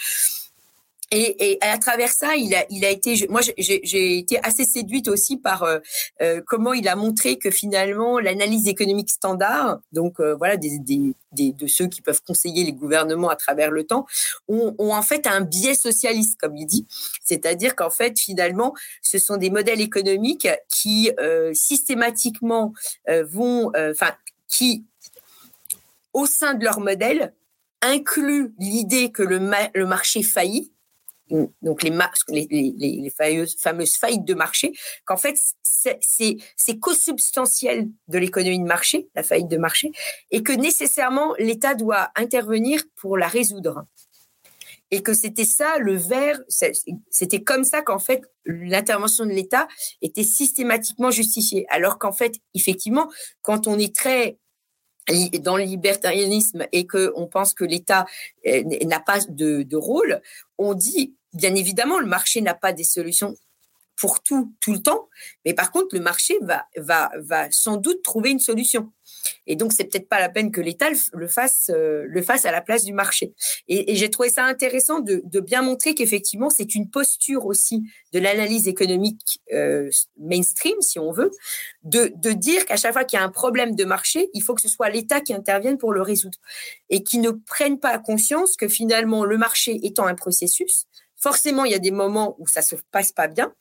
Et, 1.11 1.53
et, 1.53 1.59
à 1.63 1.79
travers 1.79 2.11
ça, 2.11 2.37
il 2.37 2.55
a, 2.55 2.67
il 2.69 2.85
a 2.85 2.91
été. 2.91 3.27
Moi, 3.31 3.41
j'ai 3.57 4.19
été 4.19 4.39
assez 4.45 4.65
séduite 4.65 5.09
aussi 5.09 5.39
par 5.39 5.63
euh, 5.63 5.79
euh, 6.21 6.43
comment 6.47 6.75
il 6.75 6.87
a 6.87 6.97
montré 6.97 7.39
que 7.39 7.51
finalement 7.51 8.19
l'analyse 8.19 8.69
économique 8.69 9.09
standard, 9.09 9.81
donc 9.93 10.21
euh, 10.21 10.35
voilà, 10.35 10.59
des, 10.59 10.79
des, 10.79 11.15
des, 11.33 11.53
de 11.53 11.67
ceux 11.67 11.87
qui 11.87 12.03
peuvent 12.03 12.21
conseiller 12.27 12.63
les 12.63 12.75
gouvernements 12.75 13.31
à 13.31 13.37
travers 13.37 13.71
le 13.71 13.85
temps, 13.85 14.05
ont, 14.49 14.75
ont 14.79 14.95
en 14.95 15.01
fait 15.01 15.27
un 15.27 15.41
biais 15.41 15.75
socialiste, 15.75 16.39
comme 16.39 16.57
il 16.57 16.67
dit. 16.67 16.87
C'est-à-dire 17.25 17.75
qu'en 17.75 17.91
fait, 17.91 18.19
finalement, 18.19 18.75
ce 19.01 19.19
sont 19.19 19.39
des 19.39 19.51
modèles 19.51 19.81
économiques 19.81 20.49
qui 20.69 21.11
euh, 21.19 21.55
systématiquement 21.55 22.75
euh, 23.09 23.25
vont, 23.25 23.73
enfin, 23.91 24.13
qui 24.47 24.85
au 26.13 26.27
sein 26.27 26.55
de 26.55 26.65
leur 26.65 26.81
modèle 26.81 27.33
incluent 27.81 28.53
l'idée 28.59 29.11
que 29.11 29.23
le, 29.23 29.39
ma 29.39 29.71
le 29.75 29.87
marché 29.87 30.23
faillit 30.23 30.73
donc 31.63 31.83
les, 31.83 33.11
fameuses, 33.17 33.57
fameuses 33.59 33.95
faillites 33.97 34.25
de 34.25 34.35
marché, 34.35 34.73
qu'en 35.05 35.17
fait, 35.17 35.37
c'est 35.63 36.79
co-substantiel 36.81 37.89
de 38.09 38.19
l'économie 38.19 38.59
de 38.59 38.65
marché, 38.65 39.09
la 39.15 39.23
faillite 39.23 39.49
de 39.49 39.57
marché, 39.57 39.93
et 40.31 40.43
que 40.43 40.53
nécessairement 40.53 41.35
l'État 41.39 41.75
doit 41.75 42.11
intervenir 42.17 42.83
pour 42.97 43.17
la 43.17 43.29
résoudre. 43.29 43.85
Et 44.91 45.03
que 45.03 45.13
c'était 45.13 45.45
ça 45.45 45.77
le 45.79 45.97
verre, 45.97 46.41
c'était 47.11 47.43
comme 47.43 47.65
ça 47.65 47.83
qu'en 47.83 47.99
fait 47.99 48.23
l'intervention 48.47 49.27
de 49.27 49.33
l'État 49.33 49.69
était 50.01 50.23
systématiquement 50.23 51.11
justifiée. 51.11 51.67
Alors 51.69 51.99
qu'en 51.99 52.13
fait, 52.13 52.37
effectivement, 52.55 53.11
quand 53.43 53.67
on 53.67 53.79
est 53.79 53.95
très 53.95 54.39
dans 55.41 55.57
le 55.57 55.65
libertarianisme 55.65 56.67
et 56.73 56.87
que 56.87 57.13
on 57.17 57.27
pense 57.27 57.55
que 57.55 57.65
l'État 57.65 58.07
euh, 58.47 58.63
n'a 58.85 59.01
pas 59.01 59.19
de, 59.29 59.77
rôle, 59.77 60.21
on 60.59 60.75
dit 60.75 61.15
bien 61.33 61.55
évidemment 61.55 61.99
le 61.99 62.07
marché 62.07 62.41
n'a 62.41 62.55
pas 62.55 62.73
des 62.73 62.85
solutions 62.85 63.35
pour 63.97 64.23
tout 64.23 64.55
tout 64.61 64.73
le 64.73 64.81
temps, 64.81 65.09
mais 65.45 65.55
par 65.55 65.73
contre 65.73 65.95
le 65.95 66.01
marché 66.01 66.35
va 66.43 66.67
va 66.77 67.11
va 67.19 67.51
sans 67.51 67.77
doute 67.77 68.03
trouver 68.03 68.31
une 68.31 68.41
solution. 68.41 68.93
Et 69.47 69.57
donc, 69.57 69.73
c'est 69.73 69.85
peut-être 69.85 70.09
pas 70.09 70.21
la 70.21 70.29
peine 70.29 70.51
que 70.51 70.61
l'État 70.61 70.89
le 71.13 71.29
fasse, 71.29 71.71
euh, 71.75 72.05
le 72.07 72.23
fasse 72.23 72.45
à 72.45 72.53
la 72.53 72.61
place 72.61 72.85
du 72.85 72.93
marché. 72.93 73.35
Et, 73.67 73.95
j'ai 73.97 74.11
trouvé 74.11 74.29
ça 74.29 74.45
intéressant 74.45 75.01
de, 75.01 75.23
bien 75.41 75.63
montrer 75.63 75.95
qu'effectivement, 75.95 76.51
c'est 76.51 76.75
une 76.75 76.91
posture 76.91 77.47
aussi 77.47 77.83
de 78.13 78.19
l'analyse 78.19 78.69
économique 78.69 79.41
euh, 79.53 79.89
mainstream, 80.19 80.75
si 80.81 80.99
on 80.99 81.13
veut, 81.13 81.31
de, 81.85 82.13
de 82.17 82.33
dire 82.33 82.67
qu'à 82.67 82.77
chaque 82.77 82.93
fois 82.93 83.05
qu'il 83.05 83.19
y 83.19 83.23
a 83.23 83.25
un 83.25 83.31
problème 83.31 83.75
de 83.75 83.85
marché, 83.85 84.29
il 84.35 84.43
faut 84.43 84.55
que 84.55 84.61
ce 84.61 84.69
soit 84.69 84.91
l'État 84.91 85.21
qui 85.21 85.33
intervienne 85.33 85.79
pour 85.79 85.93
le 85.93 86.03
résoudre 86.03 86.39
et 86.91 87.03
qui 87.03 87.19
ne 87.19 87.31
prenne 87.31 87.79
pas 87.79 87.99
conscience 87.99 88.57
que 88.57 88.69
finalement, 88.69 89.25
le 89.25 89.39
marché 89.39 89.79
étant 89.83 90.07
un 90.07 90.15
processus, 90.15 90.87
forcément, 91.19 91.65
il 91.65 91.73
y 91.73 91.75
a 91.75 91.81
des 91.81 91.91
moments 91.91 92.35
où 92.39 92.47
ça 92.47 92.63
se 92.63 92.77
passe 92.91 93.13
pas 93.13 93.29
bien 93.29 93.53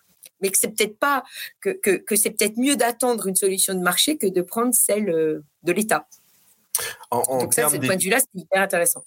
mais 0.41 0.49
que 0.49 0.57
c'est 0.57 0.69
peut-être 0.69 0.97
pas 0.99 1.23
que, 1.61 1.69
que, 1.69 2.15
c'est 2.15 2.31
peut-être 2.31 2.57
mieux 2.57 2.75
d'attendre 2.75 3.27
une 3.27 3.35
solution 3.35 3.73
de 3.73 3.79
marché 3.79 4.17
que 4.17 4.27
de 4.27 4.41
prendre 4.41 4.73
celle 4.73 5.09
euh, 5.09 5.43
de 5.63 5.71
l'État. 5.71 6.07
Donc 7.11 7.53
ça, 7.53 7.69
ce 7.69 7.77
point 7.77 7.95
de 7.95 8.03
vue-là, 8.03 8.19
c'est 8.19 8.41
hyper 8.41 8.61
intéressant. 8.61 9.03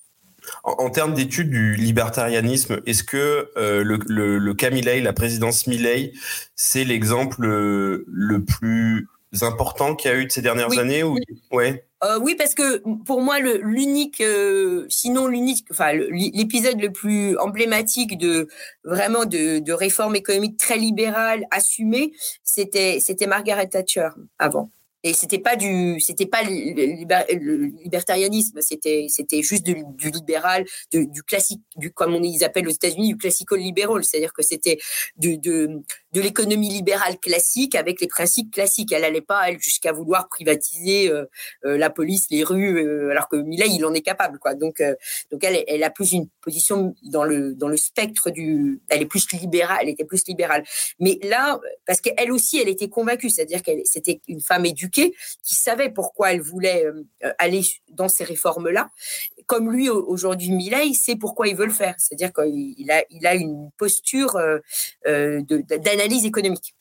En, 0.64 0.88
termes 0.88 1.12
d'études 1.12 1.50
du 1.50 1.74
libertarianisme, 1.74 2.80
est-ce 2.86 3.04
que 3.04 3.50
euh, 3.58 3.84
le, 3.84 3.98
le, 4.06 4.38
le, 4.38 4.54
cas 4.54 4.70
Milley, 4.70 5.00
la 5.02 5.12
présidence 5.12 5.66
Milley, 5.66 6.14
c'est 6.56 6.84
l'exemple 6.84 7.44
euh, 7.44 8.06
le 8.08 8.42
plus 8.42 9.06
important 9.42 9.94
qu'il 9.94 10.10
y 10.10 10.14
a 10.14 10.16
eu 10.16 10.24
de 10.24 10.32
ces 10.32 10.40
dernières 10.40 10.78
années 10.78 11.02
ou... 11.02 11.18
ouais. 11.52 11.84
Euh, 12.02 12.18
oui, 12.18 12.34
parce 12.34 12.54
que 12.54 12.78
pour 13.04 13.20
moi, 13.20 13.40
l'unique, 13.40 14.22
euh, 14.22 14.86
sinon 14.88 15.26
l'unique, 15.26 15.66
enfin 15.70 15.92
l'épisode 15.92 16.80
le 16.80 16.90
plus 16.90 17.36
emblématique 17.38 18.16
de 18.16 18.48
vraiment 18.84 19.26
de, 19.26 19.58
de 19.58 19.72
réforme 19.74 20.16
économique 20.16 20.56
très 20.56 20.78
libérale 20.78 21.44
assumée, 21.50 22.12
c'était 22.42 23.00
c'était 23.00 23.26
Margaret 23.26 23.68
Thatcher 23.68 24.08
avant 24.38 24.70
et 25.02 25.14
c'était 25.14 25.38
pas 25.38 25.56
du 25.56 25.98
c'était 26.00 26.26
pas 26.26 26.42
le, 26.42 27.82
libertarianisme 27.82 28.60
c'était 28.60 29.06
c'était 29.08 29.42
juste 29.42 29.64
du, 29.64 29.82
du 29.94 30.10
libéral 30.10 30.64
du 30.92 31.22
classique 31.22 31.62
du 31.76 31.92
comme 31.92 32.14
on 32.14 32.22
ils 32.22 32.44
appellent 32.44 32.68
aux 32.68 32.72
États-Unis 32.72 33.08
du 33.08 33.16
classico 33.16 33.56
libéral 33.56 34.04
c'est-à-dire 34.04 34.32
que 34.32 34.42
c'était 34.42 34.78
de 35.16 35.36
de, 35.36 35.82
de 36.12 36.20
l'économie 36.20 36.68
libérale 36.68 37.18
classique 37.18 37.74
avec 37.74 38.00
les 38.00 38.08
principes 38.08 38.52
classiques. 38.52 38.92
Elle 38.92 39.04
allait 39.04 39.20
pas 39.20 39.48
elle 39.48 39.60
jusqu'à 39.60 39.92
vouloir 39.92 40.28
privatiser 40.28 41.10
euh, 41.10 41.24
euh, 41.64 41.78
la 41.78 41.90
police 41.90 42.26
les 42.30 42.42
rues 42.42 42.78
euh, 42.78 43.10
alors 43.10 43.28
que 43.28 43.36
Millet 43.36 43.68
il 43.68 43.84
en 43.84 43.94
est 43.94 44.00
capable 44.00 44.38
quoi. 44.38 44.54
Donc 44.54 44.82
donc 45.30 45.44
elle 45.44 45.64
elle 45.66 45.82
a 45.82 45.90
plus 45.90 46.12
une 46.12 46.28
position 46.40 46.94
dans 47.02 47.24
le 47.24 47.54
dans 47.54 47.68
le 47.68 47.76
spectre 47.76 48.30
du 48.30 48.80
elle 48.88 49.02
est 49.02 49.06
plus 49.06 49.30
libérale 49.32 49.78
elle 49.82 49.88
était 49.88 50.04
plus 50.04 50.26
libérale. 50.26 50.64
Mais 50.98 51.18
là 51.22 51.60
parce 51.86 52.00
qu'elle 52.00 52.32
aussi 52.32 52.58
elle 52.58 52.68
était 52.68 52.88
convaincue. 52.88 53.30
C'est-à-dire 53.30 53.62
qu'elle 53.62 53.82
c'était 53.84 54.20
une 54.28 54.40
femme 54.40 54.66
éduquée 54.66 54.89
qui 54.90 55.14
savait 55.42 55.90
pourquoi 55.90 56.32
elle 56.32 56.40
voulait 56.40 56.84
euh, 56.86 57.32
aller 57.38 57.62
dans 57.88 58.08
ces 58.08 58.24
réformes-là. 58.24 58.90
Comme 59.46 59.72
lui, 59.72 59.88
aujourd'hui, 59.88 60.50
Millet, 60.50 60.92
sait 60.94 61.16
pourquoi 61.16 61.48
il 61.48 61.56
veut 61.56 61.66
le 61.66 61.72
faire. 61.72 61.94
C'est-à-dire 61.98 62.32
qu'il 62.32 62.90
a, 63.26 63.34
une 63.34 63.70
posture 63.76 64.36
euh, 64.36 64.58
euh, 65.06 65.42
d'analyse 65.42 66.24
économique. 66.24 66.74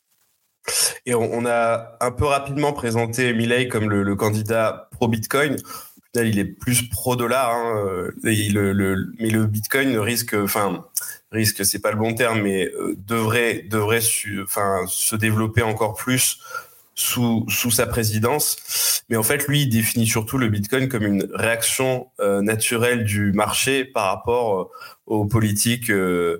Et 1.05 1.15
on, 1.15 1.45
a 1.47 1.97
un 1.99 2.11
peu 2.11 2.25
rapidement 2.25 2.73
présenté 2.73 3.33
Millet 3.33 3.67
comme 3.69 3.89
le, 3.89 4.15
candidat 4.15 4.89
pro-Bitcoin. 4.91 5.55
Il 6.15 6.37
est 6.37 6.45
plus 6.45 6.89
pro-dollar, 6.89 7.51
hein, 7.51 8.09
mais 8.23 8.35
le 8.49 9.45
Bitcoin 9.45 9.97
risque, 9.97 10.33
enfin, 10.33 10.85
risque, 11.31 11.65
c'est 11.65 11.79
pas 11.79 11.91
le 11.91 11.97
bon 11.97 12.13
terme, 12.13 12.41
mais 12.41 12.69
devrait, 12.97 13.63
devrait 13.69 14.01
enfin, 14.43 14.83
se 14.87 15.15
développer 15.15 15.61
encore 15.61 15.95
plus 15.95 16.39
sous, 16.99 17.45
sous 17.47 17.71
sa 17.71 17.87
présidence. 17.87 19.03
Mais 19.09 19.15
en 19.15 19.23
fait, 19.23 19.47
lui, 19.47 19.61
il 19.61 19.69
définit 19.69 20.05
surtout 20.05 20.37
le 20.37 20.49
Bitcoin 20.49 20.89
comme 20.89 21.03
une 21.03 21.29
réaction 21.33 22.07
euh, 22.19 22.41
naturelle 22.41 23.05
du 23.05 23.31
marché 23.31 23.85
par 23.85 24.07
rapport 24.07 24.59
euh, 24.59 24.69
aux 25.05 25.25
politiques 25.25 25.89
euh, 25.91 26.39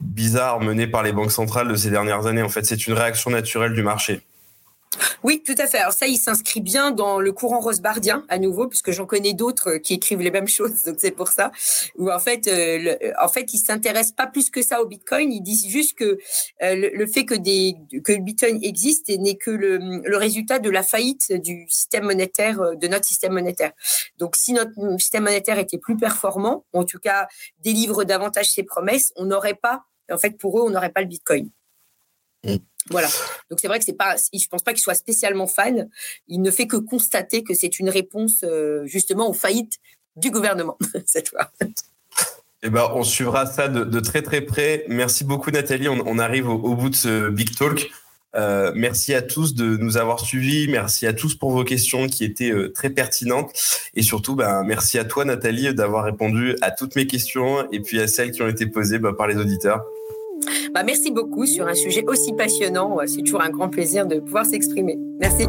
bizarres 0.00 0.60
menées 0.60 0.86
par 0.86 1.02
les 1.02 1.12
banques 1.12 1.32
centrales 1.32 1.68
de 1.68 1.76
ces 1.76 1.90
dernières 1.90 2.26
années. 2.26 2.42
En 2.42 2.48
fait, 2.48 2.64
c'est 2.64 2.86
une 2.86 2.94
réaction 2.94 3.30
naturelle 3.30 3.74
du 3.74 3.82
marché. 3.82 4.22
Oui, 5.22 5.42
tout 5.44 5.54
à 5.58 5.66
fait. 5.66 5.78
Alors 5.78 5.92
ça, 5.92 6.06
il 6.06 6.18
s'inscrit 6.18 6.60
bien 6.60 6.90
dans 6.90 7.20
le 7.20 7.32
courant 7.32 7.60
rosbardien 7.60 8.24
à 8.28 8.38
nouveau, 8.38 8.68
puisque 8.68 8.90
j'en 8.90 9.06
connais 9.06 9.32
d'autres 9.32 9.76
qui 9.76 9.94
écrivent 9.94 10.20
les 10.20 10.30
mêmes 10.30 10.48
choses. 10.58 10.84
Donc 10.84 10.96
c'est 10.98 11.10
pour 11.10 11.28
ça. 11.28 11.52
Où 11.96 12.10
en 12.10 12.18
fait, 12.18 12.46
euh, 12.48 12.96
ils 13.52 13.58
s'intéressent 13.58 14.14
pas 14.14 14.26
plus 14.26 14.50
que 14.50 14.62
ça 14.62 14.82
au 14.82 14.86
Bitcoin. 14.86 15.32
Ils 15.32 15.42
disent 15.42 15.66
juste 15.66 15.96
que 15.96 16.18
euh, 16.62 16.90
le, 16.92 17.06
fait 17.06 17.24
que 17.24 17.34
le 17.34 18.20
Bitcoin 18.20 18.58
existe 18.62 19.08
n'est 19.08 19.36
que 19.36 19.50
le, 19.50 19.78
le, 19.78 20.16
résultat 20.16 20.58
de 20.58 20.70
la 20.70 20.82
faillite 20.82 21.32
du 21.32 21.66
système 21.68 22.04
monétaire, 22.04 22.60
euh, 22.60 22.74
de 22.74 22.88
notre 22.88 23.04
système 23.04 23.32
monétaire. 23.32 23.72
Donc 24.18 24.36
si 24.36 24.52
notre 24.52 24.72
système 24.98 25.24
monétaire 25.24 25.58
était 25.58 25.78
plus 25.78 25.96
performant, 25.96 26.64
en 26.72 26.84
tout 26.84 26.98
cas 26.98 27.28
délivre 27.60 28.04
davantage 28.04 28.50
ses 28.50 28.62
promesses, 28.62 29.12
on 29.16 29.24
n'aurait 29.24 29.54
pas, 29.54 29.84
en 30.10 30.18
fait, 30.18 30.38
pour 30.38 30.58
eux, 30.58 30.62
on 30.62 30.70
n'aurait 30.70 30.92
pas 30.92 31.00
le 31.00 31.06
Bitcoin. 31.06 31.50
Mm. 32.44 32.56
Voilà. 32.90 33.08
Donc 33.50 33.60
c'est 33.60 33.68
vrai 33.68 33.78
que 33.78 33.84
c'est 33.84 33.94
pas, 33.94 34.16
je 34.16 34.46
pense 34.48 34.62
pas 34.62 34.72
qu'il 34.72 34.82
soit 34.82 34.94
spécialement 34.94 35.46
fan. 35.46 35.88
Il 36.28 36.42
ne 36.42 36.50
fait 36.50 36.66
que 36.66 36.76
constater 36.76 37.42
que 37.42 37.54
c'est 37.54 37.78
une 37.78 37.88
réponse 37.88 38.44
euh, 38.44 38.84
justement 38.86 39.28
aux 39.28 39.32
faillites 39.32 39.78
du 40.16 40.30
gouvernement 40.30 40.78
cette 41.06 41.30
fois. 41.30 41.50
Eh 42.62 42.70
ben, 42.70 42.90
on 42.94 43.02
suivra 43.02 43.46
ça 43.46 43.68
de, 43.68 44.00
très 44.00 44.22
très 44.22 44.40
près. 44.40 44.84
Merci 44.88 45.24
beaucoup 45.24 45.50
Nathalie. 45.50 45.88
On, 45.88 46.18
arrive 46.18 46.48
au, 46.48 46.74
bout 46.74 46.90
de 46.90 46.96
ce 46.96 47.28
big 47.28 47.54
talk. 47.56 47.90
Euh, 48.36 48.72
merci 48.74 49.14
à 49.14 49.22
tous 49.22 49.54
de 49.54 49.76
nous 49.76 49.96
avoir 49.96 50.20
suivis. 50.20 50.66
Merci 50.68 51.06
à 51.06 51.12
tous 51.12 51.34
pour 51.34 51.50
vos 51.50 51.62
questions 51.62 52.08
qui 52.08 52.24
étaient 52.24 52.50
euh, 52.50 52.72
très 52.72 52.90
pertinentes. 52.90 53.52
Et 53.94 54.02
surtout, 54.02 54.34
ben, 54.34 54.62
merci 54.64 54.98
à 54.98 55.04
toi 55.04 55.24
Nathalie 55.24 55.74
d'avoir 55.74 56.04
répondu 56.04 56.56
à 56.62 56.70
toutes 56.70 56.96
mes 56.96 57.06
questions 57.06 57.70
et 57.70 57.80
puis 57.80 58.00
à 58.00 58.06
celles 58.06 58.32
qui 58.32 58.42
ont 58.42 58.48
été 58.48 58.66
posées 58.66 58.98
ben, 58.98 59.12
par 59.12 59.26
les 59.26 59.36
auditeurs. 59.36 59.84
Bah, 60.72 60.82
merci 60.82 61.10
beaucoup 61.10 61.46
sur 61.46 61.66
un 61.66 61.74
sujet 61.74 62.04
aussi 62.06 62.32
passionnant. 62.32 62.98
C'est 63.06 63.22
toujours 63.22 63.42
un 63.42 63.50
grand 63.50 63.68
plaisir 63.68 64.06
de 64.06 64.20
pouvoir 64.20 64.46
s'exprimer. 64.46 64.98
Merci. 65.20 65.46